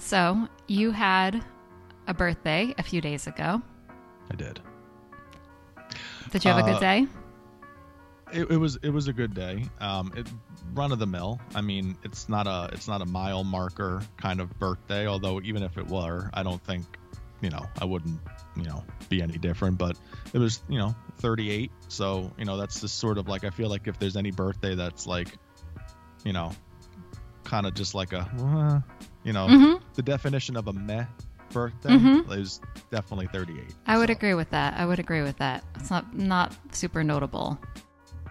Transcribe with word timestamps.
So, 0.00 0.48
you 0.66 0.90
had 0.90 1.44
a 2.06 2.14
birthday 2.14 2.74
a 2.78 2.82
few 2.82 3.00
days 3.00 3.26
ago. 3.26 3.60
I 4.30 4.34
did. 4.34 4.58
Did 6.30 6.44
you 6.44 6.50
have 6.50 6.58
a 6.58 6.66
good 6.66 6.76
Uh, 6.76 6.80
day? 6.80 7.06
It, 8.32 8.50
it 8.50 8.56
was 8.56 8.76
it 8.82 8.90
was 8.90 9.08
a 9.08 9.12
good 9.12 9.34
day. 9.34 9.64
Um, 9.80 10.12
it, 10.16 10.26
run 10.72 10.90
of 10.92 10.98
the 11.00 11.06
mill. 11.06 11.38
I 11.54 11.60
mean, 11.60 11.96
it's 12.02 12.28
not 12.28 12.46
a 12.46 12.70
it's 12.72 12.88
not 12.88 13.02
a 13.02 13.06
mile 13.06 13.44
marker 13.44 14.02
kind 14.16 14.40
of 14.40 14.56
birthday. 14.58 15.06
Although 15.06 15.40
even 15.42 15.62
if 15.62 15.76
it 15.76 15.86
were, 15.86 16.30
I 16.32 16.42
don't 16.44 16.62
think, 16.64 16.84
you 17.40 17.50
know, 17.50 17.66
I 17.80 17.84
wouldn't, 17.84 18.20
you 18.56 18.62
know, 18.62 18.84
be 19.08 19.20
any 19.20 19.36
different. 19.36 19.78
But 19.78 19.98
it 20.32 20.38
was, 20.38 20.62
you 20.68 20.78
know, 20.78 20.94
38. 21.18 21.70
So 21.88 22.32
you 22.38 22.44
know, 22.44 22.56
that's 22.56 22.80
just 22.80 22.98
sort 22.98 23.18
of 23.18 23.28
like 23.28 23.44
I 23.44 23.50
feel 23.50 23.68
like 23.68 23.86
if 23.88 23.98
there's 23.98 24.16
any 24.16 24.30
birthday 24.30 24.74
that's 24.76 25.06
like, 25.08 25.28
you 26.24 26.32
know, 26.32 26.52
kind 27.44 27.66
of 27.66 27.74
just 27.74 27.94
like 27.96 28.12
a, 28.12 28.20
uh, 28.40 28.80
you 29.24 29.32
know, 29.32 29.46
Mhm. 29.48 29.80
the 29.94 30.02
definition 30.02 30.56
of 30.56 30.68
a 30.68 30.72
meh 30.72 31.04
birthday 31.52 31.90
Mhm. 31.90 32.36
is 32.38 32.60
definitely 32.90 33.26
38. 33.32 33.74
I 33.86 33.98
would 33.98 34.08
So, 34.08 34.12
agree 34.12 34.34
with 34.34 34.50
that. 34.50 34.74
I 34.78 34.86
would 34.86 34.98
agree 35.00 35.22
with 35.22 35.36
that. 35.38 35.64
It's 35.76 35.90
not 35.90 36.14
not 36.14 36.54
super 36.72 37.02
notable. 37.02 37.58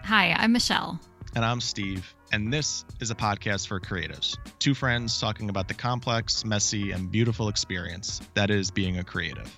Hi, 0.04 0.32
I'm 0.32 0.52
Michelle. 0.52 0.98
And 1.34 1.44
I'm 1.44 1.60
Steve, 1.60 2.12
and 2.32 2.52
this 2.52 2.84
is 2.98 3.10
a 3.10 3.14
podcast 3.14 3.68
for 3.68 3.78
creatives. 3.78 4.36
Two 4.58 4.74
friends 4.74 5.20
talking 5.20 5.48
about 5.50 5.68
the 5.68 5.74
complex, 5.74 6.44
messy, 6.44 6.90
and 6.92 7.10
beautiful 7.12 7.48
experience 7.48 8.20
that 8.34 8.50
is 8.50 8.70
being 8.70 8.98
a 8.98 9.04
creative. 9.04 9.54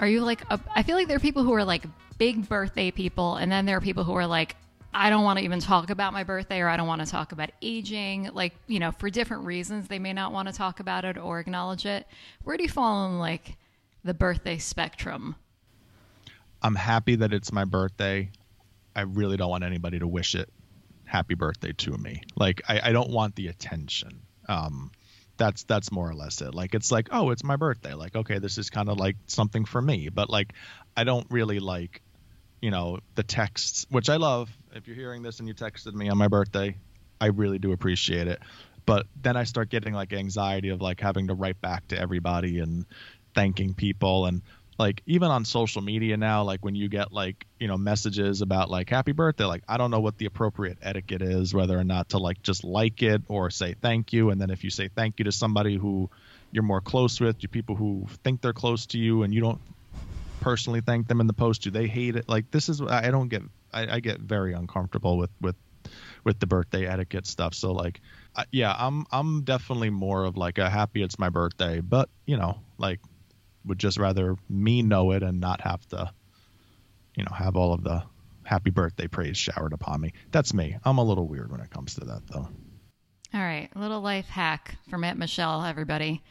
Are 0.00 0.08
you 0.08 0.22
like 0.22 0.42
a, 0.50 0.58
I 0.74 0.82
feel 0.82 0.96
like 0.96 1.06
there 1.08 1.16
are 1.16 1.20
people 1.20 1.44
who 1.44 1.52
are 1.54 1.64
like 1.64 1.84
big 2.18 2.48
birthday 2.48 2.90
people 2.90 3.36
and 3.36 3.50
then 3.50 3.66
there 3.66 3.76
are 3.76 3.80
people 3.80 4.04
who 4.04 4.14
are 4.14 4.26
like 4.26 4.56
I 4.94 5.10
don't 5.10 5.24
want 5.24 5.38
to 5.38 5.44
even 5.44 5.60
talk 5.60 5.90
about 5.90 6.12
my 6.12 6.24
birthday 6.24 6.60
or 6.60 6.68
I 6.68 6.76
don't 6.76 6.86
want 6.86 7.02
to 7.02 7.10
talk 7.10 7.32
about 7.32 7.50
aging. 7.62 8.30
Like, 8.32 8.54
you 8.66 8.78
know, 8.78 8.92
for 8.92 9.10
different 9.10 9.44
reasons 9.44 9.88
they 9.88 9.98
may 9.98 10.12
not 10.12 10.32
want 10.32 10.48
to 10.48 10.54
talk 10.54 10.80
about 10.80 11.04
it 11.04 11.16
or 11.16 11.40
acknowledge 11.40 11.86
it. 11.86 12.06
Where 12.44 12.56
do 12.56 12.62
you 12.62 12.68
fall 12.68 13.06
in 13.06 13.18
like 13.18 13.56
the 14.04 14.14
birthday 14.14 14.58
spectrum? 14.58 15.36
I'm 16.62 16.74
happy 16.74 17.16
that 17.16 17.32
it's 17.32 17.52
my 17.52 17.64
birthday. 17.64 18.30
I 18.94 19.02
really 19.02 19.36
don't 19.36 19.50
want 19.50 19.64
anybody 19.64 19.98
to 19.98 20.06
wish 20.06 20.34
it 20.34 20.50
happy 21.04 21.34
birthday 21.34 21.72
to 21.72 21.96
me. 21.98 22.22
Like 22.36 22.62
I, 22.68 22.80
I 22.84 22.92
don't 22.92 23.10
want 23.10 23.34
the 23.36 23.48
attention. 23.48 24.22
Um 24.48 24.90
that's 25.36 25.64
that's 25.64 25.90
more 25.90 26.08
or 26.08 26.14
less 26.14 26.40
it. 26.40 26.54
Like 26.54 26.74
it's 26.74 26.92
like, 26.92 27.08
oh, 27.10 27.30
it's 27.30 27.42
my 27.42 27.56
birthday. 27.56 27.94
Like, 27.94 28.14
okay, 28.14 28.38
this 28.38 28.58
is 28.58 28.70
kind 28.70 28.88
of 28.88 28.98
like 28.98 29.16
something 29.26 29.64
for 29.64 29.80
me. 29.80 30.08
But 30.08 30.30
like 30.30 30.52
I 30.96 31.04
don't 31.04 31.26
really 31.30 31.58
like, 31.58 32.02
you 32.62 32.70
know, 32.70 33.00
the 33.16 33.22
texts, 33.24 33.84
which 33.90 34.08
I 34.08 34.16
love. 34.16 34.48
If 34.74 34.86
you're 34.86 34.96
hearing 34.96 35.22
this 35.22 35.40
and 35.40 35.48
you 35.48 35.54
texted 35.54 35.92
me 35.92 36.08
on 36.08 36.16
my 36.16 36.28
birthday, 36.28 36.76
I 37.20 37.26
really 37.26 37.58
do 37.58 37.72
appreciate 37.72 38.28
it. 38.28 38.40
But 38.86 39.06
then 39.20 39.36
I 39.36 39.44
start 39.44 39.68
getting 39.68 39.92
like 39.92 40.12
anxiety 40.12 40.70
of 40.70 40.80
like 40.80 41.00
having 41.00 41.26
to 41.26 41.34
write 41.34 41.60
back 41.60 41.88
to 41.88 41.98
everybody 41.98 42.60
and 42.60 42.86
thanking 43.34 43.74
people 43.74 44.26
and 44.26 44.42
like 44.78 45.02
even 45.06 45.30
on 45.30 45.44
social 45.44 45.82
media 45.82 46.16
now 46.16 46.42
like 46.42 46.64
when 46.64 46.74
you 46.74 46.88
get 46.88 47.12
like 47.12 47.46
you 47.60 47.68
know 47.68 47.76
messages 47.76 48.40
about 48.42 48.70
like 48.70 48.90
happy 48.90 49.12
birthday 49.12 49.44
like 49.44 49.62
i 49.68 49.76
don't 49.76 49.90
know 49.90 50.00
what 50.00 50.18
the 50.18 50.26
appropriate 50.26 50.78
etiquette 50.82 51.22
is 51.22 51.54
whether 51.54 51.78
or 51.78 51.84
not 51.84 52.08
to 52.10 52.18
like 52.18 52.42
just 52.42 52.64
like 52.64 53.02
it 53.02 53.22
or 53.28 53.50
say 53.50 53.74
thank 53.80 54.12
you 54.12 54.30
and 54.30 54.40
then 54.40 54.50
if 54.50 54.64
you 54.64 54.70
say 54.70 54.88
thank 54.94 55.18
you 55.18 55.24
to 55.24 55.32
somebody 55.32 55.76
who 55.76 56.10
you're 56.50 56.62
more 56.62 56.80
close 56.80 57.20
with 57.20 57.38
to 57.38 57.48
people 57.48 57.74
who 57.74 58.06
think 58.24 58.40
they're 58.40 58.52
close 58.52 58.86
to 58.86 58.98
you 58.98 59.22
and 59.22 59.32
you 59.32 59.40
don't 59.40 59.60
personally 60.42 60.80
thank 60.80 61.08
them 61.08 61.20
in 61.20 61.26
the 61.26 61.32
post 61.32 61.62
do 61.62 61.70
they 61.70 61.86
hate 61.86 62.16
it 62.16 62.28
like 62.28 62.50
this 62.50 62.68
is 62.68 62.82
i 62.82 63.10
don't 63.10 63.28
get 63.28 63.42
i, 63.72 63.96
I 63.96 64.00
get 64.00 64.20
very 64.20 64.52
uncomfortable 64.52 65.16
with 65.16 65.30
with 65.40 65.56
with 66.24 66.38
the 66.38 66.46
birthday 66.46 66.86
etiquette 66.86 67.26
stuff 67.26 67.54
so 67.54 67.72
like 67.72 68.00
I, 68.36 68.44
yeah 68.50 68.74
i'm 68.78 69.06
i'm 69.10 69.42
definitely 69.42 69.90
more 69.90 70.24
of 70.24 70.36
like 70.36 70.58
a 70.58 70.68
happy 70.68 71.02
it's 71.02 71.18
my 71.18 71.28
birthday 71.28 71.80
but 71.80 72.08
you 72.26 72.36
know 72.36 72.60
like 72.78 73.00
would 73.64 73.78
just 73.78 73.98
rather 73.98 74.36
me 74.48 74.82
know 74.82 75.12
it 75.12 75.22
and 75.22 75.40
not 75.40 75.60
have 75.60 75.86
to, 75.88 76.10
you 77.16 77.24
know, 77.24 77.32
have 77.32 77.56
all 77.56 77.72
of 77.72 77.82
the 77.82 78.02
happy 78.44 78.70
birthday 78.70 79.06
praise 79.06 79.36
showered 79.36 79.72
upon 79.72 80.00
me. 80.00 80.12
That's 80.30 80.52
me. 80.52 80.76
I'm 80.84 80.98
a 80.98 81.04
little 81.04 81.26
weird 81.26 81.50
when 81.50 81.60
it 81.60 81.70
comes 81.70 81.94
to 81.94 82.00
that, 82.06 82.22
though. 82.28 82.48
All 83.34 83.40
right, 83.40 83.70
a 83.74 83.78
little 83.78 84.00
life 84.00 84.28
hack 84.28 84.76
from 84.90 85.04
Aunt 85.04 85.18
Michelle, 85.18 85.64
everybody. 85.64 86.22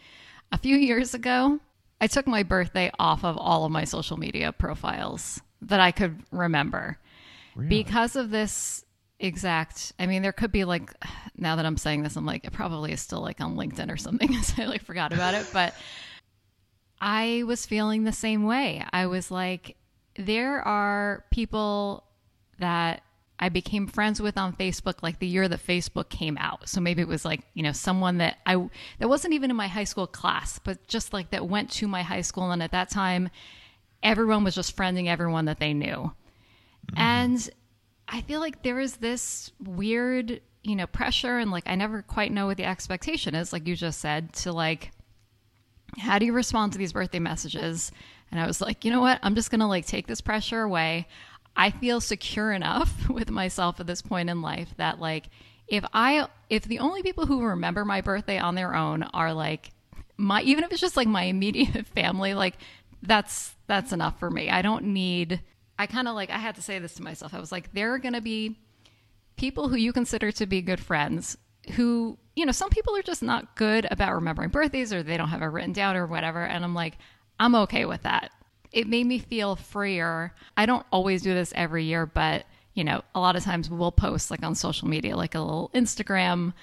A 0.51 0.57
few 0.57 0.75
years 0.75 1.13
ago, 1.13 1.59
I 2.01 2.07
took 2.07 2.25
my 2.25 2.41
birthday 2.41 2.91
off 2.99 3.23
of 3.23 3.37
all 3.37 3.63
of 3.63 3.71
my 3.71 3.83
social 3.83 4.17
media 4.17 4.51
profiles 4.51 5.39
that 5.61 5.79
I 5.79 5.91
could 5.91 6.23
remember. 6.31 6.97
Because 7.67 8.15
of 8.15 8.31
this 8.31 8.83
exact, 9.19 9.93
I 9.99 10.07
mean, 10.07 10.23
there 10.23 10.31
could 10.31 10.51
be 10.51 10.65
like, 10.65 10.91
now 11.37 11.55
that 11.55 11.65
I'm 11.65 11.77
saying 11.77 12.01
this, 12.01 12.15
I'm 12.15 12.25
like, 12.25 12.43
it 12.43 12.51
probably 12.51 12.91
is 12.91 13.01
still 13.01 13.21
like 13.21 13.39
on 13.39 13.55
LinkedIn 13.55 13.91
or 13.91 13.97
something. 13.97 14.33
so 14.41 14.63
I 14.63 14.65
like 14.65 14.83
forgot 14.83 15.13
about 15.13 15.35
it. 15.35 15.47
But 15.53 15.75
I 16.99 17.43
was 17.45 17.67
feeling 17.67 18.03
the 18.03 18.11
same 18.11 18.45
way. 18.45 18.83
I 18.91 19.05
was 19.05 19.29
like, 19.29 19.77
there 20.17 20.59
are 20.61 21.23
people 21.29 22.03
that 22.59 23.03
I 23.41 23.49
became 23.49 23.87
friends 23.87 24.21
with 24.21 24.37
on 24.37 24.53
Facebook 24.53 25.01
like 25.01 25.17
the 25.17 25.27
year 25.27 25.47
that 25.47 25.65
Facebook 25.65 26.09
came 26.09 26.37
out. 26.37 26.69
So 26.69 26.79
maybe 26.79 27.01
it 27.01 27.07
was 27.07 27.25
like, 27.25 27.41
you 27.55 27.63
know, 27.63 27.71
someone 27.71 28.19
that 28.19 28.37
I 28.45 28.69
that 28.99 29.09
wasn't 29.09 29.33
even 29.33 29.49
in 29.49 29.55
my 29.55 29.67
high 29.67 29.83
school 29.83 30.05
class, 30.05 30.59
but 30.59 30.87
just 30.87 31.11
like 31.11 31.31
that 31.31 31.47
went 31.47 31.71
to 31.71 31.87
my 31.87 32.03
high 32.03 32.21
school 32.21 32.51
and 32.51 32.61
at 32.61 32.71
that 32.71 32.89
time 32.89 33.29
everyone 34.03 34.43
was 34.43 34.55
just 34.55 34.77
friending 34.77 35.07
everyone 35.07 35.45
that 35.45 35.59
they 35.59 35.73
knew. 35.73 36.13
Mm-hmm. 36.91 36.99
And 36.99 37.49
I 38.07 38.21
feel 38.21 38.39
like 38.39 38.61
there 38.61 38.79
is 38.79 38.97
this 38.97 39.51
weird, 39.59 40.39
you 40.63 40.75
know, 40.75 40.85
pressure 40.85 41.39
and 41.39 41.49
like 41.49 41.63
I 41.65 41.75
never 41.75 42.03
quite 42.03 42.31
know 42.31 42.45
what 42.45 42.57
the 42.57 42.65
expectation 42.65 43.33
is 43.33 43.51
like 43.51 43.67
you 43.67 43.75
just 43.75 43.99
said 43.99 44.33
to 44.33 44.51
like 44.51 44.91
how 45.97 46.19
do 46.19 46.25
you 46.25 46.33
respond 46.33 46.73
to 46.73 46.77
these 46.77 46.93
birthday 46.93 47.19
messages? 47.19 47.91
And 48.31 48.39
I 48.39 48.47
was 48.47 48.61
like, 48.61 48.85
you 48.85 48.91
know 48.91 49.01
what? 49.01 49.19
I'm 49.23 49.35
just 49.35 49.51
going 49.51 49.59
to 49.59 49.67
like 49.67 49.85
take 49.85 50.07
this 50.07 50.21
pressure 50.21 50.61
away. 50.61 51.07
I 51.55 51.71
feel 51.71 52.01
secure 52.01 52.51
enough 52.51 53.09
with 53.09 53.29
myself 53.29 53.79
at 53.79 53.87
this 53.87 54.01
point 54.01 54.29
in 54.29 54.41
life 54.41 54.73
that 54.77 54.99
like 54.99 55.29
if 55.67 55.85
I 55.93 56.27
if 56.49 56.63
the 56.63 56.79
only 56.79 57.01
people 57.03 57.25
who 57.25 57.43
remember 57.43 57.85
my 57.85 58.01
birthday 58.01 58.37
on 58.37 58.55
their 58.55 58.75
own 58.75 59.03
are 59.03 59.33
like 59.33 59.71
my 60.17 60.41
even 60.41 60.63
if 60.63 60.71
it's 60.71 60.81
just 60.81 60.97
like 60.97 61.07
my 61.07 61.23
immediate 61.23 61.87
family, 61.95 62.33
like 62.33 62.57
that's 63.01 63.55
that's 63.67 63.93
enough 63.93 64.19
for 64.19 64.29
me. 64.29 64.49
I 64.49 64.61
don't 64.61 64.85
need 64.85 65.41
I 65.79 65.87
kind 65.87 66.07
of 66.07 66.15
like 66.15 66.29
I 66.29 66.37
had 66.37 66.55
to 66.55 66.61
say 66.61 66.79
this 66.79 66.95
to 66.95 67.03
myself. 67.03 67.33
I 67.33 67.39
was 67.39 67.51
like 67.51 67.73
there 67.73 67.93
are 67.93 67.99
going 67.99 68.13
to 68.13 68.21
be 68.21 68.57
people 69.37 69.69
who 69.69 69.75
you 69.75 69.93
consider 69.93 70.31
to 70.31 70.45
be 70.45 70.61
good 70.61 70.79
friends 70.79 71.37
who 71.73 72.17
you 72.35 72.45
know 72.45 72.51
some 72.51 72.69
people 72.69 72.95
are 72.95 73.01
just 73.01 73.23
not 73.23 73.55
good 73.55 73.87
about 73.89 74.13
remembering 74.13 74.49
birthdays 74.49 74.91
or 74.93 75.03
they 75.03 75.17
don't 75.17 75.29
have 75.29 75.41
it 75.41 75.45
written 75.45 75.73
down 75.73 75.95
or 75.95 76.07
whatever 76.07 76.43
and 76.43 76.63
i'm 76.63 76.73
like 76.73 76.97
i'm 77.39 77.55
okay 77.55 77.85
with 77.85 78.01
that 78.03 78.31
it 78.71 78.87
made 78.87 79.05
me 79.05 79.19
feel 79.19 79.55
freer 79.55 80.33
i 80.57 80.65
don't 80.65 80.85
always 80.91 81.21
do 81.21 81.33
this 81.33 81.53
every 81.55 81.85
year 81.85 82.05
but 82.05 82.45
you 82.73 82.83
know 82.83 83.01
a 83.15 83.19
lot 83.19 83.35
of 83.35 83.43
times 83.43 83.69
we'll 83.69 83.91
post 83.91 84.31
like 84.31 84.43
on 84.43 84.55
social 84.55 84.87
media 84.87 85.15
like 85.15 85.35
a 85.35 85.39
little 85.39 85.69
instagram 85.73 86.53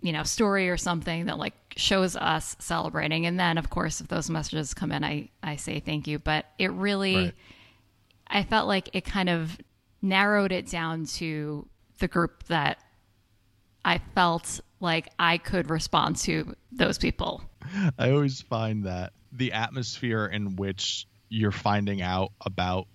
you 0.00 0.12
know 0.12 0.22
story 0.22 0.68
or 0.68 0.76
something 0.76 1.26
that 1.26 1.38
like 1.38 1.54
shows 1.76 2.16
us 2.16 2.56
celebrating 2.58 3.26
and 3.26 3.38
then 3.38 3.58
of 3.58 3.70
course 3.70 4.00
if 4.00 4.08
those 4.08 4.28
messages 4.30 4.74
come 4.74 4.92
in 4.92 5.04
i 5.04 5.28
i 5.42 5.56
say 5.56 5.80
thank 5.80 6.06
you 6.06 6.18
but 6.18 6.46
it 6.58 6.70
really 6.72 7.16
Right. 7.16 7.34
I 8.28 8.42
felt 8.42 8.66
like 8.66 8.90
it 8.92 9.04
kind 9.04 9.28
of 9.28 9.56
narrowed 10.02 10.52
it 10.52 10.66
down 10.66 11.06
to 11.06 11.66
the 11.98 12.08
group 12.08 12.44
that 12.44 12.78
I 13.84 14.00
felt 14.14 14.60
like 14.80 15.08
I 15.18 15.38
could 15.38 15.70
respond 15.70 16.16
to 16.18 16.54
those 16.72 16.98
people. 16.98 17.42
I 17.98 18.10
always 18.10 18.40
find 18.42 18.84
that 18.84 19.12
the 19.32 19.52
atmosphere 19.52 20.26
in 20.26 20.56
which 20.56 21.06
you're 21.28 21.52
finding 21.52 22.02
out 22.02 22.32
about 22.44 22.86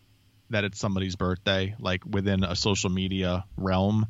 that 0.50 0.64
it's 0.64 0.80
somebody's 0.80 1.16
birthday, 1.16 1.75
like 1.80 2.03
within 2.06 2.44
a 2.44 2.56
social 2.56 2.90
media 2.90 3.46
realm, 3.58 4.06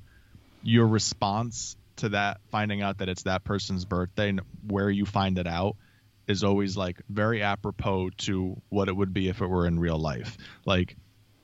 your 0.64 0.88
response 0.88 1.76
to 1.98 2.10
that, 2.10 2.42
finding 2.52 2.82
out 2.82 3.00
that 3.00 3.10
it's 3.10 3.24
that 3.24 3.44
person's 3.44 3.86
birthday 3.86 4.30
and 4.30 4.42
where 4.68 4.90
you 4.90 5.06
find 5.06 5.38
it 5.38 5.48
out, 5.48 5.76
is 6.28 6.44
always 6.44 6.78
like 6.78 7.02
very 7.10 7.44
apropos 7.44 8.10
to 8.18 8.60
what 8.70 8.88
it 8.88 8.96
would 8.96 9.14
be 9.14 9.30
if 9.30 9.42
it 9.42 9.48
were 9.48 9.68
in 9.68 9.80
real 9.80 10.00
life. 10.00 10.38
Like, 10.66 10.96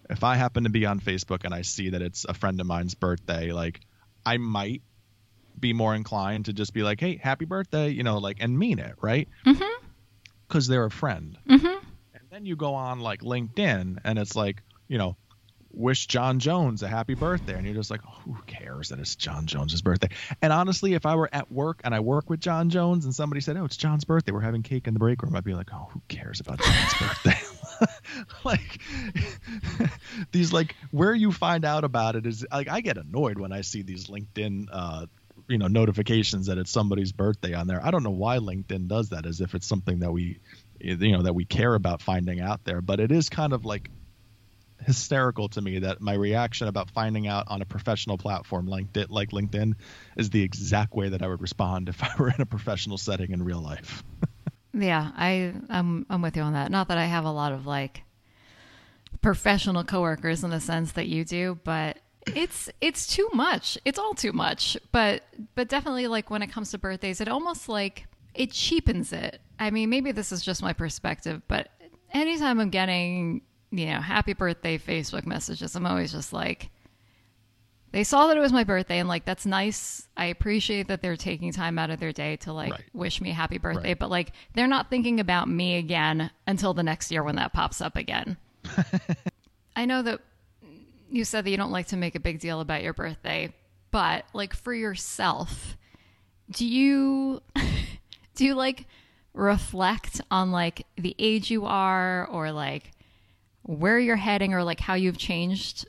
if 0.10 0.24
I 0.24 0.36
happen 0.36 0.64
to 0.64 0.70
be 0.70 0.86
on 0.86 1.00
Facebook 1.00 1.44
and 1.44 1.54
I 1.54 1.62
see 1.62 1.90
that 1.90 2.02
it's 2.02 2.26
a 2.26 2.34
friend 2.34 2.60
of 2.60 2.68
mine's 2.68 2.96
birthday, 2.96 3.52
like, 3.52 3.82
I 4.26 4.38
might 4.38 4.82
be 5.60 5.74
more 5.74 5.96
inclined 5.96 6.46
to 6.46 6.54
just 6.54 6.74
be 6.74 6.84
like, 6.84 7.00
"Hey, 7.00 7.18
happy 7.18 7.46
birthday," 7.46 7.90
you 7.90 8.04
know, 8.04 8.20
like, 8.20 8.38
and 8.40 8.58
mean 8.58 8.80
it, 8.80 8.96
right? 9.02 9.28
Mm-hmm. 9.46 9.86
Because 10.48 10.68
they're 10.68 10.86
a 10.86 10.92
friend. 10.92 11.38
Mm-hmm. 11.50 11.77
Then 12.38 12.46
you 12.46 12.56
go 12.56 12.76
on 12.76 13.00
like 13.00 13.22
LinkedIn, 13.22 13.98
and 14.04 14.20
it's 14.20 14.36
like, 14.36 14.62
you 14.88 15.00
know, 15.00 15.18
wish 15.72 16.06
John 16.06 16.38
Jones 16.38 16.84
a 16.84 16.88
happy 16.88 17.16
birthday, 17.16 17.56
and 17.56 17.66
you're 17.66 17.74
just 17.74 17.90
like, 17.90 18.02
who 18.04 18.38
cares 18.46 18.90
that 18.90 19.00
it's 19.00 19.16
John 19.16 19.48
Jones's 19.48 19.82
birthday? 19.82 20.10
And 20.40 20.54
honestly, 20.54 20.94
if 20.94 21.08
I 21.08 21.16
were 21.16 21.32
at 21.34 21.52
work 21.52 21.82
and 21.84 21.96
I 21.96 22.00
work 22.00 22.30
with 22.30 22.40
John 22.40 22.70
Jones, 22.70 23.06
and 23.06 23.16
somebody 23.16 23.42
said, 23.42 23.58
"Oh, 23.58 23.66
it's 23.66 23.76
John's 23.76 24.04
birthday. 24.04 24.34
We're 24.34 24.42
having 24.42 24.62
cake 24.62 24.88
in 24.88 24.94
the 24.94 25.00
break 25.00 25.24
room," 25.24 25.36
I'd 25.36 25.46
be 25.46 25.56
like, 25.56 25.70
"Oh, 25.74 25.90
who 25.90 26.04
cares 26.10 26.40
about 26.40 26.60
John's 26.60 26.94
birthday?" 27.00 27.40
like 28.46 28.82
these 30.32 30.54
like 30.54 30.76
where 30.92 31.16
you 31.16 31.32
find 31.32 31.66
out 31.66 31.84
about 31.84 32.16
it 32.16 32.28
is 32.28 32.46
like 32.52 32.70
I 32.70 32.82
get 32.82 33.00
annoyed 33.00 33.40
when 33.40 33.52
I 33.52 33.62
see 33.62 33.82
these 33.82 34.10
LinkedIn 34.10 34.68
uh 34.72 35.08
you 35.48 35.58
know 35.58 35.68
notifications 35.68 36.48
that 36.48 36.60
it's 36.60 36.72
somebody's 36.72 37.12
birthday 37.12 37.56
on 37.56 37.66
there. 37.66 37.84
I 37.84 37.90
don't 37.90 38.04
know 38.04 38.12
why 38.12 38.38
LinkedIn 38.38 38.88
does 38.88 39.10
that, 39.10 39.26
as 39.26 39.42
if 39.42 39.56
it's 39.56 39.68
something 39.68 40.00
that 40.00 40.12
we 40.12 40.40
you 40.80 41.12
know 41.12 41.24
that 41.24 41.34
we 41.34 41.46
care 41.46 41.74
about 41.74 42.02
finding 42.02 42.40
out 42.40 42.64
there. 42.64 42.82
But 42.82 43.00
it 43.00 43.12
is 43.12 43.30
kind 43.30 43.54
of 43.54 43.66
like 43.66 43.90
hysterical 44.82 45.50
to 45.50 45.62
me 45.62 45.80
that 45.80 46.02
my 46.02 46.14
reaction 46.14 46.68
about 46.68 46.90
finding 46.92 47.28
out 47.28 47.46
on 47.48 47.62
a 47.62 47.66
professional 47.66 48.18
platform 48.18 48.68
like 48.68 48.86
like 49.10 49.32
LinkedIn 49.32 49.74
is 50.16 50.30
the 50.30 50.44
exact 50.44 50.94
way 50.94 51.10
that 51.10 51.22
I 51.22 51.28
would 51.28 51.42
respond 51.42 51.90
if 51.90 52.04
I 52.04 52.12
were 52.18 52.30
in 52.30 52.42
a 52.42 52.46
professional 52.46 52.98
setting 52.98 53.32
in 53.32 53.44
real 53.44 53.62
life. 53.62 54.04
yeah, 54.74 55.12
I 55.16 55.54
I'm 55.70 56.06
I'm 56.10 56.22
with 56.22 56.36
you 56.36 56.44
on 56.44 56.54
that. 56.54 56.72
Not 56.72 56.90
that 56.90 56.98
I 56.98 57.06
have 57.06 57.26
a 57.26 57.32
lot 57.32 57.52
of 57.54 57.66
like 57.66 58.04
professional 59.22 59.84
coworkers 59.84 60.44
in 60.44 60.52
the 60.52 60.60
sense 60.60 60.94
that 60.94 61.08
you 61.08 61.26
do, 61.26 61.60
but 61.64 61.98
it's 62.36 62.70
it's 62.82 63.08
too 63.08 63.30
much. 63.34 63.78
It's 63.86 64.00
all 64.00 64.14
too 64.14 64.34
much. 64.34 64.78
But 64.92 65.24
but 65.56 65.70
definitely 65.70 66.08
like 66.08 66.30
when 66.30 66.42
it 66.42 66.48
comes 66.48 66.72
to 66.72 66.78
birthdays, 66.78 67.22
it 67.22 67.28
almost 67.28 67.70
like 67.70 68.06
it 68.38 68.52
cheapens 68.52 69.12
it. 69.12 69.42
I 69.60 69.72
mean, 69.72 69.90
maybe 69.90 70.12
this 70.12 70.32
is 70.32 70.44
just 70.44 70.62
my 70.62 70.74
perspective, 70.74 71.42
but 71.48 71.70
anytime 72.14 72.60
I'm 72.60 72.70
getting, 72.70 73.42
you 73.72 73.88
know, 73.88 74.00
happy 74.00 74.34
birthday 74.34 74.78
Facebook 74.78 75.26
messages, 75.26 75.76
I'm 75.76 75.86
always 75.86 76.12
just 76.12 76.32
like 76.32 76.70
they 77.92 78.04
saw 78.04 78.28
that 78.28 78.38
it 78.38 78.42
was 78.42 78.54
my 78.54 78.64
birthday 78.64 79.00
and 79.00 79.10
like 79.10 79.26
that's 79.26 79.46
nice. 79.46 80.08
I 80.16 80.26
appreciate 80.26 80.88
that 80.90 81.02
they're 81.02 81.18
taking 81.18 81.52
time 81.52 81.80
out 81.80 81.90
of 81.90 82.00
their 82.00 82.12
day 82.12 82.36
to 82.38 82.54
like 82.54 82.72
right. 82.72 82.84
wish 82.94 83.22
me 83.22 83.32
happy 83.32 83.58
birthday, 83.58 83.90
right. 83.90 84.00
but 84.00 84.12
like 84.12 84.34
they're 84.54 84.68
not 84.68 84.90
thinking 84.90 85.20
about 85.20 85.50
me 85.50 85.78
again 85.78 86.30
until 86.46 86.74
the 86.74 86.84
next 86.84 87.12
year 87.12 87.24
when 87.24 87.38
that 87.38 87.54
pops 87.54 87.82
up 87.82 87.96
again. 87.96 88.38
I 89.76 89.86
know 89.86 90.02
that 90.04 90.20
you 91.10 91.24
said 91.24 91.46
that 91.46 91.50
you 91.50 91.58
don't 91.58 91.72
like 91.72 91.88
to 91.88 91.98
make 91.98 92.16
a 92.16 92.20
big 92.20 92.40
deal 92.40 92.60
about 92.60 92.84
your 92.84 92.94
birthday, 92.94 93.54
but 93.90 94.26
like 94.34 94.54
for 94.54 94.74
yourself, 94.74 95.78
do 96.52 96.68
you 96.68 97.42
do 98.38 98.46
you 98.46 98.54
like 98.54 98.86
reflect 99.34 100.22
on 100.32 100.52
like 100.52 100.86
the 100.96 101.16
age 101.20 101.52
you 101.52 101.66
are 101.66 102.26
or 102.28 102.52
like 102.52 102.92
where 103.64 104.00
you're 104.00 104.16
heading 104.16 104.54
or 104.54 104.64
like 104.64 104.80
how 104.80 104.94
you've 104.94 105.18
changed 105.18 105.88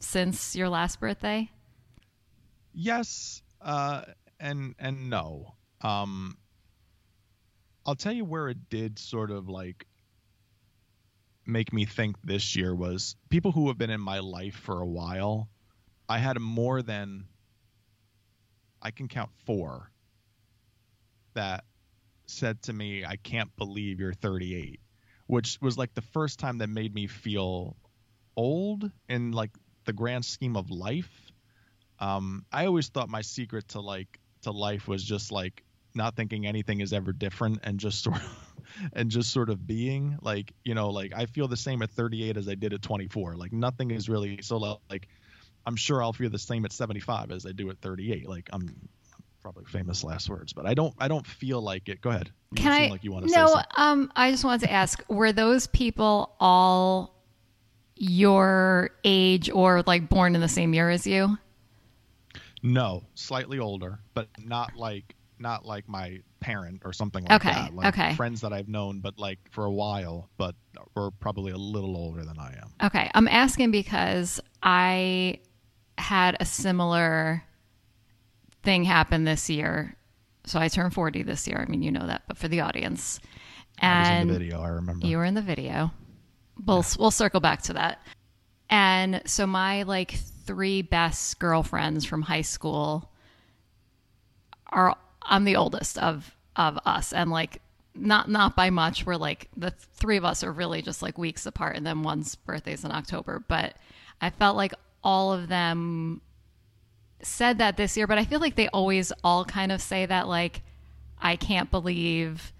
since 0.00 0.56
your 0.56 0.68
last 0.68 0.98
birthday? 0.98 1.50
Yes, 2.72 3.42
uh, 3.60 4.02
and 4.40 4.74
and 4.78 5.10
no. 5.10 5.54
Um, 5.82 6.38
I'll 7.86 7.94
tell 7.94 8.12
you 8.12 8.24
where 8.24 8.48
it 8.48 8.68
did 8.70 8.98
sort 8.98 9.30
of 9.30 9.48
like 9.48 9.86
make 11.46 11.72
me 11.72 11.84
think 11.84 12.16
this 12.24 12.56
year 12.56 12.74
was 12.74 13.14
people 13.28 13.52
who 13.52 13.68
have 13.68 13.76
been 13.76 13.90
in 13.90 14.00
my 14.00 14.20
life 14.20 14.56
for 14.56 14.80
a 14.80 14.86
while. 14.86 15.48
I 16.08 16.18
had 16.18 16.38
more 16.40 16.80
than 16.80 17.26
I 18.80 18.90
can 18.90 19.08
count 19.08 19.30
four 19.44 19.90
that 21.38 21.62
said 22.26 22.60
to 22.62 22.72
me, 22.72 23.04
I 23.04 23.14
can't 23.14 23.54
believe 23.56 24.00
you're 24.00 24.12
38, 24.12 24.80
which 25.28 25.56
was 25.62 25.78
like 25.78 25.94
the 25.94 26.02
first 26.02 26.40
time 26.40 26.58
that 26.58 26.68
made 26.68 26.92
me 26.92 27.06
feel 27.06 27.76
old 28.36 28.90
in 29.08 29.30
like 29.30 29.52
the 29.84 29.92
grand 29.92 30.24
scheme 30.24 30.56
of 30.56 30.70
life. 30.70 31.30
Um, 32.00 32.44
I 32.52 32.66
always 32.66 32.88
thought 32.88 33.08
my 33.08 33.22
secret 33.22 33.68
to 33.68 33.80
like 33.80 34.18
to 34.42 34.50
life 34.50 34.88
was 34.88 35.04
just 35.04 35.30
like 35.30 35.62
not 35.94 36.16
thinking 36.16 36.44
anything 36.44 36.80
is 36.80 36.92
ever 36.92 37.12
different 37.12 37.60
and 37.62 37.78
just 37.78 38.02
sort 38.02 38.16
of 38.16 38.54
and 38.92 39.10
just 39.10 39.32
sort 39.32 39.48
of 39.48 39.64
being. 39.64 40.18
Like 40.20 40.52
you 40.64 40.74
know 40.74 40.90
like 40.90 41.12
i 41.14 41.26
feel 41.26 41.46
the 41.48 41.56
same 41.56 41.82
at 41.82 41.90
38 41.90 42.36
as 42.36 42.48
i 42.48 42.54
did 42.54 42.72
at 42.74 42.82
24 42.82 43.36
like 43.36 43.52
nothing 43.52 43.90
is 43.90 44.08
really 44.08 44.40
so 44.42 44.78
like 44.90 45.08
i'm 45.66 45.76
sure 45.76 46.02
i'll 46.02 46.12
feel 46.12 46.30
the 46.30 46.38
same 46.38 46.64
at 46.64 46.72
75 46.72 47.30
as 47.30 47.46
i 47.46 47.52
do 47.52 47.70
at 47.70 47.78
38 47.80 48.28
like 48.28 48.48
i'm 48.52 48.88
probably 49.52 49.64
famous 49.64 50.04
last 50.04 50.28
words 50.28 50.52
but 50.52 50.66
i 50.66 50.74
don't 50.74 50.92
i 50.98 51.08
don't 51.08 51.26
feel 51.26 51.62
like 51.62 51.88
it 51.88 52.02
go 52.02 52.10
ahead 52.10 52.30
you 52.50 52.56
can 52.62 52.70
i 52.70 52.88
like 52.88 53.02
you 53.02 53.10
want 53.10 53.26
to 53.26 53.32
no 53.34 53.58
um 53.78 54.12
i 54.14 54.30
just 54.30 54.44
wanted 54.44 54.60
to 54.60 54.70
ask 54.70 55.02
were 55.08 55.32
those 55.32 55.66
people 55.68 56.36
all 56.38 57.14
your 57.96 58.90
age 59.04 59.48
or 59.48 59.82
like 59.86 60.06
born 60.10 60.34
in 60.34 60.42
the 60.42 60.48
same 60.48 60.74
year 60.74 60.90
as 60.90 61.06
you 61.06 61.38
no 62.62 63.02
slightly 63.14 63.58
older 63.58 63.98
but 64.12 64.28
not 64.38 64.76
like 64.76 65.14
not 65.40 65.64
like 65.64 65.88
my 65.88 66.20
parent 66.40 66.82
or 66.84 66.92
something 66.92 67.24
like 67.24 67.40
okay. 67.40 67.54
that. 67.54 67.72
Like 67.72 67.96
okay. 67.96 68.14
Friends 68.16 68.40
that 68.40 68.52
I've 68.52 68.68
known, 68.68 68.98
but 68.98 69.20
like 69.20 69.38
for 69.52 69.66
a 69.66 69.70
while, 69.70 70.28
but 70.36 70.56
we're 70.96 71.12
probably 71.12 71.52
a 71.52 71.56
little 71.56 71.96
older 71.96 72.24
than 72.24 72.36
I 72.40 72.54
am. 72.60 72.72
Okay. 72.86 73.08
I'm 73.14 73.28
asking 73.28 73.70
because 73.70 74.40
I 74.64 75.38
had 75.96 76.36
a 76.40 76.44
similar 76.44 77.44
thing 78.62 78.84
happened 78.84 79.26
this 79.26 79.48
year. 79.48 79.96
So 80.44 80.58
I 80.58 80.68
turned 80.68 80.94
40 80.94 81.22
this 81.22 81.46
year. 81.46 81.64
I 81.66 81.70
mean, 81.70 81.82
you 81.82 81.90
know 81.90 82.06
that, 82.06 82.22
but 82.26 82.38
for 82.38 82.48
the 82.48 82.60
audience. 82.60 83.20
And 83.78 84.06
I 84.06 84.12
was 84.14 84.22
in 84.22 84.28
the 84.28 84.38
video, 84.38 84.60
I 84.60 84.68
remember. 84.68 85.06
You 85.06 85.18
were 85.18 85.24
in 85.24 85.34
the 85.34 85.42
video. 85.42 85.92
We'll, 86.64 86.78
yeah. 86.78 86.96
we'll 86.98 87.10
circle 87.10 87.40
back 87.40 87.62
to 87.62 87.74
that. 87.74 88.00
And 88.70 89.22
so 89.24 89.46
my 89.46 89.82
like 89.84 90.12
three 90.12 90.82
best 90.82 91.38
girlfriends 91.38 92.04
from 92.04 92.22
high 92.22 92.42
school 92.42 93.10
are 94.66 94.96
I'm 95.22 95.44
the 95.44 95.56
oldest 95.56 95.98
of 95.98 96.34
of 96.56 96.78
us, 96.84 97.12
and 97.12 97.30
like 97.30 97.62
not 97.94 98.28
not 98.28 98.56
by 98.56 98.70
much. 98.70 99.06
We're 99.06 99.16
like 99.16 99.48
the 99.56 99.70
three 99.70 100.16
of 100.16 100.24
us 100.24 100.44
are 100.44 100.52
really 100.52 100.82
just 100.82 101.02
like 101.02 101.16
weeks 101.16 101.46
apart, 101.46 101.76
and 101.76 101.86
then 101.86 102.02
one's 102.02 102.34
birthday's 102.34 102.84
in 102.84 102.92
October. 102.92 103.42
But 103.46 103.76
I 104.20 104.30
felt 104.30 104.56
like 104.56 104.74
all 105.02 105.32
of 105.32 105.48
them 105.48 106.20
said 107.22 107.58
that 107.58 107.76
this 107.76 107.96
year, 107.96 108.06
but 108.06 108.18
I 108.18 108.24
feel 108.24 108.40
like 108.40 108.56
they 108.56 108.68
always 108.68 109.12
all 109.24 109.44
kind 109.44 109.72
of 109.72 109.80
say 109.80 110.06
that 110.06 110.28
like 110.28 110.62
I 111.20 111.36
can't 111.36 111.70
believe 111.70 112.52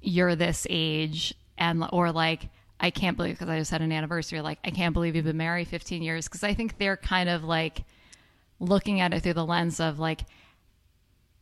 you're 0.00 0.36
this 0.36 0.66
age 0.70 1.34
and 1.58 1.84
or 1.92 2.12
like 2.12 2.48
I 2.80 2.90
can't 2.90 3.16
believe 3.16 3.34
because 3.34 3.48
I 3.48 3.58
just 3.58 3.70
had 3.70 3.82
an 3.82 3.92
anniversary 3.92 4.40
like 4.40 4.58
I 4.64 4.70
can't 4.70 4.92
believe 4.92 5.16
you've 5.16 5.24
been 5.24 5.36
married 5.36 5.68
15 5.68 6.02
years 6.02 6.26
because 6.28 6.44
I 6.44 6.54
think 6.54 6.78
they're 6.78 6.96
kind 6.96 7.28
of 7.28 7.44
like 7.44 7.84
looking 8.60 9.00
at 9.00 9.12
it 9.14 9.22
through 9.22 9.34
the 9.34 9.44
lens 9.46 9.80
of 9.80 9.98
like 9.98 10.22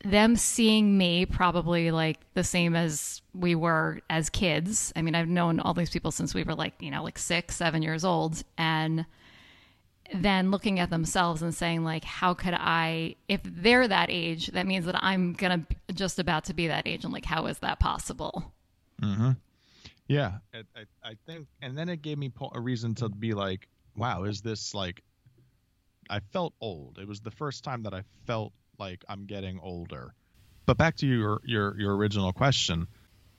them 0.05 0.37
seeing 0.37 0.99
me 0.99 1.27
probably 1.27 1.91
like 1.91 2.19
the 2.35 2.45
same 2.45 2.75
as 2.75 3.23
we 3.35 3.55
were 3.55 4.01
as 4.11 4.29
kids. 4.31 4.93
I 4.97 5.03
mean, 5.03 5.15
I've 5.15 5.29
known 5.29 5.61
all 5.61 5.75
these 5.75 5.91
people 5.91 6.11
since 6.11 6.35
we 6.35 6.43
were 6.43 6.55
like, 6.55 6.75
you 6.81 6.91
know, 6.91 7.05
like 7.05 7.19
six, 7.19 7.57
seven 7.57 7.83
years 7.83 8.05
old. 8.05 8.43
And 8.59 9.07
then 10.15 10.51
looking 10.51 10.79
at 10.79 10.91
themselves 10.91 11.43
and 11.43 11.55
saying, 11.55 11.85
like, 11.85 12.05
how 12.05 12.35
could 12.35 12.55
I, 12.55 13.17
if 13.29 13.41
they're 13.45 13.89
that 13.89 14.09
age, 14.11 14.49
that 14.49 14.67
means 14.67 14.87
that 14.87 15.03
I'm 15.03 15.33
going 15.33 15.67
to 15.89 15.95
just 15.95 16.19
about 16.19 16.45
to 16.47 16.55
be 16.55 16.69
that 16.69 16.87
age. 16.87 17.05
And 17.05 17.13
like, 17.13 17.25
how 17.25 17.47
is 17.47 17.59
that 17.61 17.79
possible? 17.79 18.53
Mm-hmm. 19.01 19.33
Yeah. 20.09 20.33
I, 20.55 20.59
I, 20.77 21.11
I 21.11 21.17
think, 21.27 21.47
and 21.61 21.77
then 21.77 21.89
it 21.89 22.03
gave 22.03 22.19
me 22.19 22.31
a 22.53 22.61
reason 22.61 22.95
to 22.97 23.09
be 23.09 23.35
like, 23.35 23.69
wow, 23.97 24.25
is 24.25 24.41
this 24.41 24.75
like, 24.75 25.03
I 26.11 26.21
felt 26.33 26.53
old. 26.61 26.99
It 27.01 27.09
was 27.09 27.21
the 27.21 27.31
first 27.31 27.65
time 27.65 27.85
that 27.85 27.95
I 27.95 28.03
felt 28.27 28.53
like 28.79 29.05
I'm 29.09 29.25
getting 29.25 29.59
older. 29.61 30.15
But 30.67 30.77
back 30.77 30.97
to 30.97 31.07
your 31.07 31.41
your 31.45 31.79
your 31.79 31.97
original 31.97 32.33
question, 32.33 32.87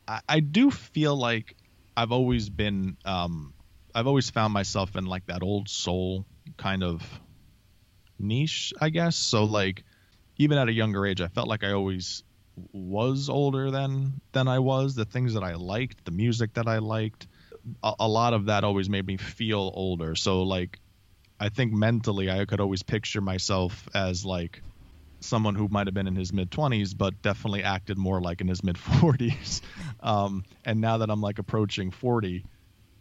I, 0.07 0.19
I 0.27 0.39
do 0.39 0.71
feel 0.71 1.15
like 1.15 1.55
I've 1.95 2.12
always 2.12 2.50
been 2.50 2.97
um, 3.05 3.53
I've 3.95 4.07
always 4.07 4.29
found 4.29 4.53
myself 4.53 4.95
in 4.95 5.05
like 5.05 5.25
that 5.27 5.43
old 5.43 5.69
soul 5.69 6.25
kind 6.57 6.83
of 6.83 7.03
niche, 8.19 8.73
I 8.79 8.89
guess. 8.89 9.15
So 9.15 9.43
like 9.43 9.83
even 10.38 10.57
at 10.57 10.69
a 10.69 10.73
younger 10.73 11.05
age, 11.05 11.21
I 11.21 11.27
felt 11.27 11.47
like 11.47 11.63
I 11.63 11.71
always 11.71 12.23
was 12.71 13.29
older 13.29 13.71
than 13.71 14.21
than 14.31 14.47
I 14.47 14.59
was. 14.59 14.95
The 14.95 15.05
things 15.05 15.33
that 15.33 15.43
I 15.43 15.55
liked, 15.55 16.05
the 16.05 16.12
music 16.12 16.53
that 16.53 16.67
I 16.67 16.79
liked, 16.79 17.27
a, 17.83 17.93
a 18.00 18.07
lot 18.07 18.33
of 18.33 18.45
that 18.45 18.63
always 18.63 18.89
made 18.89 19.05
me 19.05 19.17
feel 19.17 19.71
older. 19.73 20.15
So 20.15 20.43
like 20.43 20.79
I 21.39 21.50
think 21.50 21.73
mentally 21.73 22.29
I 22.29 22.45
could 22.45 22.59
always 22.59 22.83
picture 22.83 23.21
myself 23.21 23.88
as 23.93 24.25
like 24.25 24.62
someone 25.23 25.55
who 25.55 25.67
might 25.69 25.88
have 25.88 25.93
been 25.93 26.07
in 26.07 26.15
his 26.15 26.33
mid 26.33 26.51
20s 26.51 26.95
but 26.97 27.21
definitely 27.21 27.63
acted 27.63 27.97
more 27.97 28.21
like 28.21 28.41
in 28.41 28.47
his 28.47 28.63
mid 28.63 28.75
40s 28.75 29.62
um, 30.01 30.43
and 30.65 30.81
now 30.81 30.97
that 30.97 31.09
i'm 31.09 31.21
like 31.21 31.39
approaching 31.39 31.91
40 31.91 32.45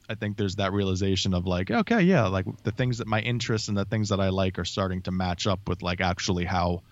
i 0.09 0.15
think 0.15 0.37
there's 0.37 0.57
that 0.57 0.73
realization 0.73 1.35
of 1.35 1.47
like 1.47 1.71
okay 1.71 2.03
yeah 2.03 2.27
like 2.27 2.47
the 2.65 2.73
things 2.73 2.99
that 2.99 3.07
my 3.07 3.21
interests 3.21 3.69
and 3.69 3.77
the 3.77 3.85
things 3.85 4.09
that 4.11 4.21
i 4.21 4.29
like 4.29 4.59
are 4.59 4.65
starting 4.65 5.03
to 5.03 5.11
match 5.11 5.47
up 5.47 5.69
with 5.69 5.83
like 5.83 6.01
actually 6.01 6.45
how 6.45 6.83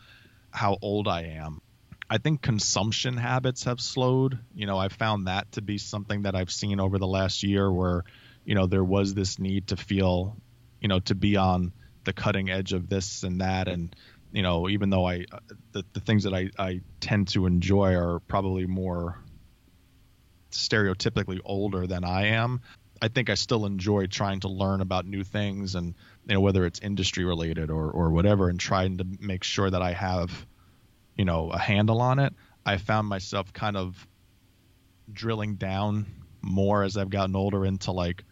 how 0.50 0.76
old 0.82 1.06
i 1.06 1.22
am. 1.22 1.60
I 2.12 2.18
think 2.18 2.42
consumption 2.42 3.16
habits 3.16 3.64
have 3.64 3.80
slowed. 3.80 4.36
You 4.52 4.66
know 4.66 4.76
i've 4.76 4.92
found 4.92 5.28
that 5.28 5.52
to 5.52 5.62
be 5.62 5.78
something 5.78 6.22
that 6.22 6.34
i've 6.34 6.50
seen 6.50 6.80
over 6.80 6.98
the 6.98 7.06
last 7.06 7.44
year 7.44 7.70
where 7.70 8.02
you 8.44 8.56
know 8.56 8.66
there 8.66 8.82
was 8.82 9.14
this 9.14 9.38
need 9.38 9.68
to 9.68 9.76
feel 9.76 10.36
you 10.80 10.88
know 10.88 10.98
to 11.00 11.14
be 11.14 11.36
on 11.36 11.72
the 12.04 12.12
cutting 12.12 12.50
edge 12.50 12.72
of 12.72 12.88
this 12.88 13.22
and 13.22 13.40
that. 13.40 13.68
And 13.68 13.94
you 14.32 14.42
know, 14.42 14.68
even 14.68 14.90
though 14.90 15.06
I 15.06 15.24
uh, 15.32 15.38
the, 15.72 15.84
the 15.92 16.00
things 16.00 16.24
that 16.24 16.34
I, 16.34 16.50
I 16.58 16.80
tend 17.00 17.28
to 17.28 17.46
enjoy 17.46 17.94
are 17.94 18.20
probably 18.20 18.66
more 18.66 19.18
stereotypically 20.50 21.40
older 21.44 21.86
than 21.86 22.04
I 22.04 22.28
am, 22.28 22.60
I 23.02 23.08
think 23.08 23.30
I 23.30 23.34
still 23.34 23.66
enjoy 23.66 24.06
trying 24.06 24.40
to 24.40 24.48
learn 24.48 24.80
about 24.80 25.06
new 25.06 25.24
things 25.24 25.74
and 25.74 25.94
you 26.26 26.34
know 26.34 26.40
whether 26.40 26.66
it's 26.66 26.80
industry 26.80 27.24
related 27.24 27.70
or 27.70 27.90
or 27.90 28.10
whatever 28.10 28.48
and 28.48 28.60
trying 28.60 28.98
to 28.98 29.06
make 29.20 29.44
sure 29.44 29.70
that 29.70 29.82
I 29.82 29.92
have 29.92 30.46
you 31.16 31.24
know 31.24 31.50
a 31.50 31.58
handle 31.58 32.00
on 32.00 32.18
it. 32.18 32.34
I 32.64 32.76
found 32.76 33.08
myself 33.08 33.52
kind 33.52 33.76
of 33.76 34.06
drilling 35.12 35.56
down 35.56 36.06
more 36.42 36.84
as 36.84 36.96
i've 36.96 37.10
gotten 37.10 37.34
older 37.34 37.66
into 37.66 37.90
like 37.90 38.24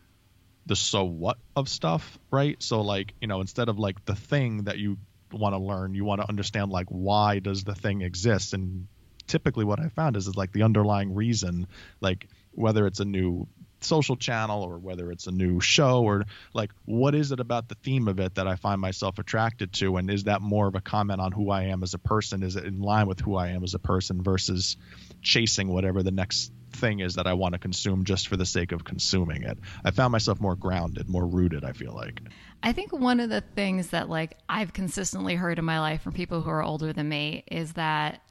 the 0.67 0.77
so 0.77 1.05
what 1.05 1.39
of 1.57 1.69
stuff 1.69 2.19
right? 2.31 2.63
So 2.63 2.83
like 2.83 3.15
you 3.21 3.27
know 3.27 3.41
instead 3.41 3.69
of 3.69 3.79
like 3.79 4.05
the 4.05 4.15
thing 4.15 4.65
that 4.65 4.79
you 4.79 4.99
want 5.33 5.55
to 5.55 5.59
learn 5.59 5.95
you 5.95 6.05
want 6.05 6.21
to 6.21 6.29
understand 6.29 6.71
like 6.71 6.87
why 6.89 7.39
does 7.39 7.65
the 7.65 7.75
thing 7.75 8.03
exist? 8.03 8.55
And 8.55 8.87
typically 9.27 9.65
what 9.65 9.79
i 9.79 9.89
found 9.89 10.17
is 10.17 10.27
is 10.27 10.37
like 10.37 10.53
the 10.53 10.63
underlying 10.63 11.15
reason 11.15 11.67
like 12.01 12.29
whether 12.53 12.87
it's 12.87 13.01
a 13.01 13.05
new 13.05 13.47
social 13.81 14.17
channel 14.17 14.63
or 14.63 14.79
whether 14.79 15.11
it's 15.11 15.27
a 15.27 15.31
new 15.31 15.61
show 15.61 16.03
or 16.03 16.25
like 16.53 16.71
what 16.85 17.15
is 17.15 17.33
it 17.33 17.41
about 17.41 17.69
the 17.69 17.75
theme 17.77 18.09
of 18.09 18.19
it 18.19 18.35
that 18.35 18.49
I 18.49 18.57
find 18.57 18.81
myself 18.81 19.19
attracted 19.19 19.73
to 19.75 19.97
and 19.97 20.11
is 20.11 20.25
that 20.25 20.41
more 20.41 20.67
of 20.67 20.75
a 20.75 20.81
comment 20.81 21.21
on 21.21 21.33
who 21.33 21.51
I 21.51 21.65
am 21.65 21.83
as 21.83 21.95
a 21.95 21.99
person 21.99 22.43
is 22.43 22.57
it 22.57 22.65
in 22.65 22.81
line 22.81 23.07
with 23.07 23.21
who 23.21 23.37
I 23.37 23.49
am 23.49 23.63
as 23.63 23.75
a 23.75 23.79
person 23.79 24.23
versus 24.23 24.77
chasing 25.23 25.69
whatever 25.69 26.03
the 26.03 26.11
next 26.11 26.53
thing 26.73 27.01
is 27.01 27.15
that 27.15 27.27
I 27.27 27.35
want 27.35 27.55
to 27.55 27.59
consume 27.59 28.05
just 28.05 28.29
for 28.29 28.37
the 28.37 28.47
sake 28.47 28.73
of 28.73 28.85
consuming 28.85 29.43
it. 29.43 29.59
I 29.85 29.91
found 29.91 30.13
myself 30.13 30.41
more 30.41 30.55
grounded, 30.55 31.09
more 31.09 31.27
rooted, 31.27 31.65
I 31.65 31.73
feel 31.73 31.95
like. 31.95 32.21
I 32.63 32.73
think 32.73 32.93
one 32.93 33.21
of 33.21 33.31
the 33.31 33.41
things 33.41 33.89
that 33.89 34.09
like 34.09 34.37
I've 34.49 34.73
consistently 34.73 35.35
heard 35.35 35.59
in 35.59 35.65
my 35.65 35.81
life 35.81 36.03
from 36.03 36.13
people 36.13 36.43
who 36.43 36.51
are 36.51 36.63
older 36.63 36.93
than 36.93 37.09
me 37.09 37.45
is 37.51 37.75
that 37.75 38.23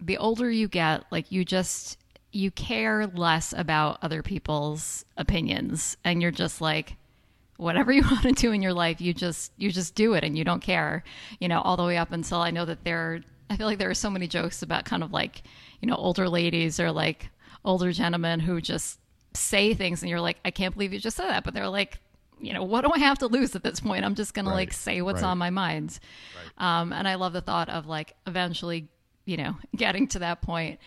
the 0.00 0.18
older 0.18 0.50
you 0.50 0.68
get, 0.68 1.04
like 1.10 1.30
you 1.30 1.44
just 1.44 1.98
you 2.32 2.50
care 2.50 3.06
less 3.06 3.52
about 3.56 3.98
other 4.02 4.22
people's 4.22 5.04
opinions 5.16 5.96
and 6.02 6.22
you're 6.22 6.30
just 6.30 6.60
like 6.60 6.96
whatever 7.58 7.92
you 7.92 8.02
want 8.02 8.22
to 8.22 8.32
do 8.32 8.50
in 8.52 8.62
your 8.62 8.72
life 8.72 9.00
you 9.00 9.14
just 9.14 9.52
you 9.56 9.70
just 9.70 9.94
do 9.94 10.14
it 10.14 10.24
and 10.24 10.36
you 10.36 10.44
don't 10.44 10.60
care 10.60 11.04
you 11.38 11.48
know 11.48 11.60
all 11.60 11.76
the 11.76 11.84
way 11.84 11.96
up 11.96 12.12
until 12.12 12.38
i 12.38 12.50
know 12.50 12.64
that 12.64 12.82
there 12.84 13.20
i 13.50 13.56
feel 13.56 13.66
like 13.66 13.78
there 13.78 13.90
are 13.90 13.94
so 13.94 14.10
many 14.10 14.26
jokes 14.26 14.62
about 14.62 14.84
kind 14.84 15.02
of 15.02 15.12
like 15.12 15.42
you 15.80 15.88
know 15.88 15.94
older 15.94 16.28
ladies 16.28 16.80
or 16.80 16.90
like 16.90 17.28
older 17.64 17.92
gentlemen 17.92 18.40
who 18.40 18.60
just 18.60 18.98
say 19.34 19.74
things 19.74 20.02
and 20.02 20.10
you're 20.10 20.20
like 20.20 20.38
i 20.44 20.50
can't 20.50 20.74
believe 20.74 20.92
you 20.92 20.98
just 20.98 21.16
said 21.16 21.28
that 21.28 21.44
but 21.44 21.54
they're 21.54 21.68
like 21.68 21.98
you 22.40 22.52
know 22.52 22.64
what 22.64 22.84
do 22.84 22.90
i 22.92 22.98
have 22.98 23.18
to 23.18 23.26
lose 23.26 23.54
at 23.54 23.62
this 23.62 23.80
point 23.80 24.04
i'm 24.04 24.14
just 24.14 24.34
gonna 24.34 24.50
right. 24.50 24.56
like 24.56 24.72
say 24.72 25.00
what's 25.00 25.22
right. 25.22 25.28
on 25.28 25.38
my 25.38 25.50
mind 25.50 25.98
right. 26.58 26.80
um, 26.80 26.92
and 26.92 27.06
i 27.06 27.14
love 27.14 27.32
the 27.32 27.40
thought 27.40 27.68
of 27.68 27.86
like 27.86 28.14
eventually 28.26 28.88
you 29.24 29.36
know 29.36 29.56
getting 29.76 30.06
to 30.08 30.18
that 30.18 30.42
point 30.42 30.78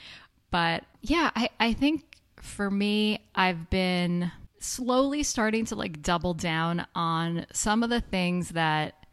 but 0.56 0.86
yeah, 1.02 1.32
I, 1.36 1.50
I 1.60 1.74
think 1.74 2.06
for 2.38 2.72
me, 2.72 3.20
I've 3.36 3.70
been 3.70 4.32
slowly 4.60 5.22
starting 5.22 5.66
to 5.66 5.76
like 5.76 6.02
double 6.02 6.34
down 6.34 6.88
on 6.96 7.46
some 7.52 7.84
of 7.84 7.90
the 7.90 8.00
things 8.00 8.52
that 8.52 9.06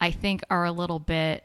I 0.00 0.10
think 0.10 0.40
are 0.48 0.64
a 0.64 0.72
little 0.72 0.98
bit 0.98 1.44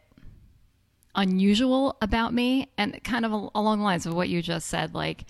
unusual 1.15 1.98
about 2.01 2.34
me 2.34 2.70
and 2.77 3.03
kind 3.03 3.25
of 3.25 3.34
along 3.53 3.79
the 3.79 3.84
lines 3.84 4.05
of 4.05 4.13
what 4.13 4.29
you 4.29 4.41
just 4.41 4.67
said. 4.67 4.93
Like, 4.93 5.25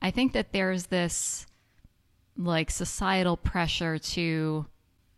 I 0.00 0.10
think 0.10 0.32
that 0.32 0.54
there's 0.54 0.86
this 0.86 1.46
like 2.34 2.70
societal 2.70 3.36
pressure 3.36 3.98
to 3.98 4.64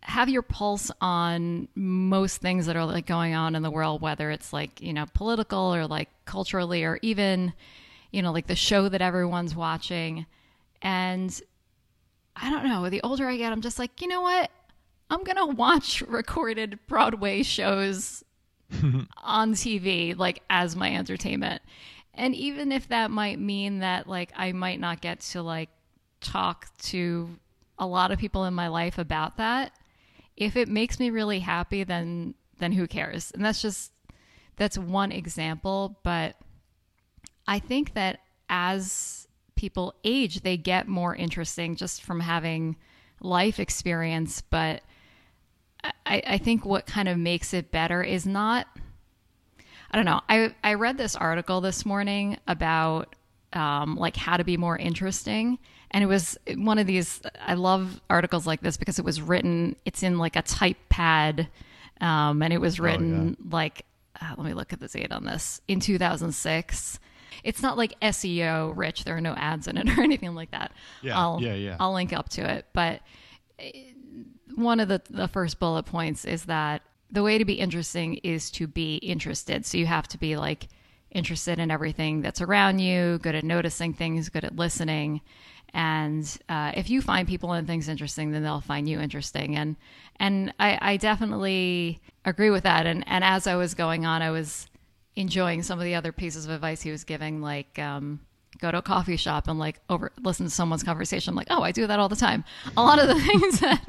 have 0.01 0.27
your 0.27 0.41
pulse 0.41 0.91
on 0.99 1.69
most 1.75 2.41
things 2.41 2.65
that 2.65 2.75
are 2.75 2.85
like 2.85 3.05
going 3.05 3.35
on 3.35 3.55
in 3.55 3.61
the 3.61 3.71
world, 3.71 4.01
whether 4.01 4.29
it's 4.31 4.51
like, 4.51 4.81
you 4.81 4.91
know, 4.91 5.05
political 5.13 5.73
or 5.73 5.87
like 5.87 6.09
culturally 6.25 6.83
or 6.83 6.99
even 7.01 7.53
you 8.11 8.21
know, 8.21 8.31
like 8.31 8.47
the 8.47 8.55
show 8.55 8.89
that 8.89 9.01
everyone's 9.01 9.55
watching. 9.55 10.25
And 10.81 11.39
I 12.35 12.49
don't 12.49 12.67
know, 12.67 12.89
the 12.89 13.01
older 13.03 13.27
I 13.27 13.37
get, 13.37 13.51
I'm 13.51 13.61
just 13.61 13.79
like, 13.79 14.01
you 14.01 14.07
know 14.07 14.21
what? 14.21 14.49
I'm 15.09 15.23
going 15.23 15.37
to 15.37 15.45
watch 15.45 16.01
recorded 16.07 16.79
Broadway 16.87 17.43
shows 17.43 18.23
on 19.23 19.53
TV, 19.53 20.17
like 20.17 20.41
as 20.49 20.75
my 20.75 20.93
entertainment. 20.95 21.61
And 22.13 22.35
even 22.35 22.71
if 22.71 22.87
that 22.89 23.11
might 23.11 23.39
mean 23.39 23.79
that, 23.79 24.07
like, 24.07 24.31
I 24.35 24.51
might 24.51 24.79
not 24.79 24.99
get 24.99 25.21
to, 25.21 25.41
like, 25.41 25.69
talk 26.19 26.67
to 26.79 27.29
a 27.77 27.87
lot 27.87 28.11
of 28.11 28.19
people 28.19 28.43
in 28.43 28.53
my 28.53 28.67
life 28.67 28.97
about 28.97 29.37
that, 29.37 29.71
if 30.35 30.57
it 30.57 30.67
makes 30.67 30.99
me 30.99 31.11
really 31.11 31.39
happy, 31.39 31.83
then, 31.85 32.33
then 32.57 32.73
who 32.73 32.87
cares? 32.87 33.31
And 33.31 33.45
that's 33.45 33.61
just, 33.61 33.93
that's 34.57 34.77
one 34.77 35.13
example. 35.13 35.97
But 36.03 36.35
I 37.47 37.59
think 37.59 37.93
that 37.93 38.19
as 38.49 39.27
people 39.55 39.93
age, 40.03 40.41
they 40.41 40.55
get 40.55 40.87
more 40.87 41.15
interesting 41.15 41.75
just 41.75 42.01
from 42.01 42.21
having 42.21 42.77
life 43.21 43.59
experience. 43.59 44.41
But 44.41 44.81
I, 45.83 46.23
I 46.25 46.37
think 46.37 46.65
what 46.65 46.85
kind 46.85 47.07
of 47.07 47.17
makes 47.17 47.53
it 47.53 47.71
better 47.71 48.01
is 48.01 48.25
not. 48.25 48.67
I 49.91 49.97
don't 49.97 50.05
know. 50.05 50.21
I 50.29 50.53
I 50.63 50.75
read 50.75 50.97
this 50.97 51.15
article 51.15 51.61
this 51.61 51.85
morning 51.85 52.37
about 52.47 53.15
um, 53.53 53.95
like 53.95 54.15
how 54.15 54.37
to 54.37 54.43
be 54.43 54.55
more 54.55 54.77
interesting, 54.77 55.57
and 55.91 56.03
it 56.03 56.07
was 56.07 56.37
one 56.55 56.77
of 56.77 56.87
these. 56.87 57.21
I 57.45 57.55
love 57.55 57.99
articles 58.09 58.45
like 58.45 58.61
this 58.61 58.77
because 58.77 58.99
it 58.99 59.05
was 59.05 59.21
written. 59.21 59.75
It's 59.85 60.03
in 60.03 60.19
like 60.19 60.35
a 60.35 60.41
type 60.41 60.77
pad, 60.89 61.49
um, 62.01 62.41
and 62.41 62.53
it 62.53 62.59
was 62.59 62.79
written 62.79 63.35
oh, 63.39 63.43
yeah. 63.43 63.55
like. 63.55 63.85
Uh, 64.21 64.33
let 64.37 64.45
me 64.45 64.53
look 64.53 64.73
at 64.73 64.81
the 64.81 64.87
date 64.87 65.13
on 65.13 65.23
this 65.23 65.61
in 65.69 65.79
2006 65.79 66.99
it's 67.43 67.61
not 67.61 67.77
like 67.77 67.99
SEO 68.01 68.73
rich. 68.75 69.03
There 69.03 69.15
are 69.15 69.21
no 69.21 69.33
ads 69.33 69.67
in 69.67 69.77
it 69.77 69.97
or 69.97 70.01
anything 70.03 70.35
like 70.35 70.51
that. 70.51 70.71
Yeah, 71.01 71.19
I'll, 71.19 71.41
yeah, 71.41 71.53
yeah. 71.53 71.77
I'll 71.79 71.93
link 71.93 72.13
up 72.13 72.29
to 72.29 72.49
it. 72.49 72.65
But 72.73 73.01
eh, 73.59 73.71
one 74.55 74.79
of 74.79 74.87
the, 74.87 75.01
the 75.09 75.27
first 75.27 75.59
bullet 75.59 75.83
points 75.83 76.25
is 76.25 76.45
that 76.45 76.81
the 77.11 77.23
way 77.23 77.37
to 77.37 77.45
be 77.45 77.53
interesting 77.53 78.15
is 78.15 78.51
to 78.51 78.67
be 78.67 78.97
interested. 78.97 79.65
So 79.65 79.77
you 79.77 79.85
have 79.85 80.07
to 80.09 80.17
be 80.17 80.37
like 80.37 80.67
interested 81.11 81.59
in 81.59 81.71
everything 81.71 82.21
that's 82.21 82.41
around 82.41 82.79
you, 82.79 83.19
good 83.19 83.35
at 83.35 83.43
noticing 83.43 83.93
things, 83.93 84.29
good 84.29 84.43
at 84.43 84.55
listening. 84.55 85.21
And 85.73 86.37
uh, 86.47 86.71
if 86.75 86.89
you 86.89 87.01
find 87.01 87.27
people 87.27 87.53
and 87.53 87.67
things 87.67 87.89
interesting, 87.89 88.31
then 88.31 88.43
they'll 88.43 88.61
find 88.61 88.87
you 88.89 88.99
interesting. 88.99 89.55
And 89.55 89.75
and 90.17 90.53
I, 90.59 90.77
I 90.81 90.97
definitely 90.97 92.01
agree 92.25 92.49
with 92.49 92.63
that. 92.63 92.85
And 92.85 93.03
and 93.07 93.23
as 93.23 93.47
I 93.47 93.55
was 93.55 93.73
going 93.73 94.05
on, 94.05 94.21
I 94.21 94.31
was 94.31 94.67
enjoying 95.15 95.63
some 95.63 95.79
of 95.79 95.85
the 95.85 95.95
other 95.95 96.11
pieces 96.11 96.45
of 96.45 96.51
advice 96.51 96.81
he 96.81 96.91
was 96.91 97.03
giving, 97.03 97.41
like 97.41 97.77
um, 97.79 98.21
go 98.59 98.71
to 98.71 98.77
a 98.79 98.81
coffee 98.81 99.17
shop 99.17 99.47
and 99.47 99.59
like 99.59 99.79
over 99.89 100.11
listen 100.21 100.45
to 100.45 100.51
someone's 100.51 100.83
conversation. 100.83 101.31
I'm 101.31 101.35
like, 101.35 101.47
oh, 101.49 101.61
I 101.61 101.71
do 101.71 101.87
that 101.87 101.99
all 101.99 102.09
the 102.09 102.15
time. 102.15 102.43
A 102.77 102.83
lot 102.83 102.99
of 102.99 103.07
the 103.07 103.19
things 103.21 103.59
that 103.59 103.85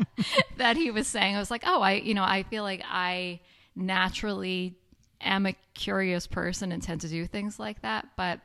that 0.56 0.76
he 0.76 0.90
was 0.90 1.06
saying, 1.06 1.36
I 1.36 1.38
was 1.38 1.50
like, 1.50 1.62
oh, 1.66 1.80
I 1.80 1.94
you 1.94 2.14
know, 2.14 2.24
I 2.24 2.42
feel 2.44 2.62
like 2.62 2.82
I 2.88 3.40
naturally 3.74 4.76
am 5.20 5.46
a 5.46 5.54
curious 5.74 6.26
person 6.26 6.72
and 6.72 6.82
tend 6.82 7.02
to 7.02 7.08
do 7.08 7.26
things 7.26 7.58
like 7.58 7.82
that. 7.82 8.08
But 8.16 8.40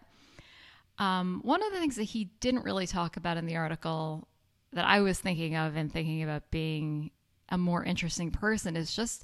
um, 0.98 1.42
one 1.44 1.64
of 1.64 1.74
the 1.74 1.80
things 1.80 1.96
that 1.98 2.04
he 2.04 2.26
didn't 2.40 2.64
really 2.64 2.88
talk 2.88 3.18
about 3.18 3.38
in 3.38 3.46
the 3.46 3.58
article 3.58 4.28
that 4.74 4.86
I 4.86 5.02
was 5.02 5.20
thinking 5.20 5.56
of 5.56 5.76
and 5.76 5.92
thinking 5.92 6.24
about 6.24 6.52
being 6.52 7.12
a 7.50 7.58
more 7.58 7.84
interesting 7.84 8.32
person 8.32 8.76
is 8.76 8.96
just 8.96 9.24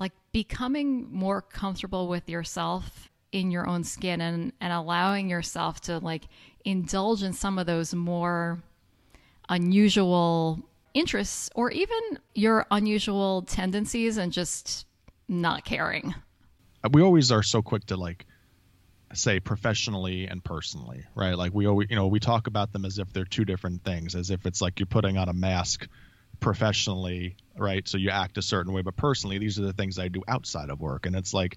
like 0.00 0.12
becoming 0.32 1.06
more 1.12 1.42
comfortable 1.42 2.08
with 2.08 2.28
yourself 2.28 3.08
in 3.30 3.50
your 3.50 3.68
own 3.68 3.84
skin 3.84 4.20
and, 4.20 4.52
and 4.60 4.72
allowing 4.72 5.28
yourself 5.28 5.80
to 5.82 5.98
like 5.98 6.24
indulge 6.64 7.22
in 7.22 7.32
some 7.32 7.58
of 7.58 7.66
those 7.66 7.94
more 7.94 8.58
unusual 9.48 10.58
interests 10.94 11.50
or 11.54 11.70
even 11.70 12.18
your 12.34 12.66
unusual 12.70 13.42
tendencies 13.42 14.16
and 14.16 14.32
just 14.32 14.86
not 15.28 15.64
caring. 15.64 16.14
We 16.90 17.02
always 17.02 17.30
are 17.30 17.42
so 17.42 17.62
quick 17.62 17.86
to 17.86 17.96
like 17.96 18.26
say 19.12 19.38
professionally 19.38 20.26
and 20.26 20.42
personally, 20.42 21.04
right? 21.14 21.36
Like 21.36 21.52
we 21.52 21.66
always, 21.66 21.88
you 21.90 21.96
know, 21.96 22.06
we 22.06 22.20
talk 22.20 22.46
about 22.46 22.72
them 22.72 22.84
as 22.84 22.98
if 22.98 23.12
they're 23.12 23.24
two 23.24 23.44
different 23.44 23.84
things, 23.84 24.14
as 24.14 24.30
if 24.30 24.46
it's 24.46 24.60
like 24.60 24.80
you're 24.80 24.86
putting 24.86 25.18
on 25.18 25.28
a 25.28 25.32
mask 25.32 25.86
professionally 26.40 27.36
right? 27.56 27.86
So 27.86 27.98
you 27.98 28.10
act 28.10 28.38
a 28.38 28.42
certain 28.42 28.72
way 28.72 28.82
but 28.82 28.96
personally 28.96 29.38
these 29.38 29.58
are 29.58 29.62
the 29.62 29.72
things 29.72 29.98
i 29.98 30.08
do 30.08 30.22
outside 30.26 30.70
of 30.70 30.80
work. 30.80 31.06
And 31.06 31.14
it's 31.14 31.34
like 31.34 31.56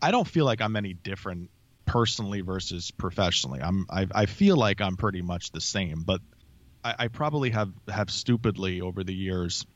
i 0.00 0.10
don't 0.10 0.26
feel 0.26 0.44
like 0.44 0.60
i'm 0.60 0.76
any 0.76 0.94
different 0.94 1.50
personally 1.86 2.40
versus 2.40 2.90
professionally. 2.92 3.60
I'm 3.60 3.86
i, 3.90 4.06
I 4.14 4.26
feel 4.26 4.56
like 4.56 4.80
i'm 4.80 4.96
pretty 4.96 5.22
much 5.22 5.50
the 5.50 5.60
same 5.60 6.02
but 6.06 6.20
I, 6.84 6.94
I 7.00 7.08
probably 7.08 7.50
have 7.50 7.72
have 7.88 8.10
stupidly 8.10 8.80
over 8.80 9.04
the 9.04 9.14
years 9.14 9.66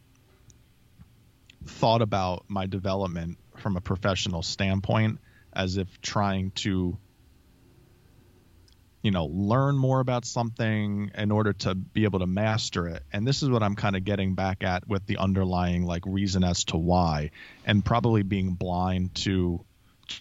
thought 1.66 2.02
about 2.02 2.44
my 2.48 2.66
development 2.66 3.38
from 3.56 3.76
a 3.76 3.80
professional 3.80 4.42
standpoint 4.42 5.18
as 5.54 5.76
if 5.76 6.00
trying 6.00 6.50
to 6.52 6.98
you 9.04 9.10
know 9.10 9.26
learn 9.26 9.76
more 9.76 10.00
about 10.00 10.24
something 10.24 11.10
in 11.14 11.30
order 11.30 11.52
to 11.52 11.74
be 11.74 12.04
able 12.04 12.18
to 12.20 12.26
master 12.26 12.88
it. 12.88 13.02
And 13.12 13.26
this 13.26 13.42
is 13.42 13.50
what 13.50 13.62
i'm 13.62 13.76
kind 13.76 13.94
of 13.94 14.02
getting 14.02 14.34
back 14.34 14.64
at 14.64 14.88
with 14.88 15.06
the 15.06 15.18
underlying 15.18 15.84
like 15.84 16.02
reason 16.06 16.42
as 16.42 16.64
to 16.64 16.78
why 16.78 17.30
and 17.66 17.84
probably 17.84 18.22
being 18.22 18.54
blind 18.54 19.14
to 19.16 19.62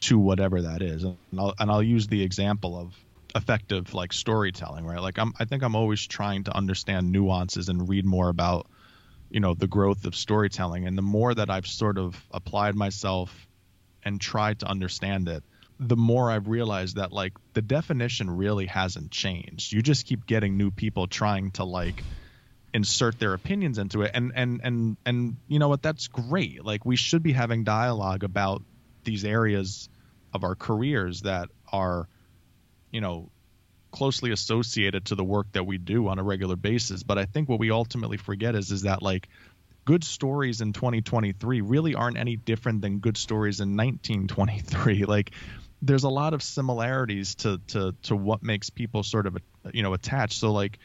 to 0.02 0.20
whatever 0.20 0.62
that 0.62 0.82
is. 0.82 1.04
And 1.04 1.18
i'll, 1.40 1.56
and 1.58 1.72
I'll 1.72 1.82
use 1.82 2.08
the 2.08 2.22
example 2.22 2.78
of 2.78 2.94
effective 3.36 3.94
like 3.94 4.12
storytelling 4.12 4.86
right? 4.86 5.02
Like 5.02 5.18
i'm 5.18 5.34
i 5.40 5.46
think 5.46 5.64
i'm 5.64 5.78
always 5.78 6.06
trying 6.06 6.44
to 6.44 6.56
understand 6.56 7.12
nuances 7.12 7.70
and 7.70 7.88
read 7.88 8.06
more 8.06 8.28
about 8.28 8.68
you 9.30 9.40
know 9.40 9.54
the 9.54 9.68
growth 9.68 10.04
of 10.06 10.14
storytelling. 10.14 10.86
And 10.86 10.98
the 10.98 11.02
more 11.02 11.34
that 11.34 11.50
i've 11.50 11.68
sort 11.68 11.98
of 11.98 12.22
applied 12.32 12.76
myself 12.76 13.48
and 14.04 14.20
tried 14.20 14.60
to 14.60 14.68
understand 14.68 15.30
it 15.30 15.42
the 15.80 15.96
more 15.96 16.32
I've 16.32 16.48
realized 16.48 16.98
that 16.98 17.12
like 17.12 17.34
the 17.54 17.62
definition 17.62 18.30
really 18.30 18.66
hasn't 18.66 19.12
changed. 19.12 19.74
You 19.74 19.82
just 19.82 20.06
keep 20.06 20.26
getting 20.26 20.58
new 20.58 20.72
people 20.72 21.08
trying 21.08 21.52
to 21.52 21.64
like 21.64 22.04
insert 22.74 23.20
their 23.20 23.34
opinions 23.34 23.78
into 23.78 24.02
it 24.02 24.12
and 24.16 24.32
and 24.36 24.60
and 24.64 24.98
and 25.06 25.38
you 25.48 25.60
know 25.60 25.70
what 25.70 25.82
that's 25.82 26.08
great. 26.08 26.64
Like 26.64 26.86
we 26.86 26.96
should 26.96 27.24
be 27.24 27.34
having 27.34 27.64
dialogue 27.64 28.24
about 28.24 28.64
these 29.04 29.26
areas 29.26 29.90
of 30.34 30.44
our 30.44 30.56
careers 30.56 31.22
that 31.22 31.50
are 31.72 32.08
you 32.92 33.02
know 33.02 33.30
closely 33.92 34.32
associated 34.32 35.06
to 35.06 35.16
the 35.16 35.24
work 35.24 35.52
that 35.52 35.66
we 35.66 35.78
do 35.78 36.08
on 36.08 36.18
a 36.18 36.24
regular 36.24 36.56
basis, 36.56 37.04
but 37.04 37.20
I 37.20 37.26
think 37.26 37.48
what 37.48 37.60
we 37.60 37.70
ultimately 37.70 38.18
forget 38.18 38.56
is 38.56 38.72
is 38.72 38.84
that 38.84 39.02
like 39.04 39.30
good 39.86 40.04
stories 40.04 40.62
in 40.62 40.74
2023 40.74 41.62
really 41.62 41.96
aren't 41.96 42.18
any 42.18 42.36
different 42.36 42.82
than 42.82 43.00
good 43.00 43.18
stories 43.18 43.60
in 43.60 43.76
1923. 43.76 45.06
Like 45.14 45.32
there's 45.84 46.06
a 46.06 46.10
lot 46.10 46.34
of 46.34 46.42
similarities 46.42 47.36
to 47.36 47.60
to 47.68 47.94
to 48.04 48.16
what 48.16 48.42
makes 48.42 48.70
people 48.70 49.04
sort 49.04 49.28
of 49.28 49.38
you 49.74 49.84
know 49.84 49.94
attached. 49.94 50.40
So 50.40 50.52
like 50.52 50.80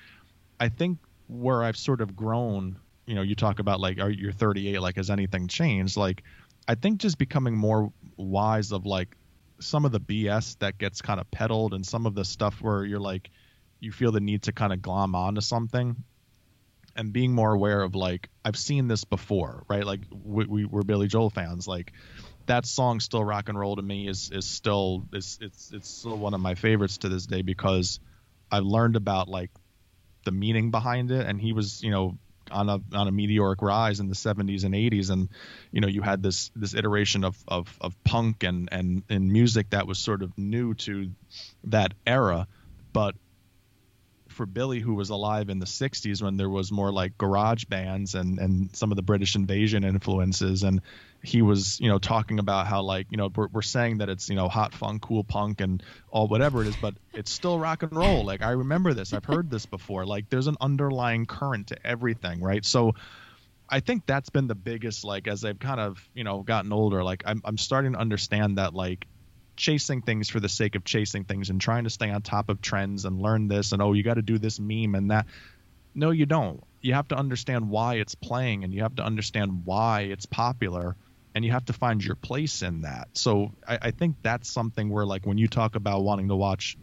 I 0.58 0.68
think 0.68 0.98
where 1.28 1.62
I've 1.62 1.76
sort 1.76 2.00
of 2.00 2.16
grown, 2.16 2.78
you 3.06 3.14
know, 3.14 3.22
you 3.22 3.36
talk 3.36 3.60
about 3.60 3.80
like 3.80 4.00
are 4.00 4.10
you're 4.10 4.32
38 4.32 4.80
like 4.80 4.96
has 4.96 5.08
anything 5.08 5.46
changed? 5.46 5.96
Like 5.96 6.24
I 6.66 6.74
think 6.74 6.98
just 7.00 7.16
becoming 7.16 7.56
more 7.56 7.92
wise 8.16 8.72
of 8.72 8.86
like 8.86 9.16
some 9.60 9.84
of 9.84 9.92
the 9.92 10.00
BS 10.00 10.58
that 10.58 10.78
gets 10.78 11.00
kind 11.00 11.20
of 11.20 11.30
peddled 11.30 11.74
and 11.74 11.86
some 11.86 12.04
of 12.04 12.14
the 12.14 12.24
stuff 12.24 12.60
where 12.60 12.84
you're 12.84 13.00
like 13.00 13.30
you 13.80 13.92
feel 13.92 14.10
the 14.10 14.20
need 14.20 14.42
to 14.42 14.52
kind 14.52 14.72
of 14.72 14.82
glom 14.82 15.14
onto 15.14 15.40
something 15.40 15.96
and 16.96 17.12
being 17.12 17.32
more 17.32 17.52
aware 17.52 17.82
of 17.82 17.94
like 17.94 18.28
I've 18.44 18.56
seen 18.56 18.88
this 18.88 19.04
before, 19.04 19.62
right? 19.68 19.86
Like 19.86 20.00
we, 20.10 20.44
we 20.46 20.64
we're 20.64 20.82
Billy 20.82 21.06
Joel 21.06 21.30
fans, 21.30 21.68
like 21.68 21.92
that 22.48 22.66
song 22.66 22.98
still 23.00 23.22
rock 23.22 23.48
and 23.48 23.58
roll 23.58 23.76
to 23.76 23.82
me 23.82 24.08
is 24.08 24.30
is 24.32 24.46
still 24.46 25.04
is 25.12 25.38
it's 25.40 25.70
it's 25.72 25.88
still 25.88 26.16
one 26.16 26.34
of 26.34 26.40
my 26.40 26.54
favorites 26.54 26.98
to 26.98 27.08
this 27.08 27.26
day 27.26 27.42
because 27.42 28.00
I've 28.50 28.64
learned 28.64 28.96
about 28.96 29.28
like 29.28 29.50
the 30.24 30.32
meaning 30.32 30.70
behind 30.70 31.10
it. 31.10 31.26
And 31.26 31.40
he 31.40 31.52
was 31.52 31.82
you 31.82 31.90
know 31.90 32.18
on 32.50 32.68
a 32.68 32.80
on 32.94 33.08
a 33.08 33.12
meteoric 33.12 33.62
rise 33.62 34.00
in 34.00 34.08
the 34.08 34.14
70s 34.14 34.64
and 34.64 34.74
80s 34.74 35.10
and 35.10 35.28
you 35.70 35.82
know 35.82 35.88
you 35.88 36.00
had 36.00 36.22
this 36.22 36.50
this 36.56 36.74
iteration 36.74 37.24
of 37.24 37.36
of, 37.46 37.76
of 37.80 37.94
punk 38.04 38.42
and 38.42 38.68
and 38.72 39.02
and 39.08 39.30
music 39.30 39.70
that 39.70 39.86
was 39.86 39.98
sort 39.98 40.22
of 40.22 40.36
new 40.36 40.74
to 40.74 41.10
that 41.64 41.92
era. 42.06 42.48
But 42.92 43.14
for 44.38 44.46
Billy, 44.46 44.78
who 44.78 44.94
was 44.94 45.10
alive 45.10 45.50
in 45.50 45.58
the 45.58 45.66
60s 45.66 46.22
when 46.22 46.36
there 46.36 46.48
was 46.48 46.70
more 46.70 46.92
like 46.92 47.18
garage 47.18 47.64
bands 47.64 48.14
and, 48.14 48.38
and 48.38 48.74
some 48.74 48.92
of 48.92 48.96
the 48.96 49.02
British 49.02 49.34
invasion 49.34 49.82
influences. 49.82 50.62
And 50.62 50.80
he 51.24 51.42
was, 51.42 51.80
you 51.80 51.88
know, 51.88 51.98
talking 51.98 52.38
about 52.38 52.68
how 52.68 52.82
like, 52.82 53.08
you 53.10 53.16
know, 53.16 53.30
we're, 53.34 53.48
we're 53.48 53.62
saying 53.62 53.98
that 53.98 54.08
it's, 54.08 54.28
you 54.28 54.36
know, 54.36 54.48
hot 54.48 54.72
funk, 54.72 55.02
cool 55.02 55.24
punk 55.24 55.60
and 55.60 55.82
all 56.10 56.28
whatever 56.28 56.62
it 56.62 56.68
is, 56.68 56.76
but 56.76 56.94
it's 57.12 57.32
still 57.32 57.58
rock 57.58 57.82
and 57.82 57.92
roll. 57.92 58.24
Like 58.24 58.40
I 58.40 58.52
remember 58.52 58.94
this, 58.94 59.12
I've 59.12 59.24
heard 59.24 59.50
this 59.50 59.66
before. 59.66 60.06
Like 60.06 60.30
there's 60.30 60.46
an 60.46 60.56
underlying 60.60 61.26
current 61.26 61.66
to 61.66 61.86
everything. 61.86 62.40
Right. 62.40 62.64
So 62.64 62.94
I 63.68 63.80
think 63.80 64.06
that's 64.06 64.30
been 64.30 64.46
the 64.46 64.54
biggest, 64.54 65.04
like, 65.04 65.26
as 65.26 65.44
I've 65.44 65.58
kind 65.58 65.80
of, 65.80 66.08
you 66.14 66.22
know, 66.24 66.42
gotten 66.42 66.72
older, 66.72 67.02
like 67.02 67.24
I'm, 67.26 67.42
I'm 67.44 67.58
starting 67.58 67.92
to 67.94 67.98
understand 67.98 68.56
that 68.58 68.72
like 68.72 69.06
chasing 69.58 70.00
things 70.00 70.30
for 70.30 70.40
the 70.40 70.48
sake 70.48 70.74
of 70.74 70.84
chasing 70.84 71.24
things 71.24 71.50
and 71.50 71.60
trying 71.60 71.84
to 71.84 71.90
stay 71.90 72.10
on 72.10 72.22
top 72.22 72.48
of 72.48 72.62
trends 72.62 73.04
and 73.04 73.20
learn 73.20 73.48
this 73.48 73.72
and 73.72 73.82
oh 73.82 73.92
you 73.92 74.02
got 74.02 74.14
to 74.14 74.22
do 74.22 74.38
this 74.38 74.58
meme 74.58 74.94
and 74.94 75.10
that. 75.10 75.26
No 75.94 76.10
you 76.10 76.26
don't. 76.26 76.62
You 76.80 76.94
have 76.94 77.08
to 77.08 77.16
understand 77.16 77.68
why 77.68 77.96
it's 77.96 78.14
playing 78.14 78.64
and 78.64 78.72
you 78.72 78.82
have 78.82 78.94
to 78.96 79.02
understand 79.02 79.62
why 79.64 80.02
it's 80.02 80.26
popular 80.26 80.96
and 81.34 81.44
you 81.44 81.50
have 81.52 81.66
to 81.66 81.72
find 81.72 82.02
your 82.02 82.16
place 82.16 82.62
in 82.62 82.82
that. 82.82 83.08
So 83.14 83.52
I, 83.66 83.78
I 83.82 83.90
think 83.90 84.16
that's 84.22 84.50
something 84.50 84.88
where 84.88 85.04
like 85.04 85.26
when 85.26 85.38
you 85.38 85.48
talk 85.48 85.74
about 85.74 86.04
wanting 86.04 86.28
to 86.28 86.36
watch 86.36 86.76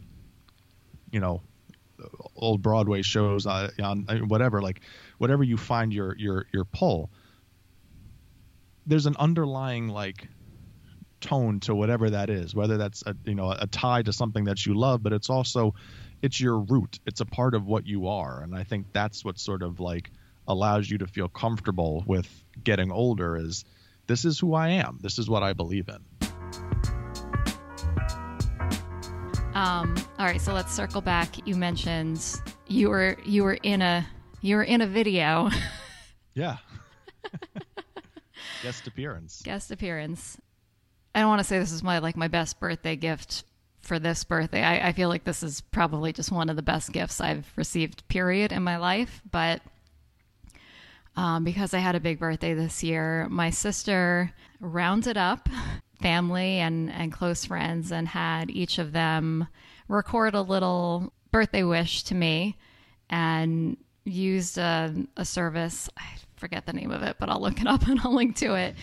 you 1.10 1.20
know 1.20 1.42
old 2.36 2.62
broadway 2.62 3.02
shows 3.02 3.46
uh, 3.46 3.70
on, 3.82 4.04
on 4.08 4.28
whatever 4.28 4.60
like 4.60 4.80
whatever 5.18 5.42
you 5.42 5.56
find 5.56 5.92
your 5.92 6.14
your 6.16 6.46
your 6.52 6.64
pull 6.64 7.10
there's 8.86 9.06
an 9.06 9.16
underlying 9.18 9.88
like 9.88 10.28
tone 11.26 11.58
to 11.58 11.74
whatever 11.74 12.10
that 12.10 12.30
is 12.30 12.54
whether 12.54 12.76
that's 12.76 13.02
a 13.06 13.14
you 13.24 13.34
know 13.34 13.50
a 13.50 13.66
tie 13.66 14.02
to 14.02 14.12
something 14.12 14.44
that 14.44 14.64
you 14.64 14.74
love 14.74 15.02
but 15.02 15.12
it's 15.12 15.28
also 15.28 15.74
it's 16.22 16.40
your 16.40 16.58
root. 16.58 16.98
It's 17.06 17.20
a 17.20 17.26
part 17.26 17.54
of 17.54 17.66
what 17.66 17.86
you 17.86 18.08
are. 18.08 18.42
And 18.42 18.54
i 18.54 18.62
think 18.62 18.86
that's 18.92 19.24
what 19.24 19.38
sort 19.38 19.62
of 19.62 19.80
like 19.80 20.10
allows 20.48 20.88
you 20.88 20.98
to 20.98 21.06
feel 21.06 21.28
comfortable 21.28 22.04
with 22.06 22.28
getting 22.62 22.92
older 22.92 23.36
is 23.36 23.64
this 24.06 24.24
is 24.24 24.38
who 24.38 24.54
i 24.54 24.68
am. 24.68 24.98
This 25.02 25.18
is 25.18 25.28
what 25.28 25.42
i 25.42 25.52
believe 25.52 25.88
in. 25.88 26.04
Um, 29.54 29.96
all 30.18 30.26
right 30.26 30.40
so 30.40 30.52
let's 30.52 30.72
circle 30.72 31.00
back. 31.00 31.46
You 31.46 31.56
mentioned 31.56 32.22
you 32.66 32.88
were 32.88 33.16
you 33.24 33.42
were 33.42 33.58
in 33.62 33.82
a 33.82 34.06
you 34.42 34.56
were 34.56 34.64
in 34.64 34.80
a 34.80 34.86
video. 34.86 35.50
Yeah. 36.34 36.58
Guest 38.62 38.86
appearance. 38.86 39.42
Guest 39.42 39.70
appearance 39.70 40.38
I 41.16 41.20
don't 41.20 41.30
want 41.30 41.40
to 41.40 41.44
say 41.44 41.58
this 41.58 41.72
is 41.72 41.82
my 41.82 41.98
like 42.00 42.14
my 42.14 42.28
best 42.28 42.60
birthday 42.60 42.94
gift 42.94 43.44
for 43.80 43.98
this 43.98 44.22
birthday. 44.22 44.62
I, 44.62 44.88
I 44.88 44.92
feel 44.92 45.08
like 45.08 45.24
this 45.24 45.42
is 45.42 45.62
probably 45.62 46.12
just 46.12 46.30
one 46.30 46.50
of 46.50 46.56
the 46.56 46.62
best 46.62 46.92
gifts 46.92 47.22
I've 47.22 47.50
received, 47.56 48.06
period, 48.08 48.52
in 48.52 48.62
my 48.62 48.76
life. 48.76 49.22
But 49.30 49.62
um, 51.16 51.42
because 51.42 51.72
I 51.72 51.78
had 51.78 51.94
a 51.94 52.00
big 52.00 52.18
birthday 52.18 52.52
this 52.52 52.84
year, 52.84 53.28
my 53.30 53.48
sister 53.48 54.30
rounded 54.60 55.16
up 55.16 55.48
family 56.02 56.58
and, 56.58 56.92
and 56.92 57.10
close 57.10 57.46
friends 57.46 57.92
and 57.92 58.08
had 58.08 58.50
each 58.50 58.78
of 58.78 58.92
them 58.92 59.48
record 59.88 60.34
a 60.34 60.42
little 60.42 61.14
birthday 61.30 61.62
wish 61.62 62.02
to 62.02 62.14
me 62.14 62.58
and 63.08 63.78
used 64.04 64.58
a, 64.58 64.94
a 65.16 65.24
service. 65.24 65.88
I 65.96 66.04
forget 66.36 66.66
the 66.66 66.72
name 66.72 66.90
of 66.90 67.02
it, 67.02 67.16
but 67.18 67.28
I'll 67.28 67.40
look 67.40 67.60
it 67.60 67.66
up 67.66 67.86
and 67.86 68.00
I'll 68.00 68.14
link 68.14 68.36
to 68.36 68.54
it 68.54 68.74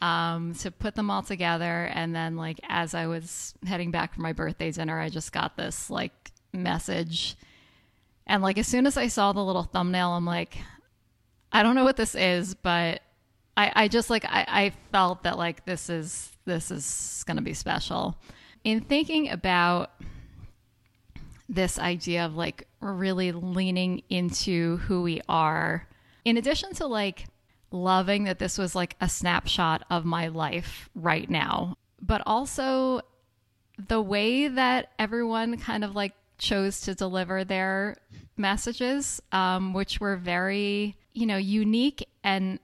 um, 0.00 0.54
to 0.56 0.70
put 0.70 0.94
them 0.94 1.10
all 1.10 1.22
together. 1.22 1.90
And 1.92 2.14
then, 2.14 2.36
like, 2.36 2.60
as 2.68 2.94
I 2.94 3.06
was 3.06 3.54
heading 3.66 3.90
back 3.90 4.14
for 4.14 4.20
my 4.20 4.32
birthday 4.32 4.70
dinner, 4.70 4.98
I 4.98 5.08
just 5.08 5.32
got 5.32 5.56
this 5.56 5.90
like 5.90 6.32
message. 6.52 7.36
And 8.26 8.42
like, 8.42 8.58
as 8.58 8.66
soon 8.66 8.86
as 8.86 8.96
I 8.96 9.08
saw 9.08 9.32
the 9.32 9.44
little 9.44 9.64
thumbnail, 9.64 10.10
I'm 10.10 10.26
like, 10.26 10.58
I 11.52 11.62
don't 11.62 11.74
know 11.74 11.84
what 11.84 11.96
this 11.96 12.14
is, 12.14 12.54
but 12.54 13.02
I, 13.56 13.72
I 13.74 13.88
just 13.88 14.08
like, 14.08 14.24
I, 14.24 14.44
I 14.48 14.72
felt 14.92 15.24
that 15.24 15.36
like 15.36 15.64
this 15.64 15.90
is, 15.90 16.30
this 16.44 16.70
is 16.70 16.84
to 17.36 17.42
be 17.42 17.54
special. 17.54 18.16
In 18.62 18.80
thinking 18.80 19.30
about 19.30 19.90
this 21.48 21.78
idea 21.78 22.24
of 22.24 22.36
like 22.36 22.68
really 22.80 23.32
leaning 23.32 24.02
into 24.08 24.76
who 24.78 25.02
we 25.02 25.20
are 25.28 25.86
in 26.24 26.36
addition 26.36 26.72
to 26.74 26.86
like 26.86 27.26
loving 27.70 28.24
that 28.24 28.38
this 28.38 28.58
was 28.58 28.74
like 28.74 28.96
a 29.00 29.08
snapshot 29.08 29.84
of 29.90 30.04
my 30.04 30.28
life 30.28 30.88
right 30.94 31.28
now, 31.30 31.76
but 32.00 32.22
also 32.26 33.00
the 33.88 34.00
way 34.00 34.48
that 34.48 34.90
everyone 34.98 35.56
kind 35.58 35.84
of 35.84 35.94
like 35.94 36.14
chose 36.38 36.80
to 36.82 36.94
deliver 36.94 37.44
their 37.44 37.96
messages, 38.36 39.20
um, 39.32 39.72
which 39.72 40.00
were 40.00 40.16
very, 40.16 40.96
you 41.12 41.26
know, 41.26 41.36
unique. 41.36 42.06
And 42.24 42.58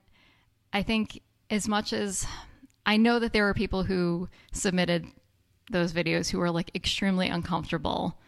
I 0.73 0.83
think 0.83 1.23
as 1.51 1.69
much 1.69 1.93
as 1.93 2.27
I 2.85 2.97
know 2.97 3.19
that 3.19 3.33
there 3.33 3.45
were 3.45 3.55
people 3.55 3.85
who 3.85 4.29
submitted 4.53 5.07
those 5.71 5.93
videos 5.93 6.31
who 6.31 6.39
were 6.39 6.51
like 6.51 6.71
extremely 6.75 7.29
uncomfortable 7.29 8.19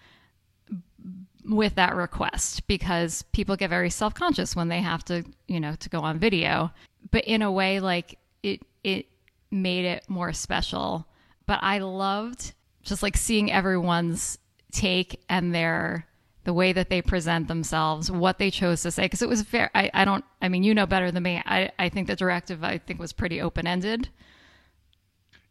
with 1.48 1.74
that 1.76 1.96
request 1.96 2.66
because 2.66 3.22
people 3.32 3.56
get 3.56 3.70
very 3.70 3.90
self-conscious 3.90 4.54
when 4.54 4.68
they 4.68 4.80
have 4.80 5.04
to, 5.06 5.24
you 5.46 5.58
know, 5.58 5.74
to 5.76 5.88
go 5.88 6.00
on 6.00 6.18
video. 6.18 6.70
But 7.11 7.24
in 7.24 7.42
a 7.42 7.50
way 7.50 7.80
like 7.80 8.18
it 8.42 8.61
it 8.84 9.06
made 9.50 9.84
it 9.84 10.04
more 10.08 10.32
special. 10.32 11.06
But 11.46 11.61
I 11.62 11.78
loved 11.78 12.52
just 12.82 13.02
like 13.02 13.16
seeing 13.16 13.50
everyone's 13.50 14.38
take 14.72 15.22
and 15.28 15.54
their 15.54 16.04
the 16.44 16.52
way 16.54 16.72
that 16.72 16.88
they 16.88 17.02
present 17.02 17.46
themselves, 17.46 18.11
what 18.11 18.38
they 18.38 18.50
chose 18.50 18.82
to 18.82 18.90
say. 18.90 19.02
Because 19.02 19.20
it 19.20 19.28
was 19.28 19.42
fair. 19.42 19.70
I, 19.74 19.90
I 19.92 20.06
don't, 20.06 20.24
I 20.40 20.48
mean, 20.48 20.62
you 20.62 20.72
know 20.72 20.87
better 20.87 21.11
than 21.11 21.22
me. 21.22 21.42
I, 21.44 21.70
I 21.78 21.90
think 21.90 22.06
the 22.06 22.16
directive, 22.16 22.64
I 22.64 22.78
think, 22.78 22.98
was 22.98 23.12
pretty 23.12 23.42
open 23.42 23.66
ended. 23.66 24.08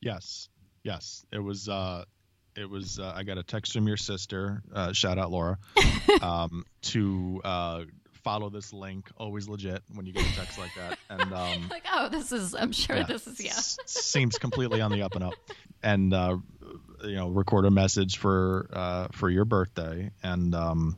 Yes. 0.01 0.49
Yes. 0.83 1.23
It 1.31 1.37
was, 1.37 1.69
uh, 1.69 2.05
it 2.57 2.69
was 2.69 2.99
uh, 2.99 3.13
I 3.15 3.23
got 3.23 3.37
a 3.37 3.43
text 3.43 3.73
from 3.73 3.87
your 3.87 3.97
sister, 3.97 4.63
uh, 4.73 4.91
shout 4.91 5.17
out 5.17 5.31
Laura, 5.31 5.57
um, 6.21 6.65
to 6.83 7.39
uh, 7.43 7.83
follow 8.23 8.49
this 8.49 8.73
link. 8.73 9.09
Always 9.17 9.47
legit 9.47 9.83
when 9.93 10.05
you 10.05 10.13
get 10.13 10.25
a 10.25 10.35
text 10.35 10.57
like 10.57 10.71
that, 10.75 10.97
and 11.09 11.33
um, 11.33 11.67
like 11.71 11.85
oh, 11.91 12.09
this 12.09 12.31
is 12.31 12.55
I'm 12.55 12.71
sure 12.71 12.97
yeah, 12.97 13.03
this 13.03 13.27
is 13.27 13.39
yeah. 13.39 13.53
seems 13.85 14.37
completely 14.37 14.81
on 14.81 14.91
the 14.91 15.03
up 15.03 15.15
and 15.15 15.23
up, 15.23 15.35
and 15.83 16.13
uh, 16.13 16.37
you 17.03 17.15
know 17.15 17.29
record 17.29 17.65
a 17.65 17.71
message 17.71 18.17
for 18.17 18.67
uh, 18.73 19.07
for 19.11 19.29
your 19.29 19.45
birthday, 19.45 20.11
and 20.23 20.55
um, 20.55 20.97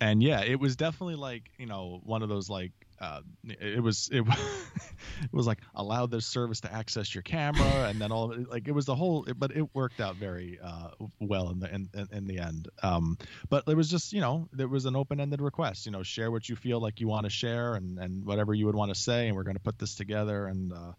and 0.00 0.22
yeah, 0.22 0.42
it 0.42 0.60
was 0.60 0.76
definitely 0.76 1.16
like 1.16 1.50
you 1.58 1.66
know 1.66 2.00
one 2.04 2.22
of 2.22 2.28
those 2.28 2.50
like 2.50 2.72
uh, 3.00 3.20
it 3.44 3.82
was 3.82 4.10
it, 4.12 4.22
it 5.22 5.32
was 5.32 5.46
like 5.46 5.58
allow 5.74 6.06
this 6.06 6.26
service 6.26 6.60
to 6.60 6.72
access 6.72 7.14
your 7.14 7.22
camera 7.22 7.64
and 7.88 8.00
then 8.00 8.12
all 8.12 8.34
like 8.50 8.68
it 8.68 8.72
was 8.72 8.84
the 8.84 8.94
whole 8.94 9.26
but 9.36 9.56
it 9.56 9.74
worked 9.74 10.00
out 10.00 10.16
very 10.16 10.58
uh, 10.62 10.90
well 11.18 11.50
in 11.50 11.60
the 11.60 11.74
in, 11.74 11.88
in 12.12 12.26
the 12.26 12.38
end. 12.38 12.68
Um, 12.82 13.16
but 13.48 13.64
it 13.66 13.76
was 13.76 13.88
just 13.88 14.12
you 14.12 14.20
know 14.20 14.48
there 14.52 14.68
was 14.68 14.84
an 14.84 14.96
open-ended 14.96 15.40
request 15.40 15.86
you 15.86 15.92
know 15.92 16.02
share 16.02 16.30
what 16.30 16.48
you 16.48 16.56
feel 16.56 16.80
like 16.80 17.00
you 17.00 17.08
want 17.08 17.24
to 17.24 17.30
share 17.30 17.74
and 17.74 17.98
and 17.98 18.24
whatever 18.24 18.52
you 18.52 18.66
would 18.66 18.74
want 18.74 18.92
to 18.92 19.00
say 19.00 19.28
and 19.28 19.36
we're 19.36 19.44
going 19.44 19.56
to 19.56 19.62
put 19.62 19.78
this 19.78 19.94
together 19.94 20.46
and 20.46 20.72
uh, 20.72 20.92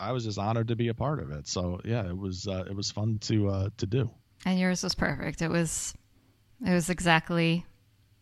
I 0.00 0.10
was 0.10 0.24
just 0.24 0.38
honored 0.38 0.68
to 0.68 0.76
be 0.76 0.88
a 0.88 0.94
part 0.94 1.20
of 1.20 1.30
it. 1.30 1.46
So 1.46 1.80
yeah 1.84 2.08
it 2.08 2.16
was 2.16 2.48
uh, 2.48 2.64
it 2.68 2.74
was 2.74 2.90
fun 2.90 3.18
to 3.22 3.48
uh, 3.48 3.68
to 3.76 3.86
do. 3.86 4.10
And 4.44 4.58
yours 4.58 4.82
was 4.82 4.96
perfect. 4.96 5.42
It 5.42 5.48
was 5.48 5.94
it 6.66 6.72
was 6.72 6.90
exactly 6.90 7.64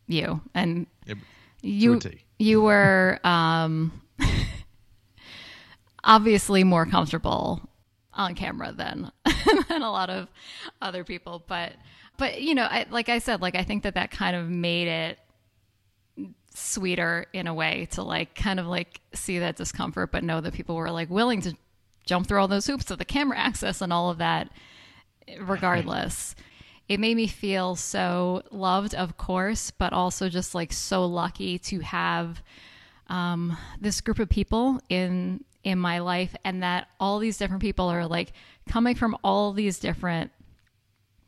you. 0.07 0.42
And 0.55 0.87
it, 1.07 1.16
you 1.62 2.01
you 2.38 2.61
were 2.61 3.18
um, 3.25 4.03
obviously 6.05 6.64
more 6.64 6.87
comfortable 6.87 7.68
on 8.14 8.35
camera 8.35 8.72
than 8.72 9.11
than 9.68 9.83
a 9.83 9.90
lot 9.90 10.11
of 10.11 10.29
other 10.81 11.05
people, 11.05 11.42
but 11.46 11.72
but 12.18 12.42
you 12.42 12.55
know, 12.55 12.64
I, 12.64 12.87
like 12.90 13.09
I 13.09 13.18
said, 13.18 13.40
like 13.40 13.55
I 13.55 13.64
think 13.64 13.85
that 13.85 13.94
that 13.94 14.11
kind 14.11 14.37
of 14.37 14.48
made 14.48 14.88
it 14.88 15.18
sweeter 16.55 17.27
in 17.33 17.46
a 17.46 17.55
way 17.55 17.88
to 17.92 18.03
like 18.03 18.35
kind 18.35 18.61
of 18.61 18.66
like 18.66 19.01
see 19.14 19.38
that 19.38 19.57
discomfort, 19.57 20.12
but 20.12 20.25
know 20.25 20.40
that 20.40 20.53
people 20.53 20.77
were 20.77 20.90
like 20.90 21.11
willing 21.11 21.40
to 21.42 21.57
jump 22.05 22.27
through 22.27 22.40
all 22.40 22.48
those 22.48 22.66
hoops 22.66 22.90
of 22.90 22.98
the 22.98 23.05
camera 23.05 23.38
access 23.38 23.81
and 23.81 23.92
all 23.92 24.11
of 24.11 24.18
that, 24.18 24.51
regardless 25.40 26.35
it 26.92 27.00
made 27.00 27.16
me 27.16 27.26
feel 27.26 27.74
so 27.74 28.42
loved, 28.50 28.94
of 28.94 29.16
course, 29.16 29.70
but 29.70 29.94
also 29.94 30.28
just 30.28 30.55
like 30.55 30.74
so 30.74 31.07
lucky 31.07 31.59
to 31.59 31.81
have 31.81 32.42
um, 33.07 33.57
this 33.81 34.02
group 34.02 34.18
of 34.18 34.28
people 34.28 34.78
in 34.90 35.42
in 35.64 35.78
my 35.78 36.00
life, 36.00 36.37
and 36.44 36.62
that 36.62 36.88
all 37.00 37.18
these 37.18 37.38
different 37.38 37.62
people 37.62 37.88
are 37.88 38.07
like 38.07 38.33
coming 38.68 38.94
from 38.94 39.16
all 39.24 39.55
these 39.55 39.78
different 39.78 40.33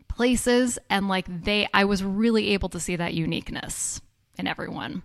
places, 0.07 0.79
and 0.91 1.09
like 1.09 1.25
they, 1.45 1.67
I 1.73 1.85
was 1.87 2.05
really 2.05 2.51
able 2.51 2.69
to 2.71 2.81
see 2.81 2.97
that 2.97 3.15
uniqueness 3.15 4.03
in 4.37 4.47
everyone 4.47 5.03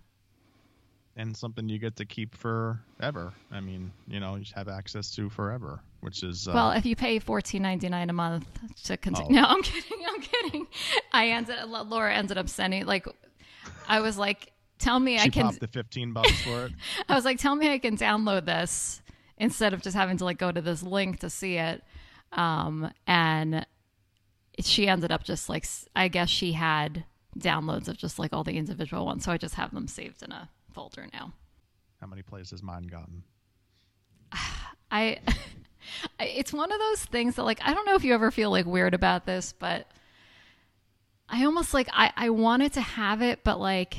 and 1.16 1.36
something 1.36 1.70
you 1.70 1.80
get 1.80 1.96
to 1.98 2.06
keep 2.06 2.36
forever. 2.36 3.34
I 3.52 3.62
mean, 3.62 3.92
you 4.08 4.20
know, 4.20 4.36
you 4.36 4.46
have 4.56 4.68
access 4.68 5.12
to 5.16 5.30
forever, 5.30 5.80
which 6.02 6.24
is 6.24 6.48
uh, 6.48 6.52
well, 6.54 6.72
if 6.72 6.86
you 6.86 6.96
pay 6.96 7.20
fourteen 7.20 7.62
ninety 7.62 7.90
nine 7.90 8.10
a 8.10 8.14
month 8.14 8.48
to 8.86 8.98
continue. 8.98 9.40
Oh. 9.40 9.42
No, 9.42 9.48
I'm 9.48 9.62
kidding. 9.62 10.00
I'm 10.08 10.22
kidding. 10.22 10.68
I 11.12 11.30
ended. 11.30 11.58
Laura 11.68 12.14
ended 12.14 12.38
up 12.38 12.50
sending 12.50 12.86
like, 12.86 13.08
I 13.88 14.00
was 14.02 14.18
like, 14.18 14.54
tell 14.78 15.00
me 15.00 15.18
she 15.18 15.26
I 15.26 15.30
can. 15.30 15.56
the 15.60 15.68
fifteen 15.68 16.14
bucks 16.14 16.42
for 16.42 16.66
it. 16.66 16.72
I 17.10 17.16
was 17.16 17.26
like, 17.26 17.40
tell 17.40 17.56
me 17.56 17.70
I 17.72 17.80
can 17.80 17.98
download 17.98 18.46
this 18.46 19.02
instead 19.38 19.74
of 19.74 19.82
just 19.82 19.96
having 19.96 20.18
to 20.18 20.26
like 20.26 20.38
go 20.38 20.52
to 20.52 20.62
this 20.62 20.84
link 20.84 21.20
to 21.20 21.30
see 21.30 21.56
it. 21.56 21.84
Um, 22.34 22.92
and 23.08 23.66
she 24.60 24.88
ended 24.88 25.12
up 25.12 25.24
just 25.24 25.50
like 25.50 25.66
I 25.96 26.08
guess 26.08 26.30
she 26.30 26.54
had 26.54 27.06
downloads 27.38 27.88
of 27.88 27.98
just 27.98 28.20
like 28.20 28.34
all 28.34 28.44
the 28.44 28.58
individual 28.58 29.06
ones, 29.06 29.24
so 29.26 29.32
I 29.32 29.38
just 29.38 29.56
have 29.56 29.74
them 29.74 29.88
saved 29.88 30.24
in 30.24 30.32
a 30.32 30.50
folder 30.74 31.08
now. 31.14 31.34
How 32.02 32.08
many 32.08 32.22
plays 32.22 32.52
has 32.52 32.64
mine 32.64 32.84
gotten? 32.84 33.24
I 34.92 35.20
it's 36.20 36.54
one 36.54 36.72
of 36.72 36.80
those 36.80 37.06
things 37.06 37.36
that 37.36 37.44
like 37.44 37.60
I 37.64 37.74
don't 37.74 37.86
know 37.86 37.96
if 37.96 38.04
you 38.04 38.14
ever 38.14 38.32
feel 38.32 38.52
like 38.52 38.66
weird 38.66 38.94
about 38.94 39.26
this, 39.26 39.54
but 39.58 39.88
I 41.28 41.46
almost 41.46 41.74
like 41.74 41.90
I 41.92 42.12
I 42.16 42.30
wanted 42.30 42.74
to 42.74 42.82
have 42.82 43.22
it, 43.22 43.44
but 43.44 43.60
like 43.60 43.98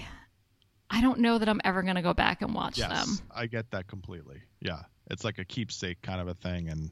I 0.91 1.01
don't 1.01 1.21
know 1.21 1.39
that 1.39 1.49
I'm 1.49 1.61
ever 1.65 1.83
going 1.83 1.95
to 1.95 2.03
go 2.03 2.13
back 2.13 2.43
and 2.43 2.53
watch 2.55 2.79
yes, 2.79 2.91
them. 2.91 3.19
I 3.35 3.47
get 3.47 3.71
that 3.71 3.87
completely. 3.87 4.41
Yeah. 4.61 4.81
It's 5.11 5.25
like 5.25 5.39
a 5.39 5.45
keepsake 5.45 6.03
kind 6.03 6.21
of 6.21 6.29
a 6.29 6.35
thing 6.35 6.69
and 6.69 6.91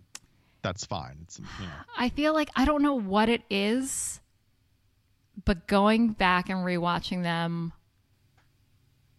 that's 0.62 0.84
fine. 0.84 1.18
It's 1.22 1.38
you 1.38 1.66
know. 1.66 1.72
I 1.96 2.08
feel 2.10 2.32
like 2.32 2.50
I 2.54 2.64
don't 2.64 2.82
know 2.82 2.94
what 2.94 3.28
it 3.28 3.42
is, 3.50 4.20
but 5.44 5.66
going 5.66 6.10
back 6.12 6.48
and 6.48 6.58
rewatching 6.58 7.22
them 7.22 7.72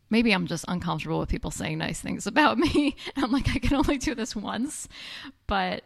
maybe 0.09 0.31
I'm 0.31 0.47
just 0.47 0.65
uncomfortable 0.67 1.19
with 1.19 1.29
people 1.29 1.51
saying 1.51 1.77
nice 1.77 2.01
things 2.01 2.27
about 2.27 2.57
me. 2.57 2.95
I'm 3.15 3.31
like, 3.31 3.49
I 3.49 3.59
can 3.59 3.75
only 3.75 3.97
do 3.97 4.15
this 4.15 4.35
once. 4.35 4.87
But 5.47 5.83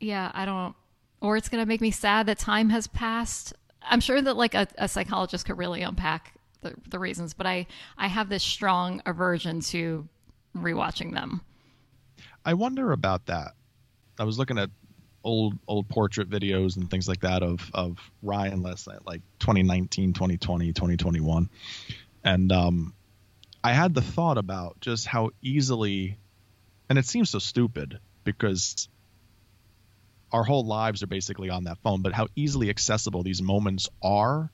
yeah, 0.00 0.30
I 0.34 0.44
don't, 0.44 0.74
or 1.20 1.36
it's 1.36 1.48
going 1.48 1.62
to 1.62 1.68
make 1.68 1.80
me 1.80 1.90
sad 1.90 2.26
that 2.26 2.38
time 2.38 2.70
has 2.70 2.86
passed. 2.86 3.54
I'm 3.82 4.00
sure 4.00 4.20
that 4.20 4.36
like 4.36 4.54
a, 4.54 4.66
a 4.78 4.88
psychologist 4.88 5.46
could 5.46 5.58
really 5.58 5.82
unpack 5.82 6.34
the, 6.62 6.74
the 6.88 6.98
reasons, 6.98 7.34
but 7.34 7.46
I, 7.46 7.66
I 7.98 8.08
have 8.08 8.28
this 8.28 8.42
strong 8.42 9.02
aversion 9.06 9.60
to 9.60 10.08
rewatching 10.56 11.12
them. 11.12 11.42
I 12.44 12.54
wonder 12.54 12.92
about 12.92 13.26
that. 13.26 13.52
I 14.18 14.24
was 14.24 14.38
looking 14.38 14.58
at 14.58 14.70
old 15.24 15.58
old 15.66 15.88
portrait 15.88 16.28
videos 16.28 16.76
and 16.76 16.90
things 16.90 17.08
like 17.08 17.20
that 17.20 17.42
of 17.42 17.70
of 17.72 17.98
Ryan 18.22 18.62
last 18.62 18.86
night, 18.86 19.00
like 19.06 19.22
2019, 19.40 20.12
2020, 20.12 20.72
2021, 20.72 21.48
and 22.24 22.52
um, 22.52 22.94
I 23.64 23.72
had 23.72 23.94
the 23.94 24.02
thought 24.02 24.36
about 24.36 24.78
just 24.80 25.06
how 25.06 25.30
easily, 25.40 26.18
and 26.90 26.98
it 26.98 27.06
seems 27.06 27.30
so 27.30 27.38
stupid 27.38 27.98
because 28.22 28.90
our 30.30 30.44
whole 30.44 30.66
lives 30.66 31.02
are 31.02 31.06
basically 31.06 31.48
on 31.48 31.64
that 31.64 31.78
phone, 31.78 32.02
but 32.02 32.12
how 32.12 32.28
easily 32.36 32.68
accessible 32.68 33.22
these 33.22 33.40
moments 33.40 33.88
are 34.02 34.50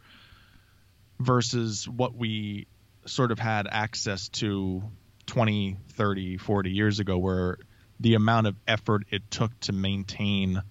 versus 1.19 1.89
what 1.89 2.15
we 2.15 2.69
sort 3.05 3.33
of 3.33 3.41
had 3.41 3.67
access 3.69 4.29
to 4.29 4.81
20, 5.27 5.77
30, 5.95 6.37
40 6.37 6.71
years 6.71 7.01
ago, 7.01 7.19
where 7.19 7.59
the 7.99 8.15
amount 8.15 8.47
of 8.47 8.55
effort 8.69 9.07
it 9.11 9.29
took 9.29 9.59
to 9.61 9.73
maintain 9.73 10.63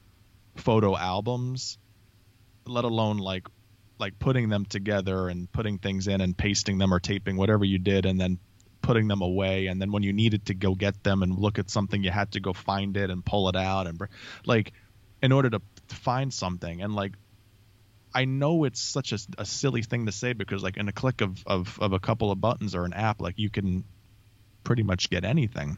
photo 0.56 0.95
albums, 0.95 1.78
let 2.65 2.86
alone 2.86 3.17
like 3.17 3.49
like 3.99 4.17
putting 4.17 4.49
them 4.49 4.65
together 4.65 5.27
and 5.27 5.51
putting 5.51 5.77
things 5.77 6.07
in 6.07 6.21
and 6.21 6.38
pasting 6.38 6.77
them 6.77 6.93
or 6.93 6.99
taping 6.99 7.35
whatever 7.38 7.65
you 7.65 7.77
did 7.77 8.05
and 8.05 8.19
then 8.19 8.39
putting 8.81 9.07
them 9.07 9.21
away. 9.21 9.67
And 9.67 9.81
then 9.81 9.91
when 9.91 10.03
you 10.03 10.13
needed 10.13 10.45
to 10.47 10.53
go 10.53 10.73
get 10.73 11.03
them 11.03 11.21
and 11.21 11.38
look 11.38 11.59
at 11.59 11.69
something 11.69 12.03
you 12.03 12.12
had 12.12 12.31
to 12.31 12.39
go 12.39 12.53
find 12.53 12.95
it 12.95 13.09
and 13.09 13.23
pull 13.23 13.49
it 13.49 13.55
out 13.55 13.88
and 13.88 13.99
like 14.45 14.71
in 15.21 15.31
order 15.31 15.49
to 15.49 15.62
find 15.88 16.33
something. 16.33 16.81
And 16.81 16.95
like 16.95 17.13
I 18.13 18.25
know 18.25 18.63
it's 18.63 18.81
such 18.81 19.12
a, 19.12 19.19
a 19.38 19.45
silly 19.45 19.83
thing 19.83 20.05
to 20.05 20.12
say 20.12 20.33
because 20.33 20.63
like 20.63 20.77
in 20.77 20.88
a 20.88 20.93
click 20.93 21.21
of, 21.21 21.43
of 21.45 21.77
of 21.79 21.93
a 21.93 21.99
couple 21.99 22.31
of 22.31 22.41
buttons 22.41 22.73
or 22.73 22.85
an 22.85 22.93
app 22.93 23.21
like 23.21 23.38
you 23.38 23.49
can 23.49 23.83
pretty 24.63 24.83
much 24.83 25.09
get 25.09 25.25
anything. 25.25 25.77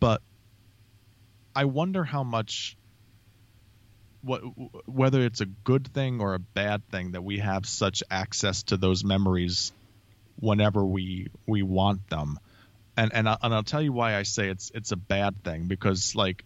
But 0.00 0.22
I 1.56 1.64
wonder 1.66 2.04
how 2.04 2.24
much 2.24 2.76
what 4.24 4.40
whether 4.86 5.22
it's 5.22 5.40
a 5.40 5.46
good 5.46 5.86
thing 5.92 6.20
or 6.20 6.34
a 6.34 6.38
bad 6.38 6.82
thing 6.90 7.12
that 7.12 7.22
we 7.22 7.38
have 7.38 7.66
such 7.66 8.02
access 8.10 8.62
to 8.64 8.76
those 8.76 9.04
memories 9.04 9.72
whenever 10.38 10.84
we 10.84 11.28
we 11.46 11.62
want 11.62 12.08
them. 12.08 12.38
And 12.96 13.12
and, 13.12 13.28
I, 13.28 13.36
and 13.42 13.54
I'll 13.54 13.62
tell 13.62 13.82
you 13.82 13.92
why 13.92 14.16
I 14.16 14.22
say 14.22 14.48
it's 14.48 14.70
it's 14.74 14.92
a 14.92 14.96
bad 14.96 15.42
thing 15.44 15.66
because 15.66 16.14
like 16.14 16.44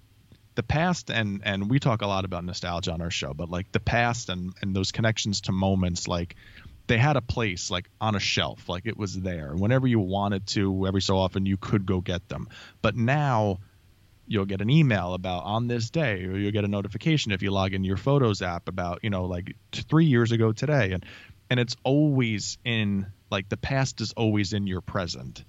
the 0.55 0.62
past 0.62 1.11
and 1.11 1.43
and 1.45 1.71
we 1.71 1.79
talk 1.79 2.03
a 2.03 2.07
lot 2.07 2.25
about 2.25 2.45
nostalgia 2.45 2.93
on 2.93 3.01
our 3.01 3.11
show 3.11 3.33
but 3.33 3.49
like 3.49 3.71
the 3.71 3.81
past 3.81 4.29
and 4.29 4.53
and 4.61 4.75
those 4.75 4.91
connections 4.91 5.43
to 5.43 5.53
moments 5.53 6.09
like 6.09 6.35
they 6.88 6.99
had 6.99 7.17
a 7.17 7.23
place 7.23 7.71
like 7.71 7.88
on 8.01 8.17
a 8.17 8.21
shelf 8.21 8.69
like 8.69 8.87
it 8.87 8.97
was 8.97 9.14
there. 9.21 9.55
Whenever 9.55 9.87
you 9.87 10.01
wanted 10.01 10.47
to 10.49 10.87
every 10.87 11.03
so 11.03 11.17
often 11.17 11.47
you 11.47 11.57
could 11.57 11.87
go 11.87 12.01
get 12.01 12.29
them. 12.29 12.49
But 12.83 12.97
now 12.97 13.59
you'll 14.29 14.45
get 14.45 14.61
an 14.61 14.71
email 14.71 15.14
about 15.14 15.45
on 15.45 15.67
this 15.67 15.91
day 15.91 16.25
or 16.25 16.37
you'll 16.37 16.53
get 16.53 16.64
a 16.64 16.69
notification 16.69 17.33
if 17.33 17.43
you 17.43 17.51
log 17.51 17.73
in 17.73 17.83
your 17.83 17.97
photos 17.97 18.43
app 18.43 18.69
about 18.69 19.01
you 19.03 19.11
know 19.11 19.25
like 19.25 19.57
three 19.73 20.05
years 20.05 20.33
ago 20.33 20.53
today. 20.53 20.93
And 20.93 21.05
and 21.51 21.59
it's 21.59 21.77
always 21.83 22.59
in 22.64 23.07
like 23.31 23.49
the 23.49 23.57
past 23.57 24.01
is 24.01 24.12
always 24.12 24.53
in 24.53 24.67
your 24.67 24.81
present. 24.81 25.45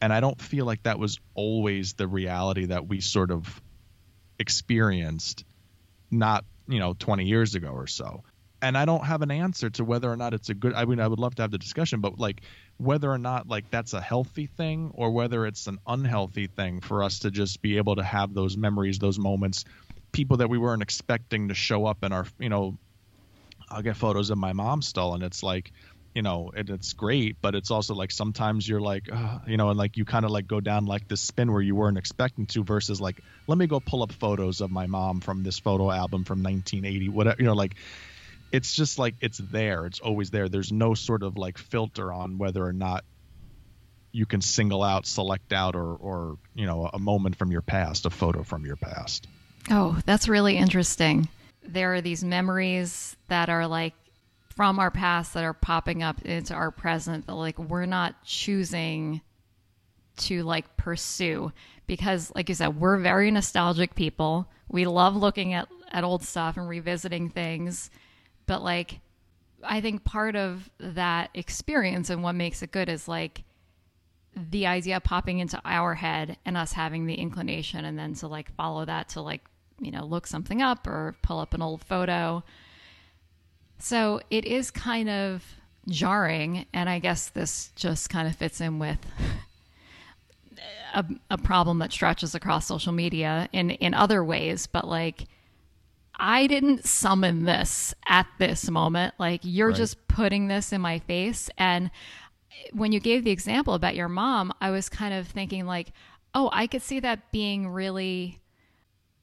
And 0.00 0.12
i 0.12 0.20
don't 0.20 0.40
feel 0.40 0.66
like 0.66 0.82
that 0.82 0.98
was 0.98 1.18
always 1.34 1.94
the 1.94 2.06
reality 2.06 2.66
that 2.66 2.86
we 2.86 3.00
sort 3.00 3.30
of 3.30 3.62
experienced 4.38 5.44
not 6.10 6.44
you 6.68 6.78
know 6.78 6.94
20 6.98 7.24
years 7.24 7.54
ago 7.54 7.68
or 7.68 7.86
so. 7.86 8.24
And 8.60 8.76
i 8.76 8.84
don't 8.84 9.04
have 9.04 9.22
an 9.22 9.30
answer 9.30 9.70
to 9.70 9.84
whether 9.84 10.10
or 10.10 10.16
not 10.16 10.34
it's 10.34 10.48
a 10.48 10.54
good 10.54 10.74
i 10.74 10.84
mean 10.84 11.00
i 11.00 11.06
would 11.06 11.20
love 11.20 11.36
to 11.36 11.42
have 11.42 11.50
the 11.50 11.58
discussion 11.58 12.00
but 12.00 12.18
like 12.18 12.42
whether 12.78 13.10
or 13.10 13.18
not 13.18 13.48
like 13.48 13.70
that's 13.70 13.94
a 13.94 14.00
healthy 14.00 14.46
thing 14.46 14.90
or 14.94 15.10
whether 15.10 15.46
it's 15.46 15.66
an 15.66 15.78
unhealthy 15.86 16.46
thing 16.46 16.80
for 16.80 17.02
us 17.02 17.20
to 17.20 17.30
just 17.30 17.62
be 17.62 17.78
able 17.78 17.96
to 17.96 18.04
have 18.04 18.34
those 18.34 18.56
memories 18.56 18.98
those 18.98 19.18
moments 19.18 19.64
people 20.12 20.38
that 20.38 20.50
we 20.50 20.58
weren't 20.58 20.82
expecting 20.82 21.48
to 21.48 21.54
show 21.54 21.86
up 21.86 22.04
in 22.04 22.12
our 22.12 22.26
you 22.38 22.48
know 22.48 22.76
i'll 23.70 23.82
get 23.82 23.96
photos 23.96 24.30
of 24.30 24.38
my 24.38 24.52
mom 24.52 24.82
still 24.82 25.14
and 25.14 25.22
it's 25.22 25.42
like 25.42 25.72
you 26.14 26.22
know 26.22 26.50
and 26.54 26.68
it's 26.70 26.92
great 26.92 27.36
but 27.40 27.54
it's 27.54 27.70
also 27.70 27.94
like 27.94 28.10
sometimes 28.10 28.68
you're 28.68 28.80
like 28.80 29.08
uh, 29.12 29.38
you 29.46 29.56
know 29.56 29.70
and 29.70 29.78
like 29.78 29.96
you 29.96 30.04
kind 30.04 30.24
of 30.24 30.30
like 30.30 30.46
go 30.46 30.60
down 30.60 30.86
like 30.86 31.06
this 31.08 31.20
spin 31.20 31.52
where 31.52 31.62
you 31.62 31.74
weren't 31.74 31.98
expecting 31.98 32.46
to 32.46 32.64
versus 32.64 33.00
like 33.00 33.20
let 33.46 33.56
me 33.56 33.66
go 33.66 33.80
pull 33.80 34.02
up 34.02 34.12
photos 34.12 34.60
of 34.60 34.70
my 34.70 34.86
mom 34.86 35.20
from 35.20 35.42
this 35.42 35.58
photo 35.58 35.90
album 35.90 36.24
from 36.24 36.42
1980 36.42 37.08
whatever 37.10 37.36
you 37.38 37.46
know 37.46 37.54
like 37.54 37.74
it's 38.52 38.74
just 38.74 38.98
like 38.98 39.14
it's 39.20 39.38
there 39.38 39.86
it's 39.86 40.00
always 40.00 40.30
there 40.30 40.48
there's 40.48 40.72
no 40.72 40.94
sort 40.94 41.22
of 41.22 41.36
like 41.36 41.58
filter 41.58 42.12
on 42.12 42.38
whether 42.38 42.64
or 42.64 42.72
not 42.72 43.04
you 44.16 44.24
can 44.24 44.40
single 44.40 44.82
out, 44.82 45.04
select 45.04 45.52
out, 45.52 45.76
or 45.76 45.94
or 45.94 46.38
you 46.54 46.64
know 46.64 46.88
a 46.92 46.98
moment 46.98 47.36
from 47.36 47.52
your 47.52 47.60
past, 47.60 48.06
a 48.06 48.10
photo 48.10 48.42
from 48.42 48.64
your 48.64 48.76
past. 48.76 49.26
Oh, 49.70 49.98
that's 50.06 50.26
really 50.26 50.56
interesting. 50.56 51.28
There 51.62 51.94
are 51.94 52.00
these 52.00 52.24
memories 52.24 53.14
that 53.28 53.50
are 53.50 53.66
like 53.66 53.92
from 54.48 54.78
our 54.78 54.90
past 54.90 55.34
that 55.34 55.44
are 55.44 55.52
popping 55.52 56.02
up 56.02 56.22
into 56.22 56.54
our 56.54 56.70
present 56.70 57.26
that 57.26 57.34
like 57.34 57.58
we're 57.58 57.84
not 57.84 58.24
choosing 58.24 59.20
to 60.16 60.42
like 60.44 60.78
pursue 60.78 61.52
because 61.86 62.32
like 62.34 62.48
you 62.48 62.54
said 62.54 62.80
we're 62.80 62.96
very 62.96 63.30
nostalgic 63.30 63.94
people 63.94 64.48
we 64.70 64.86
love 64.86 65.14
looking 65.14 65.52
at 65.52 65.68
at 65.92 66.04
old 66.04 66.22
stuff 66.22 66.56
and 66.56 66.70
revisiting 66.70 67.28
things 67.28 67.90
but 68.46 68.62
like 68.62 69.00
i 69.62 69.80
think 69.80 70.04
part 70.04 70.36
of 70.36 70.70
that 70.78 71.30
experience 71.34 72.10
and 72.10 72.22
what 72.22 72.34
makes 72.34 72.62
it 72.62 72.72
good 72.72 72.88
is 72.88 73.08
like 73.08 73.44
the 74.50 74.66
idea 74.66 75.00
popping 75.00 75.38
into 75.38 75.60
our 75.64 75.94
head 75.94 76.36
and 76.44 76.56
us 76.56 76.72
having 76.72 77.06
the 77.06 77.14
inclination 77.14 77.84
and 77.84 77.98
then 77.98 78.14
to 78.14 78.28
like 78.28 78.54
follow 78.54 78.84
that 78.84 79.08
to 79.08 79.20
like 79.20 79.42
you 79.80 79.90
know 79.90 80.04
look 80.04 80.26
something 80.26 80.60
up 80.60 80.86
or 80.86 81.16
pull 81.22 81.38
up 81.38 81.54
an 81.54 81.62
old 81.62 81.82
photo 81.84 82.42
so 83.78 84.20
it 84.30 84.44
is 84.44 84.70
kind 84.70 85.08
of 85.08 85.44
jarring, 85.88 86.66
and 86.72 86.88
I 86.88 86.98
guess 86.98 87.28
this 87.28 87.70
just 87.76 88.10
kind 88.10 88.26
of 88.26 88.36
fits 88.36 88.60
in 88.60 88.78
with 88.78 88.98
a, 90.94 91.04
a 91.30 91.38
problem 91.38 91.78
that 91.80 91.92
stretches 91.92 92.34
across 92.34 92.66
social 92.66 92.92
media 92.92 93.48
in 93.52 93.70
in 93.70 93.94
other 93.94 94.24
ways. 94.24 94.66
But 94.66 94.86
like, 94.86 95.26
I 96.18 96.46
didn't 96.46 96.86
summon 96.86 97.44
this 97.44 97.94
at 98.06 98.26
this 98.38 98.70
moment. 98.70 99.14
Like, 99.18 99.40
you're 99.42 99.68
right. 99.68 99.76
just 99.76 100.08
putting 100.08 100.48
this 100.48 100.72
in 100.72 100.80
my 100.80 100.98
face, 101.00 101.50
and 101.58 101.90
when 102.72 102.92
you 102.92 103.00
gave 103.00 103.24
the 103.24 103.30
example 103.30 103.74
about 103.74 103.94
your 103.94 104.08
mom, 104.08 104.52
I 104.60 104.70
was 104.70 104.88
kind 104.88 105.12
of 105.12 105.28
thinking 105.28 105.66
like, 105.66 105.92
oh, 106.34 106.48
I 106.52 106.66
could 106.66 106.82
see 106.82 107.00
that 107.00 107.30
being 107.32 107.68
really 107.68 108.40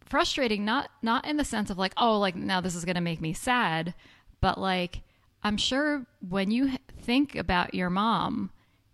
frustrating 0.06 0.63
not 0.63 0.91
not 1.01 1.25
in 1.25 1.38
the 1.38 1.45
sense 1.45 1.71
of 1.71 1.77
like 1.79 1.93
oh 1.97 2.19
like 2.19 2.36
now 2.36 2.62
this 2.62 2.75
is 2.75 2.86
going 2.86 2.93
to 2.93 3.01
make 3.01 3.19
me 3.19 3.34
sad 3.34 3.95
but 4.41 4.60
like 4.60 5.01
I'm 5.43 5.58
sure 5.58 6.06
when 6.27 6.51
you 6.51 6.71
think 7.01 7.36
about 7.36 7.73
your 7.73 7.89
mom, 7.89 8.51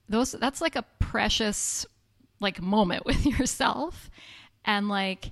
those 0.08 0.32
that's 0.32 0.62
like 0.62 0.76
a 0.76 0.86
precious 1.00 1.86
like 2.40 2.62
moment 2.62 3.06
with 3.08 3.26
yourself 3.26 4.10
and 4.66 4.90
like 4.90 5.32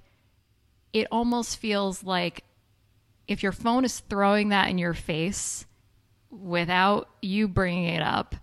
it 0.93 1.07
almost 1.11 1.57
feels 1.57 2.03
like 2.03 2.43
if 3.27 3.43
your 3.43 3.51
phone 3.51 3.85
is 3.85 3.99
throwing 3.99 4.49
that 4.49 4.69
in 4.69 4.77
your 4.77 4.93
face 4.93 5.65
without 6.29 7.09
you 7.21 7.47
bringing 7.47 7.93
it 7.93 8.01
up, 8.01 8.35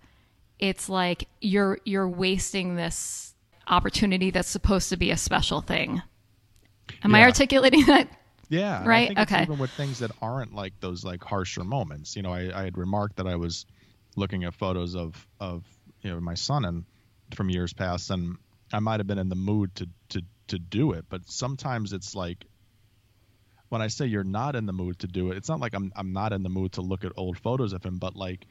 it's 0.59 0.89
like 0.89 1.29
you're 1.41 1.79
you're 1.85 2.09
wasting 2.09 2.77
this 2.77 3.35
opportunity 3.67 4.31
that's 4.31 4.49
supposed 4.49 4.91
to 4.91 4.97
be 4.97 5.11
a 5.11 5.17
special 5.17 5.61
thing. 5.61 6.03
Am 7.03 7.13
yeah. 7.13 7.19
I 7.19 7.23
articulating 7.23 7.85
that 7.87 8.09
yeah. 8.49 8.87
Right. 8.87 9.19
okay. 9.19 9.43
even 9.43 9.59
with 9.59 9.71
things 9.71 9.99
that 10.01 10.11
aren't 10.21 10.55
like 10.55 10.79
those 10.81 11.05
like 11.05 11.23
harsher 11.25 11.65
moments. 11.65 12.17
You 12.17 12.23
know, 12.23 12.33
I, 12.33 12.51
I 12.55 12.65
had 12.65 12.79
remarked 12.79 13.17
that 13.17 13.27
I 13.27 13.37
was 13.37 13.67
looking 14.17 14.45
at 14.45 14.55
photos 14.55 14.95
of 14.95 15.27
of 15.41 15.65
you 16.03 16.11
know 16.11 16.21
my 16.21 16.35
son 16.35 16.65
and 16.65 16.85
from 17.35 17.51
years 17.51 17.73
past, 17.73 18.11
and 18.11 18.37
I 18.73 18.81
might 18.81 19.01
have 19.01 19.07
been 19.07 19.19
in 19.19 19.29
the 19.29 19.35
mood 19.35 19.75
to 19.77 19.89
to 20.11 20.23
to 20.49 20.59
do 20.59 20.93
it, 20.93 21.07
but 21.09 21.27
sometimes 21.27 21.93
it's 21.93 22.15
like 22.15 22.45
when 23.75 23.83
I 23.83 23.89
say 23.89 24.07
you're 24.07 24.23
not 24.23 24.55
in 24.55 24.67
the 24.67 24.73
mood 24.73 25.01
to 25.01 25.09
do 25.09 25.33
it, 25.33 25.37
it's 25.37 25.49
not 25.49 25.59
like 25.59 25.75
I'm 25.75 25.93
I'm 25.97 26.13
not 26.13 26.33
in 26.33 26.45
the 26.45 26.49
mood 26.49 26.75
to 26.75 26.81
look 26.81 27.05
at 27.05 27.11
old 27.17 27.37
photos 27.37 27.73
of 27.73 27.85
him, 27.85 27.99
but 27.99 28.15
like 28.15 28.47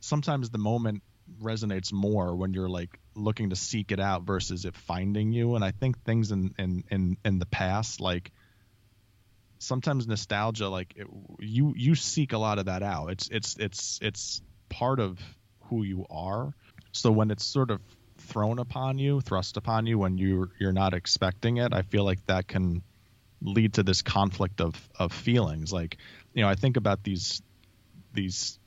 sometimes 0.00 0.50
the 0.50 0.58
moment 0.58 1.02
resonates 1.40 1.94
more 1.94 2.36
when 2.36 2.52
you're 2.52 2.68
like 2.68 3.00
looking 3.14 3.48
to 3.48 3.56
seek 3.56 3.90
it 3.90 3.98
out 3.98 4.24
versus 4.24 4.66
it 4.66 4.76
finding 4.76 5.32
you. 5.32 5.54
And 5.54 5.64
I 5.64 5.70
think 5.70 6.04
things 6.04 6.30
in 6.30 6.54
in 6.58 6.84
in, 6.90 7.16
in 7.24 7.38
the 7.38 7.46
past 7.46 8.02
like 8.02 8.32
sometimes 9.58 10.06
nostalgia 10.06 10.68
like 10.68 10.92
it, 10.94 11.06
you 11.38 11.72
you 11.74 11.94
seek 11.94 12.34
a 12.34 12.38
lot 12.38 12.58
of 12.58 12.66
that 12.66 12.82
out 12.82 13.10
it's 13.10 13.30
it's 13.30 13.56
it's 13.56 13.98
it's 14.02 14.42
part 14.68 15.00
of 15.00 15.18
who 15.70 15.84
you 15.84 16.04
are 16.10 16.52
so 16.92 17.10
when 17.10 17.30
it's 17.30 17.46
sort 17.46 17.70
of 17.70 17.80
thrown 18.18 18.58
upon 18.58 18.98
you 18.98 19.22
thrust 19.22 19.56
upon 19.56 19.86
you 19.86 19.98
when 19.98 20.18
you 20.18 20.50
you're 20.60 20.74
not 20.74 20.92
expecting 20.92 21.56
it 21.56 21.72
i 21.72 21.80
feel 21.80 22.04
like 22.04 22.18
that 22.26 22.46
can 22.46 22.82
lead 23.42 23.74
to 23.74 23.82
this 23.82 24.02
conflict 24.02 24.60
of 24.60 24.88
of 24.98 25.12
feelings 25.12 25.72
like 25.72 25.98
you 26.34 26.42
know 26.42 26.48
i 26.48 26.54
think 26.54 26.76
about 26.76 27.02
these 27.04 27.42
these 28.14 28.58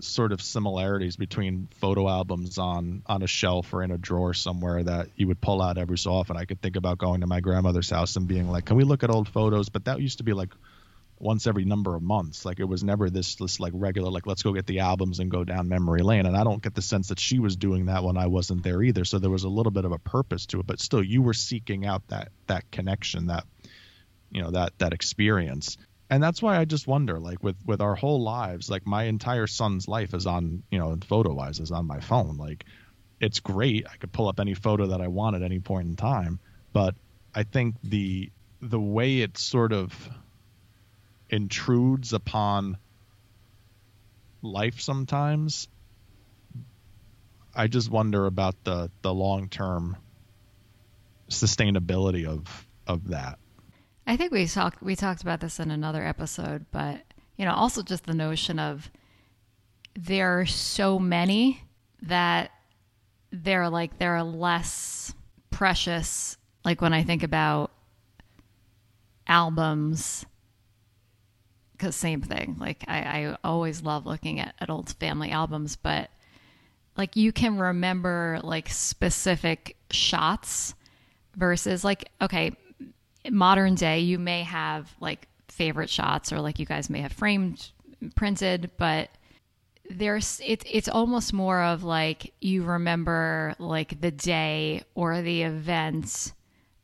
sort 0.00 0.32
of 0.32 0.42
similarities 0.42 1.16
between 1.16 1.68
photo 1.76 2.08
albums 2.08 2.58
on 2.58 3.02
on 3.06 3.22
a 3.22 3.26
shelf 3.26 3.72
or 3.72 3.82
in 3.82 3.90
a 3.90 3.98
drawer 3.98 4.34
somewhere 4.34 4.82
that 4.82 5.08
you 5.16 5.28
would 5.28 5.40
pull 5.40 5.62
out 5.62 5.78
every 5.78 5.98
so 5.98 6.12
often. 6.12 6.36
I 6.36 6.44
could 6.44 6.60
think 6.60 6.76
about 6.76 6.98
going 6.98 7.20
to 7.20 7.26
my 7.26 7.40
grandmother's 7.40 7.90
house 7.90 8.16
and 8.16 8.26
being 8.26 8.50
like, 8.50 8.64
"Can 8.64 8.76
we 8.76 8.84
look 8.84 9.02
at 9.02 9.10
old 9.10 9.28
photos?" 9.28 9.68
But 9.68 9.84
that 9.84 10.00
used 10.00 10.18
to 10.18 10.24
be 10.24 10.32
like 10.32 10.52
once 11.18 11.46
every 11.46 11.64
number 11.64 11.94
of 11.94 12.02
months. 12.02 12.44
Like 12.44 12.60
it 12.60 12.64
was 12.64 12.82
never 12.82 13.08
this 13.08 13.36
this 13.36 13.60
like 13.60 13.72
regular 13.74 14.10
like 14.10 14.26
let's 14.26 14.42
go 14.42 14.52
get 14.52 14.66
the 14.66 14.80
albums 14.80 15.20
and 15.20 15.30
go 15.30 15.44
down 15.44 15.68
memory 15.68 16.02
lane. 16.02 16.26
And 16.26 16.36
I 16.36 16.44
don't 16.44 16.62
get 16.62 16.74
the 16.74 16.82
sense 16.82 17.08
that 17.08 17.20
she 17.20 17.38
was 17.38 17.56
doing 17.56 17.86
that 17.86 18.02
when 18.02 18.16
I 18.16 18.26
wasn't 18.26 18.64
there 18.64 18.82
either. 18.82 19.04
So 19.04 19.18
there 19.18 19.30
was 19.30 19.44
a 19.44 19.48
little 19.48 19.72
bit 19.72 19.84
of 19.84 19.92
a 19.92 19.98
purpose 19.98 20.46
to 20.46 20.60
it, 20.60 20.66
but 20.66 20.80
still 20.80 21.02
you 21.02 21.22
were 21.22 21.34
seeking 21.34 21.86
out 21.86 22.06
that 22.08 22.30
that 22.46 22.70
connection, 22.70 23.26
that 23.26 23.44
you 24.34 24.42
know, 24.42 24.50
that 24.50 24.76
that 24.78 24.92
experience 24.92 25.78
and 26.10 26.22
that's 26.22 26.42
why 26.42 26.58
I 26.58 26.64
just 26.64 26.86
wonder, 26.86 27.18
like 27.18 27.42
with 27.42 27.56
with 27.64 27.80
our 27.80 27.94
whole 27.94 28.22
lives, 28.22 28.70
like 28.70 28.86
my 28.86 29.04
entire 29.04 29.46
son's 29.46 29.88
life 29.88 30.12
is 30.14 30.26
on, 30.26 30.62
you 30.70 30.78
know, 30.78 30.96
photo 31.06 31.32
wise 31.32 31.60
is 31.60 31.70
on 31.70 31.86
my 31.86 32.00
phone. 32.00 32.36
Like, 32.36 32.64
it's 33.20 33.40
great. 33.40 33.86
I 33.90 33.96
could 33.96 34.12
pull 34.12 34.28
up 34.28 34.38
any 34.38 34.54
photo 34.54 34.88
that 34.88 35.00
I 35.00 35.08
want 35.08 35.36
at 35.36 35.42
any 35.42 35.60
point 35.60 35.88
in 35.88 35.96
time, 35.96 36.40
but 36.72 36.94
I 37.34 37.44
think 37.44 37.76
the 37.82 38.30
the 38.60 38.80
way 38.80 39.20
it 39.20 39.38
sort 39.38 39.72
of 39.72 39.92
intrudes 41.30 42.12
upon 42.12 42.76
life 44.42 44.80
sometimes 44.80 45.68
I 47.54 47.66
just 47.66 47.90
wonder 47.90 48.26
about 48.26 48.56
the 48.64 48.90
the 49.02 49.12
long 49.12 49.48
term 49.48 49.96
sustainability 51.30 52.26
of 52.26 52.68
of 52.86 53.08
that. 53.08 53.38
I 54.06 54.16
think 54.16 54.32
we 54.32 54.46
talked 54.46 54.82
we 54.82 54.96
talked 54.96 55.22
about 55.22 55.40
this 55.40 55.58
in 55.58 55.70
another 55.70 56.04
episode, 56.04 56.66
but 56.70 57.02
you 57.36 57.44
know, 57.44 57.54
also 57.54 57.82
just 57.82 58.04
the 58.04 58.14
notion 58.14 58.58
of 58.58 58.90
there 59.94 60.40
are 60.40 60.46
so 60.46 60.98
many 60.98 61.62
that 62.02 62.50
they're 63.32 63.68
like 63.68 63.98
they're 63.98 64.22
less 64.22 65.14
precious. 65.50 66.36
Like 66.64 66.80
when 66.80 66.92
I 66.92 67.02
think 67.02 67.22
about 67.22 67.70
albums, 69.26 70.26
because 71.72 71.96
same 71.96 72.20
thing. 72.20 72.56
Like 72.58 72.84
I, 72.86 72.98
I 72.98 73.36
always 73.42 73.82
love 73.82 74.06
looking 74.06 74.40
at, 74.40 74.54
at 74.60 74.70
old 74.70 74.90
family 75.00 75.30
albums, 75.30 75.76
but 75.76 76.10
like 76.96 77.16
you 77.16 77.32
can 77.32 77.58
remember 77.58 78.40
like 78.42 78.68
specific 78.68 79.76
shots 79.90 80.74
versus 81.36 81.84
like 81.84 82.04
okay 82.20 82.52
modern 83.30 83.74
day, 83.74 84.00
you 84.00 84.18
may 84.18 84.42
have 84.42 84.94
like 85.00 85.28
favorite 85.48 85.90
shots 85.90 86.32
or 86.32 86.40
like 86.40 86.58
you 86.58 86.66
guys 86.66 86.90
may 86.90 87.00
have 87.00 87.12
framed, 87.12 87.70
printed, 88.14 88.70
but 88.76 89.10
there's 89.90 90.40
it, 90.44 90.64
it's 90.70 90.88
almost 90.88 91.32
more 91.32 91.62
of 91.62 91.84
like 91.84 92.32
you 92.40 92.62
remember 92.62 93.54
like 93.58 94.00
the 94.00 94.10
day 94.10 94.82
or 94.94 95.20
the 95.22 95.42
event 95.42 96.32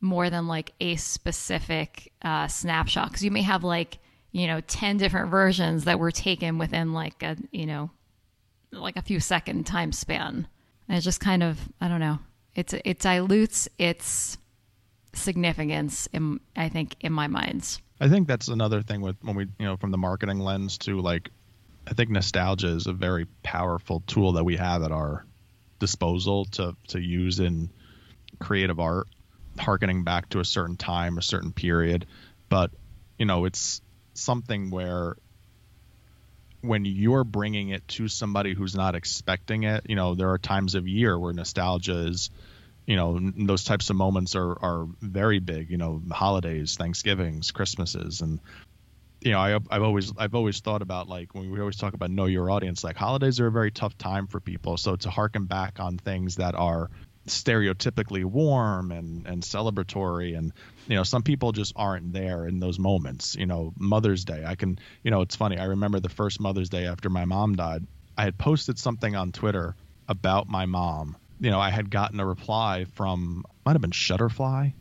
more 0.01 0.31
than 0.31 0.47
like 0.47 0.73
a 0.81 0.97
specific 0.97 2.13
uh, 2.23 2.47
snapshot. 2.47 3.09
Because 3.09 3.25
you 3.25 3.31
may 3.31 3.43
have 3.43 3.65
like 3.65 3.99
you 4.33 4.47
know 4.47 4.61
10 4.61 4.99
different 4.99 5.31
versions 5.31 5.85
that 5.85 5.99
were 5.99 6.13
taken 6.13 6.59
within 6.59 6.93
like 6.93 7.23
a 7.23 7.37
you 7.51 7.67
know 7.67 7.91
like 8.73 8.97
a 8.97 9.03
few 9.03 9.21
second 9.21 9.67
time 9.67 9.93
span. 9.93 10.47
And 10.89 10.99
it 10.99 11.03
just 11.03 11.21
kind 11.21 11.43
of 11.43 11.59
i 11.81 11.89
don't 11.89 12.01
know. 12.01 12.19
It's 12.55 12.75
it 12.85 12.99
dilutes 12.99 13.69
its 13.79 14.39
significance 15.13 16.09
in 16.13 16.41
I 16.57 16.69
think 16.69 16.97
in 17.01 17.13
my 17.13 17.27
minds. 17.27 17.81
I 18.01 18.09
think 18.09 18.29
that's 18.29 18.49
another 18.49 18.83
thing 18.83 19.01
with 19.01 19.17
when 19.23 19.37
we 19.37 19.45
you 19.59 19.67
know 19.67 19.77
from 19.77 19.91
the 19.91 19.99
marketing 19.99 20.39
lens 20.39 20.79
to 20.79 21.01
like 21.01 21.31
I 21.87 21.95
think 21.95 22.11
nostalgia 22.11 22.69
is 22.69 22.87
a 22.87 22.93
very 22.93 23.27
powerful 23.43 24.03
tool 24.07 24.33
that 24.33 24.45
we 24.45 24.57
have 24.57 24.83
at 24.83 24.93
our 24.93 25.25
disposal 25.79 26.45
to 26.45 26.77
to 26.89 27.01
use 27.01 27.41
in 27.41 27.71
creative 28.39 28.79
art 28.79 29.09
harkening 29.59 30.05
back 30.05 30.29
to 30.31 30.41
a 30.41 30.45
certain 30.45 30.77
time 30.77 31.19
a 31.19 31.23
certain 31.23 31.53
period 31.53 32.07
but 32.49 32.71
you 33.19 33.27
know 33.27 33.45
it's 33.45 33.81
something 34.15 34.71
where 34.71 35.17
when 36.61 36.85
you're 36.85 37.25
bringing 37.25 37.71
it 37.71 37.87
to 37.89 38.07
somebody 38.07 38.55
who's 38.55 38.75
not 38.75 38.95
expecting 38.95 39.65
it 39.65 39.85
you 39.89 39.97
know 39.97 40.15
there 40.15 40.31
are 40.31 40.39
times 40.39 40.75
of 40.75 40.87
year 40.87 41.19
where 41.19 41.33
nostalgia 41.33 42.07
is 42.07 42.31
you 42.91 42.97
know 42.97 43.21
those 43.47 43.63
types 43.63 43.89
of 43.89 43.95
moments 43.97 44.35
are 44.35 44.53
are 44.61 44.87
very 45.01 45.39
big 45.39 45.71
you 45.71 45.79
know 45.79 46.03
holidays 46.11 46.75
thanksgivings 46.77 47.53
christmases 47.53 48.21
and 48.21 48.41
you 49.23 49.33
know, 49.33 49.39
I, 49.39 49.59
I've 49.71 49.83
always 49.83 50.13
I've 50.17 50.35
always 50.35 50.61
thought 50.61 50.81
about 50.81 51.07
like 51.07 51.35
when 51.35 51.51
we 51.51 51.61
always 51.61 51.77
talk 51.77 51.93
about 51.93 52.11
know 52.11 52.25
your 52.25 52.51
audience, 52.51 52.83
like 52.83 52.97
holidays 52.97 53.39
are 53.39 53.49
a 53.49 53.53
very 53.53 53.71
tough 53.71 53.99
time 53.99 54.27
for 54.27 54.41
people. 54.41 54.79
So 54.79 54.97
to 54.97 55.11
harken 55.11 55.45
back 55.45 55.79
on 55.79 55.99
things 55.99 56.37
that 56.37 56.55
are 56.55 56.89
stereotypically 57.29 58.25
warm 58.25 58.91
and 58.91 59.27
and 59.27 59.43
celebratory 59.43 60.37
and 60.37 60.53
you 60.89 60.97
know 60.97 61.03
some 61.03 61.23
people 61.23 61.53
just 61.53 61.73
aren't 61.77 62.13
there 62.15 62.47
in 62.47 62.59
those 62.59 62.79
moments 62.79 63.37
you 63.37 63.45
know 63.45 63.73
mother's 63.79 64.25
day 64.25 64.43
i 64.47 64.55
can 64.55 64.79
you 65.05 65.11
know 65.11 65.21
it's 65.21 65.37
funny 65.37 65.59
i 65.59 65.65
remember 65.65 66.01
the 66.01 66.09
first 66.09 66.41
mother's 66.41 66.71
day 66.71 66.87
after 66.87 67.11
my 67.11 67.27
mom 67.27 67.55
died 67.55 67.87
i 68.17 68.25
had 68.25 68.39
posted 68.39 68.79
something 68.79 69.15
on 69.15 69.33
twitter 69.33 69.77
about 70.09 70.49
my 70.49 70.65
mom 70.65 71.15
you 71.41 71.51
know 71.51 71.61
i 71.61 71.71
had 71.71 71.91
gotten 71.91 72.21
a 72.21 72.27
reply 72.27 72.85
from 72.95 73.45
might 73.65 73.73
have 73.73 73.81
been 73.81 73.91
shutterfly 73.91 74.73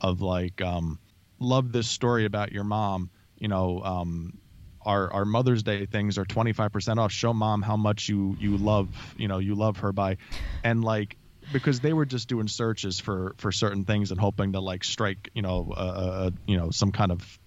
of 0.00 0.22
like 0.22 0.62
um 0.62 0.98
love 1.38 1.72
this 1.72 1.88
story 1.88 2.24
about 2.24 2.52
your 2.52 2.64
mom 2.64 3.10
you 3.38 3.48
know, 3.48 3.82
um, 3.82 4.38
our 4.82 5.12
our 5.12 5.24
Mother's 5.24 5.62
Day 5.62 5.86
things 5.86 6.18
are 6.18 6.24
25% 6.24 6.98
off. 6.98 7.12
Show 7.12 7.32
mom 7.32 7.62
how 7.62 7.76
much 7.76 8.08
you 8.08 8.36
you 8.38 8.56
love, 8.56 8.88
you 9.16 9.28
know, 9.28 9.38
you 9.38 9.54
love 9.54 9.78
her 9.78 9.92
by, 9.92 10.16
and 10.64 10.82
like 10.82 11.16
because 11.52 11.80
they 11.80 11.92
were 11.92 12.06
just 12.06 12.28
doing 12.28 12.48
searches 12.48 13.00
for 13.00 13.34
for 13.38 13.52
certain 13.52 13.84
things 13.84 14.10
and 14.10 14.20
hoping 14.20 14.52
to 14.52 14.60
like 14.60 14.84
strike, 14.84 15.30
you 15.34 15.42
know, 15.42 15.72
uh, 15.76 16.30
you 16.46 16.56
know, 16.56 16.70
some 16.70 16.92
kind 16.92 17.12
of 17.12 17.38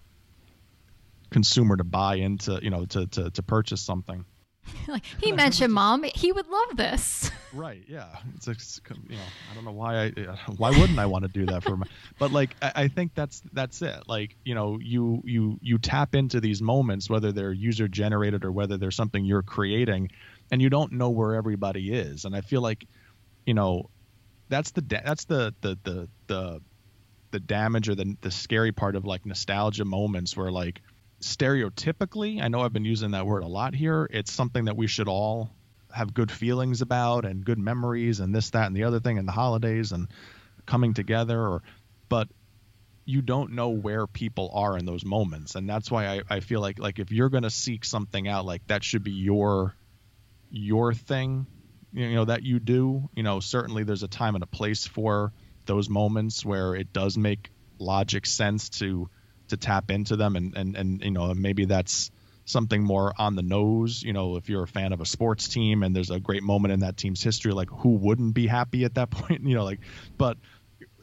consumer 1.32 1.78
to 1.78 1.84
buy 1.84 2.16
into, 2.16 2.60
you 2.62 2.70
know, 2.70 2.86
to 2.86 3.08
to 3.08 3.32
to 3.32 3.44
purchase 3.44 3.82
something. 3.82 4.26
like 4.88 5.04
he 5.22 5.32
mentioned 5.32 5.74
mom. 5.74 6.04
He 6.04 6.32
would 6.32 6.48
love 6.48 6.78
this. 6.78 7.32
Right 7.52 7.84
yeah. 7.88 8.16
It's, 8.36 8.48
it's 8.48 8.80
you 9.10 9.16
know 9.16 9.24
i 9.50 9.56
don't 9.56 9.66
know 9.66 9.72
why 9.72 10.06
i 10.06 10.10
why 10.58 10.70
wouldn't 10.70 11.00
i 11.00 11.08
want 11.08 11.24
to 11.24 11.32
do 11.32 11.48
that 11.48 11.64
for 11.64 11.78
my 11.78 11.88
but 12.20 12.32
like 12.32 12.56
I, 12.62 12.72
I, 12.76 12.88
think 12.90 13.16
that's 13.16 13.42
that's 13.54 13.82
it. 13.82 14.04
Like 14.06 14.36
you 14.44 14.54
know 14.54 14.78
you 14.80 15.24
you 15.26 15.58
you 15.60 15.80
tap 15.80 16.14
into 16.14 16.40
these 16.40 16.62
moments 16.62 17.10
whether 17.10 17.32
they're 17.32 17.52
user 17.52 17.88
generated 17.88 18.46
or 18.46 18.52
whether 18.52 18.78
they're 18.78 18.92
something 18.92 19.26
you're 19.26 19.42
creating 19.42 20.12
and 20.52 20.62
you 20.62 20.70
don't 20.70 20.92
know 20.92 21.10
where 21.10 21.34
everybody 21.34 21.92
is. 21.92 22.26
And 22.26 22.36
i 22.36 22.42
feel 22.42 22.62
like 22.62 22.86
you 23.48 23.56
know 23.56 23.90
that's 24.50 24.70
the 24.72 24.82
that's 24.82 25.26
the 25.26 25.54
the 25.62 25.78
the 25.84 26.10
the, 26.28 26.62
the 27.32 27.40
damage 27.40 27.90
or 27.90 27.96
the 27.96 28.16
the 28.22 28.30
scary 28.32 28.72
part 28.72 28.96
of 28.96 29.06
like 29.06 29.26
nostalgia 29.26 29.86
moments 29.86 30.38
where 30.38 30.52
like 30.52 30.82
stereotypically, 31.22 32.42
I 32.42 32.48
know 32.48 32.62
I've 32.62 32.74
been 32.74 32.86
using 32.86 33.12
that 33.12 33.26
word 33.26 33.44
a 33.44 33.48
lot 33.48 33.76
here. 33.76 34.08
It's 34.10 34.32
something 34.32 34.66
that 34.66 34.78
we 34.78 34.88
should 34.88 35.08
all 35.08 35.52
have 35.92 36.14
good 36.14 36.32
feelings 36.32 36.82
about 36.82 37.26
and 37.26 37.44
good 37.44 37.58
memories 37.58 38.20
and 38.20 38.34
this, 38.34 38.52
that, 38.52 38.68
and 38.68 38.76
the 38.76 38.84
other 38.84 39.00
thing, 39.00 39.18
and 39.18 39.28
the 39.28 39.32
holidays 39.32 39.92
and 39.92 40.08
coming 40.66 40.94
together. 40.94 41.40
Or, 41.40 41.64
but 42.08 42.28
you 43.06 43.22
don't 43.22 43.54
know 43.54 43.70
where 43.70 44.06
people 44.06 44.52
are 44.54 44.78
in 44.78 44.86
those 44.86 45.04
moments, 45.04 45.56
and 45.56 45.68
that's 45.68 45.90
why 45.90 46.08
I, 46.08 46.22
I 46.30 46.40
feel 46.42 46.62
like 46.62 46.78
like 46.78 47.00
if 47.00 47.12
you're 47.12 47.30
gonna 47.30 47.50
seek 47.50 47.84
something 47.84 48.28
out, 48.28 48.46
like 48.46 48.66
that 48.68 48.84
should 48.84 49.04
be 49.04 49.12
your 49.12 49.74
your 50.52 50.94
thing, 50.94 51.48
you 51.92 52.14
know 52.14 52.26
that 52.26 52.44
you 52.44 52.60
do. 52.60 53.10
You 53.16 53.24
know, 53.24 53.40
certainly 53.40 53.84
there's 53.84 54.04
a 54.04 54.08
time 54.08 54.36
and 54.36 54.44
a 54.44 54.48
place 54.48 54.86
for 54.86 55.34
those 55.66 55.90
moments 55.90 56.46
where 56.46 56.76
it 56.76 56.94
does 56.94 57.18
make 57.18 57.50
logic 57.80 58.26
sense 58.26 58.70
to 58.70 59.10
to 59.50 59.58
tap 59.58 59.92
into 59.92 60.16
them 60.16 60.36
and 60.36 60.56
and 60.56 60.76
and 60.76 61.04
you 61.04 61.12
know 61.12 61.34
maybe 61.34 61.66
that's 61.66 62.12
something 62.46 62.84
more 62.84 63.14
on 63.18 63.36
the 63.36 63.44
nose 63.44 64.02
you 64.02 64.14
know 64.14 64.36
if 64.36 64.50
you're 64.50 64.64
a 64.64 64.68
fan 64.68 64.92
of 64.92 65.02
a 65.02 65.06
sports 65.06 65.48
team 65.48 65.84
and 65.84 65.96
there's 65.96 66.10
a 66.10 66.20
great 66.20 66.42
moment 66.42 66.72
in 66.72 66.80
that 66.80 66.98
team's 66.98 67.22
history 67.22 67.52
like 67.52 67.70
who 67.70 67.90
wouldn't 67.90 68.34
be 68.34 68.48
happy 68.48 68.86
at 68.86 68.96
that 68.96 69.10
point 69.12 69.44
you 69.44 69.56
know 69.56 69.64
like 69.64 69.80
but 70.18 70.38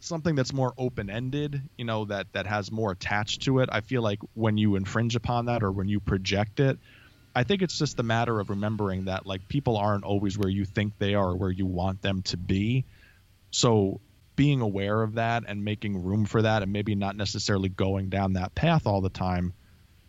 something 0.01 0.35
that's 0.35 0.53
more 0.53 0.73
open 0.77 1.09
ended 1.09 1.63
you 1.77 1.85
know 1.85 2.05
that 2.05 2.27
that 2.33 2.47
has 2.47 2.73
more 2.73 2.91
attached 2.91 3.43
to 3.43 3.61
it 3.61 3.69
i 3.73 3.81
feel 3.81 4.03
like 4.03 4.19
when 4.35 4.57
you 4.57 4.77
infringe 4.77 5.17
upon 5.17 5.47
that 5.47 5.63
or 5.63 5.71
when 5.71 5.89
you 5.89 6.01
project 6.01 6.61
it 6.61 6.79
i 7.35 7.45
think 7.45 7.63
it's 7.63 7.79
just 7.79 7.99
a 8.01 8.03
matter 8.03 8.41
of 8.41 8.51
remembering 8.51 9.05
that 9.05 9.27
like 9.27 9.47
people 9.49 9.77
aren't 9.77 10.05
always 10.05 10.39
where 10.39 10.49
you 10.49 10.65
think 10.65 10.95
they 10.99 11.15
are 11.15 11.31
or 11.31 11.37
where 11.37 11.51
you 11.51 11.67
want 11.67 12.03
them 12.03 12.23
to 12.23 12.37
be. 12.37 12.87
So 13.51 14.01
being 14.37 14.61
aware 14.61 15.03
of 15.03 15.15
that 15.15 15.45
and 15.49 15.65
making 15.65 16.03
room 16.03 16.27
for 16.27 16.43
that 16.43 16.63
and 16.63 16.73
maybe 16.73 16.95
not 16.95 17.17
necessarily 17.17 17.69
going 17.69 18.11
down 18.11 18.35
that 18.35 18.55
path 18.55 18.87
all 18.87 19.01
the 19.01 19.11
time 19.11 19.55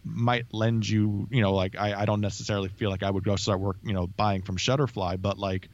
might 0.04 0.46
lend 0.54 0.88
you 0.88 1.28
you 1.32 1.42
know 1.42 1.54
like 1.54 1.76
I, 1.78 2.02
I 2.02 2.06
don't 2.06 2.22
necessarily 2.22 2.70
feel 2.70 2.90
like 2.90 3.04
i 3.04 3.10
would 3.10 3.24
go 3.24 3.36
start 3.36 3.60
work 3.60 3.78
you 3.84 3.94
know 3.94 4.08
buying 4.08 4.42
from 4.42 4.58
shutterfly 4.58 5.22
but 5.22 5.38
like 5.38 5.70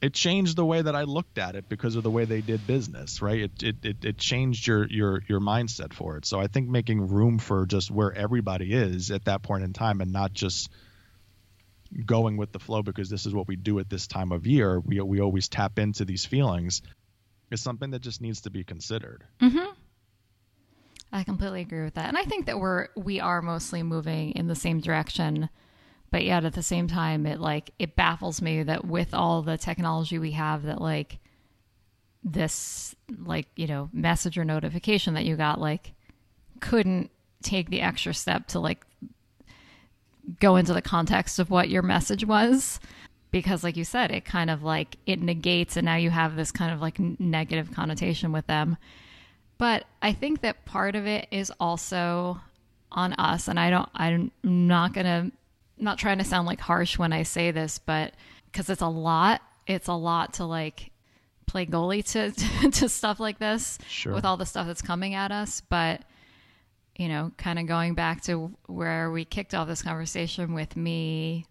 it 0.00 0.14
changed 0.14 0.56
the 0.56 0.64
way 0.64 0.82
that 0.82 0.96
i 0.96 1.02
looked 1.02 1.38
at 1.38 1.54
it 1.54 1.68
because 1.68 1.94
of 1.94 2.02
the 2.02 2.10
way 2.10 2.24
they 2.24 2.42
did 2.42 2.66
business 2.66 3.22
right? 3.22 3.42
It 3.42 3.62
it, 3.62 3.76
it, 3.84 4.04
it 4.04 4.18
changed 4.18 4.66
your 4.66 4.88
your 4.88 5.22
your 5.28 5.40
mindset 5.40 5.92
for 5.92 6.16
it. 6.16 6.26
So 6.26 6.40
i 6.40 6.48
think 6.48 6.68
making 6.68 7.06
room 7.08 7.38
for 7.38 7.66
just 7.66 7.90
where 7.90 8.12
everybody 8.12 8.72
is 8.72 9.10
at 9.10 9.26
that 9.26 9.42
point 9.42 9.64
in 9.64 9.72
time 9.72 10.00
and 10.00 10.12
not 10.12 10.32
just 10.32 10.70
going 12.06 12.36
with 12.36 12.52
the 12.52 12.58
flow 12.58 12.82
because 12.82 13.10
this 13.10 13.26
is 13.26 13.34
what 13.34 13.48
we 13.48 13.56
do 13.56 13.78
at 13.78 13.90
this 13.90 14.06
time 14.06 14.32
of 14.32 14.46
year 14.46 14.80
we, 14.80 15.00
we 15.00 15.20
always 15.20 15.48
tap 15.48 15.78
into 15.78 16.04
these 16.04 16.24
feelings 16.24 16.80
is 17.52 17.60
something 17.60 17.90
that 17.90 18.00
just 18.00 18.20
needs 18.20 18.40
to 18.42 18.50
be 18.50 18.64
considered. 18.64 19.24
Mm-hmm. 19.40 19.70
I 21.12 21.24
completely 21.24 21.60
agree 21.60 21.84
with 21.84 21.94
that, 21.94 22.08
and 22.08 22.16
I 22.16 22.24
think 22.24 22.46
that 22.46 22.58
we're 22.58 22.88
we 22.96 23.20
are 23.20 23.42
mostly 23.42 23.82
moving 23.82 24.32
in 24.32 24.46
the 24.46 24.54
same 24.54 24.80
direction, 24.80 25.50
but 26.10 26.24
yet 26.24 26.44
at 26.44 26.54
the 26.54 26.62
same 26.62 26.88
time, 26.88 27.26
it 27.26 27.38
like 27.38 27.72
it 27.78 27.96
baffles 27.96 28.40
me 28.40 28.62
that 28.62 28.86
with 28.86 29.12
all 29.12 29.42
the 29.42 29.58
technology 29.58 30.18
we 30.18 30.32
have, 30.32 30.62
that 30.62 30.80
like 30.80 31.18
this 32.24 32.94
like 33.24 33.48
you 33.56 33.66
know 33.66 33.90
message 33.92 34.38
or 34.38 34.44
notification 34.44 35.14
that 35.14 35.24
you 35.24 35.36
got 35.36 35.60
like 35.60 35.92
couldn't 36.60 37.10
take 37.42 37.68
the 37.68 37.80
extra 37.80 38.14
step 38.14 38.46
to 38.46 38.60
like 38.60 38.86
go 40.40 40.56
into 40.56 40.72
the 40.72 40.82
context 40.82 41.38
of 41.38 41.50
what 41.50 41.68
your 41.68 41.82
message 41.82 42.24
was 42.24 42.78
because 43.32 43.64
like 43.64 43.76
you 43.76 43.84
said 43.84 44.12
it 44.12 44.24
kind 44.24 44.50
of 44.50 44.62
like 44.62 44.96
it 45.06 45.20
negates 45.20 45.76
and 45.76 45.86
now 45.86 45.96
you 45.96 46.10
have 46.10 46.36
this 46.36 46.52
kind 46.52 46.72
of 46.72 46.80
like 46.80 47.00
negative 47.18 47.72
connotation 47.72 48.30
with 48.30 48.46
them 48.46 48.76
but 49.58 49.84
i 50.00 50.12
think 50.12 50.42
that 50.42 50.64
part 50.64 50.94
of 50.94 51.06
it 51.06 51.26
is 51.32 51.50
also 51.58 52.40
on 52.92 53.14
us 53.14 53.48
and 53.48 53.58
i 53.58 53.70
don't 53.70 53.88
i'm 53.94 54.30
not 54.44 54.92
gonna 54.92 55.32
not 55.78 55.98
trying 55.98 56.18
to 56.18 56.24
sound 56.24 56.46
like 56.46 56.60
harsh 56.60 56.96
when 56.96 57.12
i 57.12 57.24
say 57.24 57.50
this 57.50 57.78
but 57.78 58.12
because 58.46 58.70
it's 58.70 58.82
a 58.82 58.86
lot 58.86 59.40
it's 59.66 59.88
a 59.88 59.94
lot 59.94 60.34
to 60.34 60.44
like 60.44 60.90
play 61.46 61.66
goalie 61.66 62.04
to 62.62 62.70
to 62.70 62.88
stuff 62.88 63.18
like 63.18 63.38
this 63.38 63.78
sure. 63.88 64.14
with 64.14 64.24
all 64.24 64.36
the 64.36 64.46
stuff 64.46 64.66
that's 64.66 64.82
coming 64.82 65.14
at 65.14 65.32
us 65.32 65.62
but 65.68 66.02
you 66.96 67.08
know 67.08 67.32
kind 67.38 67.58
of 67.58 67.66
going 67.66 67.94
back 67.94 68.22
to 68.22 68.52
where 68.66 69.10
we 69.10 69.24
kicked 69.24 69.54
off 69.54 69.66
this 69.66 69.82
conversation 69.82 70.52
with 70.52 70.76
me 70.76 71.46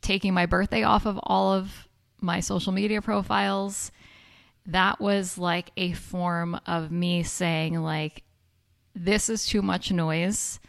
taking 0.00 0.34
my 0.34 0.46
birthday 0.46 0.82
off 0.82 1.06
of 1.06 1.18
all 1.22 1.52
of 1.52 1.88
my 2.20 2.40
social 2.40 2.72
media 2.72 3.02
profiles 3.02 3.90
that 4.66 5.00
was 5.00 5.36
like 5.36 5.70
a 5.76 5.92
form 5.92 6.58
of 6.66 6.90
me 6.90 7.22
saying 7.22 7.80
like 7.80 8.22
this 8.94 9.28
is 9.28 9.46
too 9.46 9.62
much 9.62 9.90
noise. 9.90 10.60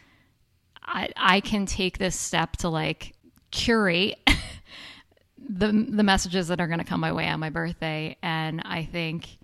I 0.82 1.10
i 1.16 1.40
can 1.40 1.66
take 1.66 1.98
this 1.98 2.18
step 2.18 2.56
to 2.58 2.68
like 2.68 3.14
curate 3.50 4.18
the 5.38 5.86
the 5.88 6.02
messages 6.02 6.48
that 6.48 6.60
are 6.60 6.66
going 6.66 6.78
to 6.78 6.84
come 6.84 7.00
my 7.00 7.12
way 7.12 7.26
on 7.28 7.40
my 7.40 7.50
birthday. 7.50 8.16
And 8.22 8.62
i 8.64 8.84
think 8.84 9.38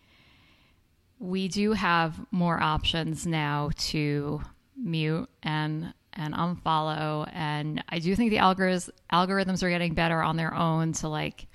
we 1.19 1.49
do 1.49 1.73
have 1.73 2.19
more 2.31 2.61
options 2.61 3.27
now 3.27 3.71
to 3.79 4.43
mute 4.77 5.29
and 5.43 5.95
and 6.15 6.35
unfollow. 6.35 7.29
And 7.33 7.83
I 7.89 7.99
do 7.99 8.15
think 8.15 8.31
the 8.31 8.39
algorithms 8.39 8.91
algorithms 9.13 9.63
are 9.63 9.71
getting 9.71 9.95
better 9.95 10.23
on 10.23 10.37
their 10.37 10.55
own 10.55 10.93
to 10.95 11.09
like 11.09 11.47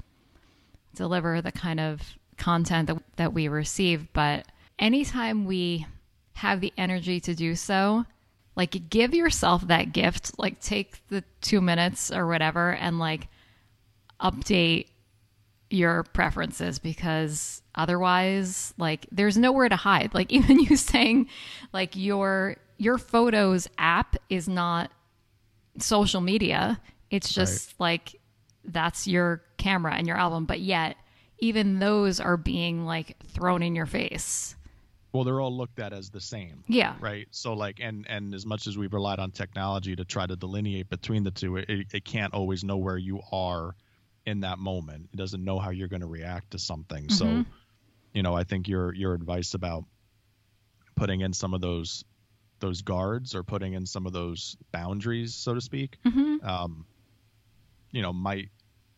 deliver 0.96 1.42
the 1.42 1.52
kind 1.52 1.80
of 1.80 2.02
content 2.38 2.88
that, 2.88 2.98
that 3.18 3.34
we 3.34 3.48
receive. 3.48 4.12
But 4.14 4.48
anytime 4.80 5.46
we 5.46 5.86
have 6.34 6.62
the 6.62 6.74
energy 6.78 7.20
to 7.22 7.36
do 7.36 7.56
so, 7.56 8.06
like 8.56 8.90
give 8.90 9.14
yourself 9.14 9.68
that 9.68 9.94
gift, 9.94 10.38
like 10.40 10.60
take 10.60 11.08
the 11.10 11.24
two 11.42 11.62
minutes 11.62 12.12
or 12.12 12.28
whatever 12.28 12.74
and 12.74 13.00
like 13.00 13.28
update 14.20 14.88
your 15.70 16.04
preferences 16.04 16.80
because 16.80 17.62
otherwise 17.76 18.74
like 18.78 19.06
there's 19.12 19.38
nowhere 19.38 19.68
to 19.68 19.76
hide 19.76 20.14
like 20.14 20.32
even 20.32 20.60
you 20.60 20.76
saying 20.78 21.28
like 21.74 21.96
your 21.96 22.56
your 22.78 22.98
photos 22.98 23.68
app 23.78 24.16
is 24.30 24.48
not 24.48 24.92
social 25.80 26.22
media. 26.22 26.80
It's 27.10 27.34
just 27.34 27.74
right. 27.74 27.80
like 27.80 28.22
that's 28.64 29.08
your 29.08 29.42
camera 29.58 29.94
and 29.96 30.08
your 30.08 30.18
album, 30.18 30.46
but 30.46 30.60
yet 30.60 30.98
even 31.40 31.80
those 31.80 32.20
are 32.20 32.38
being 32.38 32.86
like 32.86 33.16
thrown 33.28 33.64
in 33.64 33.76
your 33.76 33.86
face. 33.86 34.56
Well, 35.14 35.24
they're 35.24 35.40
all 35.40 35.56
looked 35.56 35.80
at 35.80 35.94
as 35.94 36.10
the 36.10 36.20
same. 36.20 36.64
Yeah. 36.68 36.96
Right. 37.00 37.28
So 37.32 37.54
like, 37.54 37.80
and 37.82 38.06
and 38.10 38.36
as 38.36 38.46
much 38.46 38.68
as 38.68 38.78
we've 38.78 38.94
relied 38.94 39.20
on 39.20 39.32
technology 39.32 39.96
to 39.96 40.06
try 40.06 40.28
to 40.28 40.36
delineate 40.36 40.90
between 40.90 41.24
the 41.24 41.32
two, 41.32 41.58
it, 41.58 41.70
it 41.70 42.06
can't 42.06 42.34
always 42.34 42.64
know 42.64 42.78
where 42.78 42.98
you 42.98 43.22
are 43.32 43.76
in 44.26 44.42
that 44.42 44.60
moment. 44.60 45.10
It 45.14 45.18
doesn't 45.18 45.44
know 45.44 45.58
how 45.58 45.70
you're 45.70 45.88
going 45.88 46.02
to 46.02 46.08
react 46.08 46.52
to 46.52 46.60
something. 46.60 47.06
Mm-hmm. 47.06 47.42
So, 47.42 47.46
you 48.14 48.22
know, 48.22 48.36
I 48.36 48.44
think 48.44 48.68
your 48.68 48.94
your 48.94 49.14
advice 49.14 49.54
about 49.54 49.86
putting 50.96 51.22
in 51.22 51.32
some 51.34 51.54
of 51.54 51.62
those 51.62 52.04
those 52.60 52.82
guards 52.82 53.36
or 53.36 53.44
putting 53.44 53.74
in 53.74 53.86
some 53.86 54.06
of 54.06 54.14
those 54.14 54.58
boundaries, 54.72 55.36
so 55.36 55.54
to 55.54 55.62
speak, 55.62 55.98
hmm 56.04 56.38
um, 56.44 56.86
you 57.92 58.02
know, 58.02 58.12
might 58.14 58.50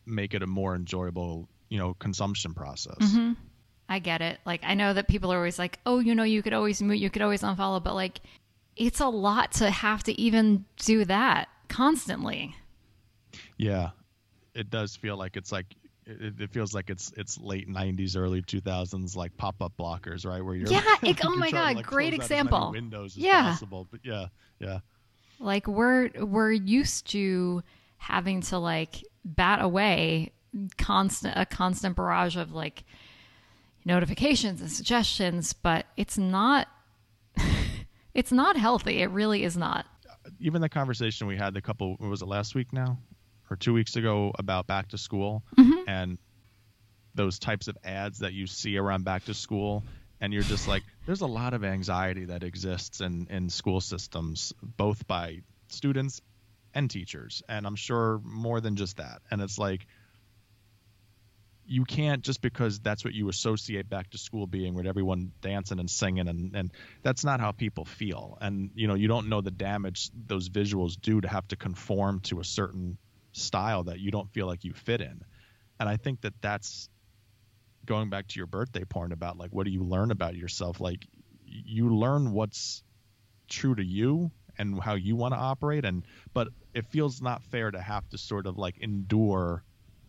make 0.06 0.34
it 0.34 0.42
a 0.44 0.48
more 0.48 0.76
enjoyable, 0.76 1.48
you 1.70 1.78
know, 1.78 1.94
consumption 1.96 2.54
process. 2.54 3.14
hmm 3.14 3.34
I 3.88 4.00
get 4.00 4.22
it. 4.22 4.40
Like 4.46 4.62
I 4.64 4.76
know 4.76 4.94
that 4.94 5.08
people 5.08 5.34
are 5.34 5.38
always 5.38 5.58
like, 5.58 5.80
"Oh, 5.86 6.00
you 6.00 6.14
know, 6.14 6.24
you 6.24 6.44
could 6.44 6.54
always 6.54 6.82
mute, 6.82 6.96
you 7.00 7.10
could 7.10 7.22
always 7.24 7.42
unfollow," 7.42 7.84
but 7.84 7.96
like, 7.96 8.20
it's 8.76 9.00
a 9.00 9.08
lot 9.08 9.52
to 9.54 9.70
have 9.72 10.04
to 10.04 10.20
even 10.20 10.66
do 10.78 11.06
that 11.06 11.50
constantly. 11.70 12.56
Yeah, 13.58 13.90
it 14.54 14.70
does 14.70 14.96
feel 14.96 15.18
like 15.18 15.38
it's 15.38 15.52
like 15.52 15.66
it, 16.10 16.42
it 16.42 16.52
feels 16.52 16.74
like 16.74 16.90
it's 16.90 17.12
it's 17.18 17.38
late 17.40 17.68
'90s, 17.70 18.18
early 18.18 18.42
2000s, 18.42 19.16
like 19.16 19.36
pop-up 19.38 19.74
blockers, 19.78 20.26
right? 20.26 20.44
Where 20.44 20.56
you're 20.56 20.72
Yeah, 20.72 20.82
it- 21.04 21.20
oh 21.26 21.36
my 21.36 21.50
trying 21.50 21.52
to, 21.52 21.58
God, 21.74 21.76
like, 21.78 21.86
great 21.86 22.14
close 22.14 22.26
as 22.26 22.30
many 22.32 22.40
example. 22.42 22.72
windows 22.72 23.16
Yeah. 23.18 23.44
possible, 23.52 23.88
but 23.92 24.00
yeah, 24.04 24.26
yeah, 24.60 24.80
Like 25.40 25.68
we're 25.68 26.10
we're 26.20 26.52
used 26.52 27.08
to 27.12 27.64
having 27.98 28.42
to 28.42 28.58
like 28.58 29.04
bat 29.24 29.62
away 29.62 30.32
constant 30.78 31.34
a 31.38 31.46
constant 31.46 31.96
barrage 31.96 32.36
of 32.36 32.54
like 32.54 32.84
notifications 33.86 34.62
and 34.62 34.72
suggestions, 34.72 35.54
but 35.54 35.86
it's 35.98 36.18
not 36.18 36.68
it's 38.14 38.32
not 38.32 38.58
healthy. 38.58 39.02
It 39.02 39.10
really 39.12 39.44
is 39.44 39.58
not. 39.58 39.86
even 40.40 40.62
the 40.62 40.70
conversation 40.70 41.28
we 41.28 41.38
had 41.38 41.56
a 41.58 41.62
couple 41.62 41.96
was 42.00 42.22
it 42.22 42.28
last 42.28 42.56
week 42.56 42.72
now 42.74 42.98
or 43.50 43.56
two 43.56 43.74
weeks 43.74 43.96
ago 43.96 44.32
about 44.38 44.68
back 44.68 44.90
to 44.90 44.98
school 44.98 45.44
Mm-hmm. 45.58 45.88
and 45.88 46.18
those 47.16 47.40
types 47.40 47.68
of 47.68 47.78
ads 47.84 48.20
that 48.20 48.34
you 48.34 48.48
see 48.48 48.78
around 48.78 49.04
back 49.04 49.26
to 49.26 49.34
school 49.34 49.84
and 50.22 50.32
you're 50.32 50.44
just 50.44 50.68
like 50.68 50.84
there's 51.06 51.22
a 51.22 51.28
lot 51.28 51.54
of 51.54 51.64
anxiety 51.64 52.26
that 52.26 52.44
exists 52.44 53.02
in 53.02 53.28
in 53.30 53.50
school 53.50 53.82
systems 53.82 54.54
both 54.62 55.08
by 55.08 55.40
students 55.70 56.22
and 56.74 56.90
teachers. 56.90 57.42
And 57.50 57.66
i'm 57.66 57.76
sure 57.76 58.22
more 58.24 58.62
than 58.62 58.76
just 58.76 58.98
that. 58.98 59.22
And 59.32 59.42
it's 59.42 59.58
like 59.58 59.88
you 61.66 61.86
can't 61.86 62.24
just 62.24 62.42
because 62.42 62.80
that's 62.80 63.06
what 63.06 63.14
you 63.14 63.30
associate 63.30 63.90
back 63.90 64.10
to 64.12 64.18
school 64.18 64.48
being 64.48 64.74
with 64.74 64.88
everyone 64.88 65.32
dancing 65.42 65.80
and 65.80 65.90
singing 65.90 66.28
and, 66.28 66.56
and 66.56 66.72
that's 67.04 67.24
not 67.24 67.40
how 67.40 67.52
people 67.52 67.86
feel. 67.86 68.38
And 68.42 68.72
you 68.76 68.88
know 68.88 68.96
you 68.96 69.08
don't 69.08 69.30
know 69.30 69.42
the 69.42 69.52
damage 69.52 70.10
those 70.14 70.50
visuals 70.50 71.00
do 71.00 71.22
to 71.22 71.28
have 71.28 71.48
to 71.50 71.56
conform 71.56 72.22
to 72.22 72.40
a 72.40 72.44
certain 72.44 72.98
style 73.32 73.84
that 73.84 74.00
you 74.00 74.12
don't 74.12 74.30
feel 74.32 74.48
like 74.48 74.64
you 74.64 74.74
fit 74.74 75.02
in. 75.02 75.22
And 75.80 75.88
i 75.88 75.96
think 75.98 76.22
that 76.22 76.34
that's 76.42 76.90
going 77.86 78.10
back 78.10 78.28
to 78.28 78.38
your 78.40 78.48
birthday 78.48 78.84
porn 78.84 79.12
about 79.12 79.38
like 79.38 79.50
what 79.52 79.66
do 79.66 79.72
you 79.72 79.84
learn 79.84 80.12
about 80.12 80.36
yourself? 80.36 80.80
Like 80.80 81.08
you 81.44 81.96
learn 81.96 82.32
what's 82.32 82.84
true 83.48 83.74
to 83.76 83.84
you 83.84 84.32
and 84.58 84.80
how 84.82 84.94
you 84.94 85.16
want 85.16 85.34
to 85.34 85.40
operate 85.40 85.86
and 85.86 86.06
but 86.34 86.50
it 86.76 86.86
feels 86.86 87.22
not 87.22 87.44
fair 87.44 87.72
to 87.72 87.82
have 87.82 88.08
to 88.10 88.18
sort 88.18 88.46
of 88.46 88.58
like 88.58 88.78
endure 88.78 89.64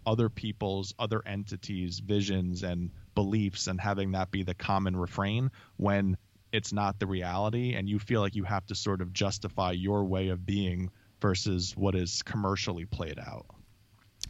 other 0.05 0.29
people's 0.29 0.93
other 0.99 1.23
entities 1.25 2.01
visions 2.01 2.63
and 2.63 2.91
beliefs 3.15 3.67
and 3.67 3.81
having 3.81 4.13
that 4.13 4.31
be 4.31 4.43
the 4.43 4.55
common 4.55 4.95
refrain 4.95 5.51
when 5.77 6.17
it's 6.53 6.73
not 6.73 6.99
the 6.99 7.07
reality 7.07 7.75
and 7.75 7.89
you 7.89 7.99
feel 7.99 8.21
like 8.21 8.35
you 8.35 8.45
have 8.45 8.67
to 8.67 8.75
sort 8.75 9.01
of 9.01 9.13
justify 9.13 9.71
your 9.71 10.05
way 10.05 10.29
of 10.29 10.45
being 10.45 10.91
versus 11.21 11.77
what 11.77 11.95
is 11.95 12.23
commercially 12.23 12.85
played 12.87 13.19
out 13.19 13.47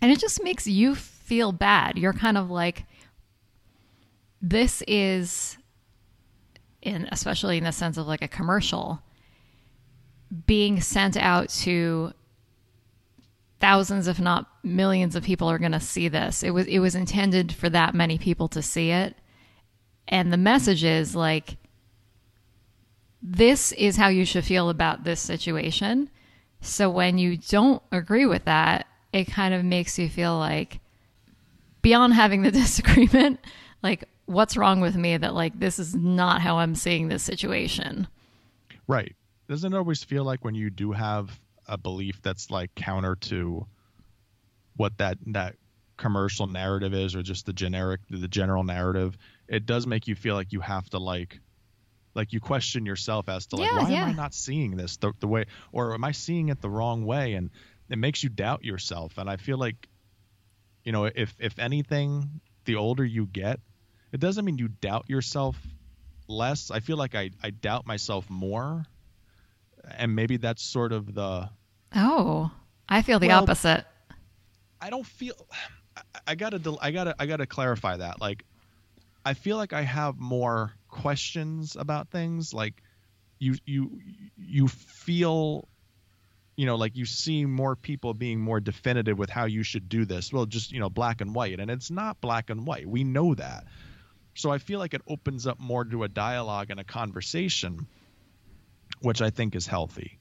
And 0.03 0.11
it 0.11 0.18
just 0.18 0.43
makes 0.43 0.66
you 0.66 0.95
feel 0.95 1.53
bad. 1.53 1.99
You're 1.99 2.12
kind 2.12 2.38
of 2.38 2.51
like, 2.51 2.84
this 4.41 4.82
is, 4.88 5.59
in 6.82 7.09
especially 7.12 7.59
in 7.59 7.64
the 7.64 7.72
sense 7.72 7.99
of 7.99 8.07
like 8.07 8.22
a 8.22 8.28
commercial, 8.28 9.03
being 10.47 10.80
sent 10.80 11.16
out 11.16 11.49
to 11.51 12.12
thousands, 13.59 14.07
if 14.07 14.18
not 14.18 14.49
millions, 14.62 15.16
of 15.16 15.22
people 15.22 15.49
are 15.49 15.59
going 15.59 15.72
to 15.72 15.80
see 15.80 16.09
this. 16.09 16.43
It 16.43 16.51
was 16.51 16.66
it 16.66 16.78
was 16.78 16.95
intended 16.95 17.53
for 17.53 17.68
that 17.68 17.95
many 17.95 18.16
people 18.16 18.49
to 18.49 18.62
see 18.62 18.91
it, 18.91 19.14
and 20.09 20.32
the 20.32 20.38
message 20.38 20.84
is 20.84 21.14
like, 21.14 21.57
this 23.20 23.72
is 23.72 23.97
how 23.97 24.09
you 24.09 24.24
should 24.24 24.45
feel 24.45 24.70
about 24.70 25.05
this 25.05 25.20
situation. 25.20 26.09
So 26.61 26.91
when 26.91 27.19
you 27.19 27.37
don't 27.37 27.83
agree 27.91 28.27
with 28.27 28.45
that, 28.45 28.87
it 29.13 29.25
kind 29.27 29.55
of 29.55 29.65
makes 29.65 29.99
you 29.99 30.09
feel 30.09 30.37
like 30.39 30.81
beyond 31.83 32.15
having 32.15 32.43
the 32.43 32.51
disagreement, 32.51 33.41
like 33.83 34.05
what's 34.27 34.57
wrong 34.57 34.81
with 34.81 34.95
me 34.95 35.17
that 35.17 35.35
like 35.35 35.59
this 35.59 35.79
is 35.79 35.95
not 35.95 36.41
how 36.41 36.59
I'm 36.59 36.75
seeing 36.75 37.09
this 37.09 37.23
situation. 37.23 38.07
Right. 38.87 39.15
Doesn't 39.49 39.73
it 39.73 39.77
always 39.77 40.05
feel 40.05 40.25
like 40.25 40.45
when 40.45 40.55
you 40.55 40.71
do 40.71 40.93
have 40.93 41.39
a 41.67 41.77
belief 41.77 42.21
that's 42.23 42.51
like 42.51 42.75
counter 42.75 43.17
to 43.17 43.67
what 44.77 44.97
that 44.99 45.19
that 45.27 45.57
commercial 45.97 46.47
narrative 46.47 46.95
is 46.95 47.15
or 47.15 47.23
just 47.23 47.47
the 47.47 47.53
generic 47.53 48.01
the 48.09 48.29
general 48.29 48.65
narrative, 48.65 49.17
it 49.49 49.67
does 49.67 49.87
make 49.87 50.07
you 50.07 50.15
feel 50.15 50.35
like 50.35 50.53
you 50.53 50.61
have 50.61 50.89
to 50.91 50.99
like 50.99 51.41
like 52.15 52.33
you 52.33 52.41
question 52.41 52.85
yourself 52.87 53.29
as 53.29 53.47
to 53.47 53.57
like 53.57 53.71
Yeah, 53.71 53.79
why 53.83 53.91
am. 53.91 54.09
I 54.09 54.13
not 54.13 54.35
seeing 54.35 54.77
this 54.77 54.97
the, 54.97 55.13
the 55.21 55.29
way 55.29 55.45
or 55.73 55.95
am 55.95 56.05
I 56.05 56.13
seeing 56.13 56.49
it 56.49 56.61
the 56.61 56.71
wrong 56.71 57.05
way 57.05 57.35
and 57.35 57.51
it 57.89 57.99
makes 57.99 58.23
you 58.23 58.29
doubt 58.29 58.65
yourself 58.65 59.19
and 59.19 59.29
I 59.31 59.37
feel 59.37 59.59
like 59.59 59.89
you 60.85 60.93
know 60.93 61.05
if 61.05 61.35
if 61.39 61.59
anything 61.59 62.41
the 62.65 62.77
older 62.77 63.05
you 63.05 63.27
get 63.27 63.61
it 64.13 64.21
doesn't 64.21 64.45
mean 64.45 64.59
you 64.59 64.69
doubt 64.69 65.05
yourself 65.09 65.57
less. 66.27 66.71
I 66.71 66.81
feel 66.81 66.97
like 66.97 67.15
I, 67.15 67.31
I 67.43 67.51
doubt 67.51 67.87
myself 67.87 68.29
more. 68.31 68.85
And 69.97 70.15
maybe 70.15 70.37
that's 70.37 70.63
sort 70.63 70.93
of 70.93 71.15
the 71.15 71.49
Oh, 71.95 72.51
I 72.89 73.03
feel 73.03 73.19
the 73.19 73.29
Well- 73.29 73.43
opposite. 73.43 73.85
I 74.81 74.91
don't 74.91 75.07
feel 75.07 75.35
I, 75.97 76.03
I 76.29 76.35
gotta 76.35 76.61
I 76.81 76.91
gotta 76.91 77.15
I 77.19 77.27
gotta 77.27 77.47
clarify 77.47 77.97
that. 77.99 78.21
Like 78.21 78.45
I 79.25 79.35
feel 79.35 79.57
like 79.57 79.73
I 79.73 79.83
have 79.83 80.19
more 80.19 80.73
questions 80.91 81.76
about 81.76 82.11
things. 82.11 82.53
Like 82.53 82.82
you 83.38 83.57
you 83.64 84.01
you 84.36 84.68
feel 84.68 85.68
you 86.57 86.66
know 86.66 86.76
like 86.76 86.97
you 86.97 87.07
see 87.07 87.45
more 87.47 87.74
people 87.76 88.14
being 88.14 88.41
more 88.41 88.61
definitive 88.61 89.18
with 89.18 89.30
how 89.30 89.47
you 89.47 89.62
should 89.62 89.88
do 89.88 90.05
this. 90.05 90.32
Well, 90.32 90.47
just 90.47 90.72
you 90.72 90.80
know 90.80 90.91
black 90.91 91.20
and 91.20 91.34
white, 91.34 91.59
and 91.59 91.70
it's 91.70 91.91
not 91.91 92.20
black 92.20 92.51
and 92.51 92.66
white. 92.66 92.86
We 92.86 93.05
know 93.05 93.34
that. 93.34 93.64
So 94.34 94.51
I 94.51 94.59
feel 94.59 94.78
like 94.78 94.95
it 94.95 95.03
opens 95.09 95.47
up 95.47 95.59
more 95.59 95.84
to 95.84 96.05
a 96.05 96.09
dialogue 96.09 96.70
and 96.70 96.78
a 96.78 96.84
conversation, 96.84 97.86
which 99.01 99.20
I 99.22 99.30
think 99.30 99.55
is 99.55 99.66
healthy. 99.66 100.18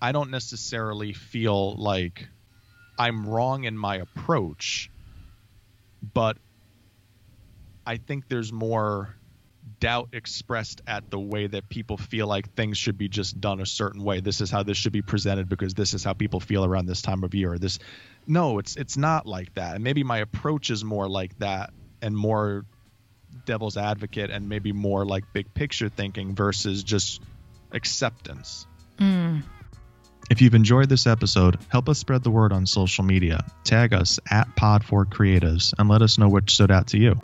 I 0.00 0.12
don't 0.12 0.30
necessarily 0.30 1.12
feel 1.12 1.76
like 1.76 2.26
I'm 2.98 3.26
wrong 3.28 3.64
in 3.64 3.76
my 3.76 3.96
approach, 3.96 4.90
but 6.14 6.36
I 7.86 7.96
think 7.96 8.28
there's 8.28 8.52
more 8.52 9.14
doubt 9.82 10.10
expressed 10.12 10.80
at 10.86 11.10
the 11.10 11.18
way 11.18 11.48
that 11.48 11.68
people 11.68 11.96
feel 11.96 12.28
like 12.28 12.54
things 12.54 12.78
should 12.78 12.96
be 12.96 13.08
just 13.08 13.40
done 13.40 13.60
a 13.60 13.66
certain 13.66 14.04
way. 14.04 14.20
This 14.20 14.40
is 14.40 14.48
how 14.48 14.62
this 14.62 14.76
should 14.76 14.92
be 14.92 15.02
presented 15.02 15.48
because 15.48 15.74
this 15.74 15.92
is 15.92 16.04
how 16.04 16.12
people 16.12 16.38
feel 16.38 16.64
around 16.64 16.86
this 16.86 17.02
time 17.02 17.24
of 17.24 17.34
year. 17.34 17.58
This, 17.58 17.80
no, 18.24 18.60
it's 18.60 18.76
it's 18.76 18.96
not 18.96 19.26
like 19.26 19.52
that. 19.54 19.74
And 19.74 19.82
maybe 19.82 20.04
my 20.04 20.18
approach 20.18 20.70
is 20.70 20.84
more 20.84 21.08
like 21.08 21.36
that 21.40 21.72
and 22.00 22.16
more 22.16 22.64
devil's 23.44 23.76
advocate 23.76 24.30
and 24.30 24.48
maybe 24.48 24.70
more 24.70 25.04
like 25.04 25.24
big 25.32 25.52
picture 25.52 25.88
thinking 25.88 26.32
versus 26.32 26.84
just 26.84 27.20
acceptance. 27.72 28.68
Mm. 28.98 29.42
If 30.30 30.40
you've 30.40 30.54
enjoyed 30.54 30.90
this 30.90 31.08
episode, 31.08 31.58
help 31.70 31.88
us 31.88 31.98
spread 31.98 32.22
the 32.22 32.30
word 32.30 32.52
on 32.52 32.66
social 32.66 33.02
media. 33.02 33.44
Tag 33.64 33.92
us 33.92 34.20
at 34.30 34.46
Pod4Creatives 34.54 35.74
and 35.76 35.88
let 35.88 36.02
us 36.02 36.18
know 36.18 36.28
what 36.28 36.48
stood 36.48 36.70
out 36.70 36.86
to 36.88 36.98
you. 36.98 37.20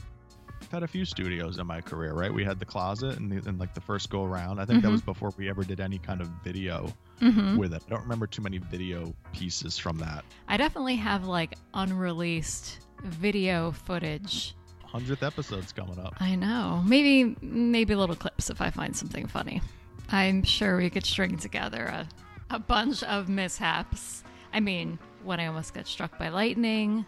I've 0.68 0.72
had 0.72 0.82
a 0.82 0.86
few 0.88 1.06
studios 1.06 1.56
in 1.56 1.66
my 1.66 1.80
career, 1.80 2.12
right? 2.12 2.30
We 2.32 2.44
had 2.44 2.58
the 2.58 2.66
closet 2.66 3.16
and, 3.16 3.32
the, 3.32 3.48
and 3.48 3.58
like 3.58 3.72
the 3.72 3.80
first 3.80 4.10
go 4.10 4.24
around. 4.24 4.60
I 4.60 4.66
think 4.66 4.82
that 4.82 4.90
was 4.90 5.00
before 5.00 5.32
we 5.38 5.48
ever 5.48 5.64
did 5.64 5.80
any 5.80 5.98
kind 5.98 6.20
of 6.20 6.28
video 6.44 6.92
hmm 7.20 7.56
with 7.56 7.72
it. 7.72 7.82
I 7.86 7.90
don't 7.90 8.02
remember 8.02 8.26
too 8.26 8.42
many 8.42 8.58
video 8.58 9.14
pieces 9.32 9.78
from 9.78 9.96
that. 9.98 10.26
I 10.46 10.58
definitely 10.58 10.96
have 10.96 11.26
like 11.26 11.54
unreleased 11.72 12.80
video 13.02 13.72
footage. 13.72 14.54
100th 14.92 15.26
episode's 15.26 15.72
coming 15.72 15.98
up. 15.98 16.14
I 16.20 16.34
know. 16.34 16.82
Maybe 16.84 17.34
maybe 17.40 17.94
little 17.94 18.14
clips 18.14 18.50
if 18.50 18.60
I 18.60 18.68
find 18.68 18.94
something 18.94 19.26
funny. 19.26 19.62
I'm 20.10 20.42
sure 20.42 20.76
we 20.76 20.90
could 20.90 21.06
string 21.06 21.38
together 21.38 21.84
a, 21.86 22.06
a 22.50 22.58
bunch 22.58 23.02
of 23.04 23.30
mishaps. 23.30 24.22
I 24.52 24.60
mean, 24.60 24.98
when 25.24 25.40
I 25.40 25.46
almost 25.46 25.72
got 25.72 25.86
struck 25.86 26.18
by 26.18 26.28
lightning, 26.28 27.06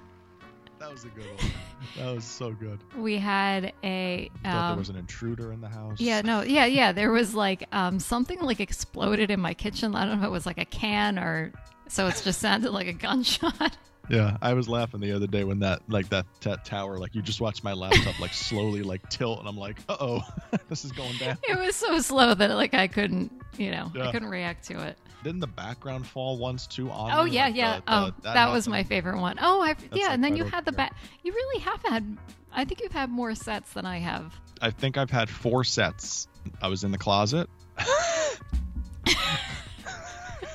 That 0.80 0.90
was 0.90 1.04
a 1.04 1.08
good 1.08 1.26
one. 1.26 1.52
that 1.98 2.14
was 2.14 2.24
so 2.24 2.52
good. 2.52 2.80
we 2.96 3.18
had 3.18 3.74
a 3.84 4.30
Thought 4.42 4.42
there 4.42 4.52
um, 4.54 4.78
was 4.78 4.88
an 4.88 4.96
intruder 4.96 5.52
in 5.52 5.60
the 5.60 5.68
house. 5.68 6.00
Yeah, 6.00 6.22
no, 6.22 6.40
yeah, 6.40 6.64
yeah. 6.64 6.92
There 6.92 7.12
was 7.12 7.34
like 7.34 7.68
um, 7.70 8.00
something 8.00 8.40
like 8.40 8.60
exploded 8.60 9.30
in 9.30 9.40
my 9.40 9.52
kitchen. 9.52 9.94
I 9.94 10.06
don't 10.06 10.16
know 10.16 10.22
if 10.22 10.28
it 10.28 10.32
was 10.32 10.46
like 10.46 10.56
a 10.56 10.64
can 10.64 11.18
or 11.18 11.52
so. 11.88 12.06
It 12.06 12.18
just 12.24 12.40
sounded 12.40 12.70
like 12.70 12.86
a 12.86 12.94
gunshot. 12.94 13.76
Yeah, 14.10 14.36
I 14.42 14.54
was 14.54 14.68
laughing 14.68 15.00
the 15.00 15.12
other 15.12 15.28
day 15.28 15.44
when 15.44 15.60
that 15.60 15.82
like 15.88 16.08
that, 16.08 16.26
that 16.40 16.64
tower 16.64 16.98
like 16.98 17.14
you 17.14 17.22
just 17.22 17.40
watched 17.40 17.62
my 17.62 17.72
laptop 17.72 18.18
like 18.18 18.34
slowly 18.34 18.82
like 18.82 19.08
tilt 19.08 19.38
and 19.38 19.48
I'm 19.48 19.56
like, 19.56 19.78
uh 19.88 19.96
oh, 20.00 20.20
this 20.68 20.84
is 20.84 20.90
going 20.92 21.16
down. 21.18 21.38
It 21.48 21.58
was 21.58 21.76
so 21.76 21.98
slow 22.00 22.34
that 22.34 22.50
like 22.50 22.74
I 22.74 22.88
couldn't, 22.88 23.30
you 23.56 23.70
know, 23.70 23.90
Yeah. 23.94 24.08
I 24.08 24.12
couldn't 24.12 24.28
react 24.30 24.66
to 24.66 24.80
it. 24.86 24.98
Didn't 25.22 25.40
the 25.40 25.46
background 25.46 26.06
fall 26.06 26.38
once 26.38 26.66
too 26.66 26.90
on? 26.90 27.12
Oh 27.12 27.24
yeah, 27.24 27.44
Like, 27.46 27.54
yeah. 27.56 27.76
the- 27.76 27.82
the- 27.82 27.92
oh, 27.92 28.12
that, 28.34 28.50
was 28.50 28.66
my 28.66 28.82
favorite 28.82 29.20
one. 29.20 29.38
Oh, 29.40 29.62
I 29.62 29.76
yeah, 29.92 30.04
like 30.06 30.10
and 30.12 30.24
then 30.24 30.32
right 30.32 30.38
you 30.38 30.44
had 30.44 30.64
the 30.64 30.72
back. 30.72 30.94
You 31.22 31.32
really 31.32 31.60
have 31.62 31.80
had. 31.84 32.16
I 32.52 32.64
think 32.64 32.80
you've 32.80 32.90
had 32.92 33.10
more 33.10 33.34
sets 33.36 33.72
than 33.74 33.86
I 33.86 33.98
have. 33.98 34.34
I 34.60 34.70
think 34.70 34.96
I've 34.98 35.10
had 35.10 35.30
four 35.30 35.62
sets. 35.62 36.26
I 36.60 36.66
was 36.68 36.82
in 36.84 36.90
the 36.90 36.98
closet. 36.98 37.48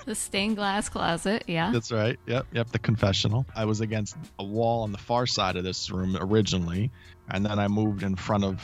The 0.06 0.16
stained 0.16 0.56
glass 0.56 0.88
closet, 0.88 1.44
yeah. 1.48 1.72
That's 1.72 1.92
right. 1.92 2.20
Yep, 2.28 2.46
yep. 2.54 2.72
The 2.72 2.80
confessional. 2.80 3.46
I 3.56 3.66
was 3.66 3.82
against 3.82 4.16
a 4.40 4.44
wall 4.44 4.84
on 4.84 4.92
the 4.92 4.98
far 5.00 5.26
side 5.26 5.56
of 5.56 5.64
this 5.64 5.90
room 5.90 6.16
originally, 6.20 6.92
and 7.30 7.46
then 7.46 7.58
I 7.58 7.68
moved 7.68 8.04
in 8.04 8.16
front 8.16 8.44
of 8.44 8.62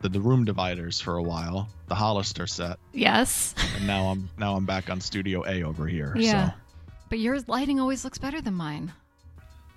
the, 0.00 0.08
the 0.08 0.20
room 0.20 0.44
dividers 0.44 1.00
for 1.00 1.16
a 1.16 1.22
while, 1.22 1.68
the 1.88 1.94
Hollister 1.96 2.46
set, 2.46 2.78
yes. 2.92 3.54
and 3.76 3.86
now 3.86 4.06
I'm 4.08 4.28
now 4.38 4.54
I'm 4.54 4.66
back 4.66 4.88
on 4.90 5.00
Studio 5.00 5.44
A 5.46 5.62
over 5.64 5.86
here. 5.86 6.14
Yeah. 6.16 6.50
So 6.50 6.56
But 7.08 7.18
your 7.18 7.40
lighting 7.48 7.80
always 7.80 8.04
looks 8.04 8.18
better 8.18 8.40
than 8.40 8.54
mine. 8.54 8.92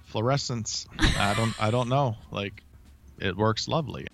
fluorescence. 0.06 0.86
I 1.00 1.34
don't 1.36 1.54
I 1.62 1.72
don't 1.72 1.90
know. 1.90 2.16
Like 2.32 2.64
it 3.20 3.36
works 3.36 3.68
lovely. 3.68 4.08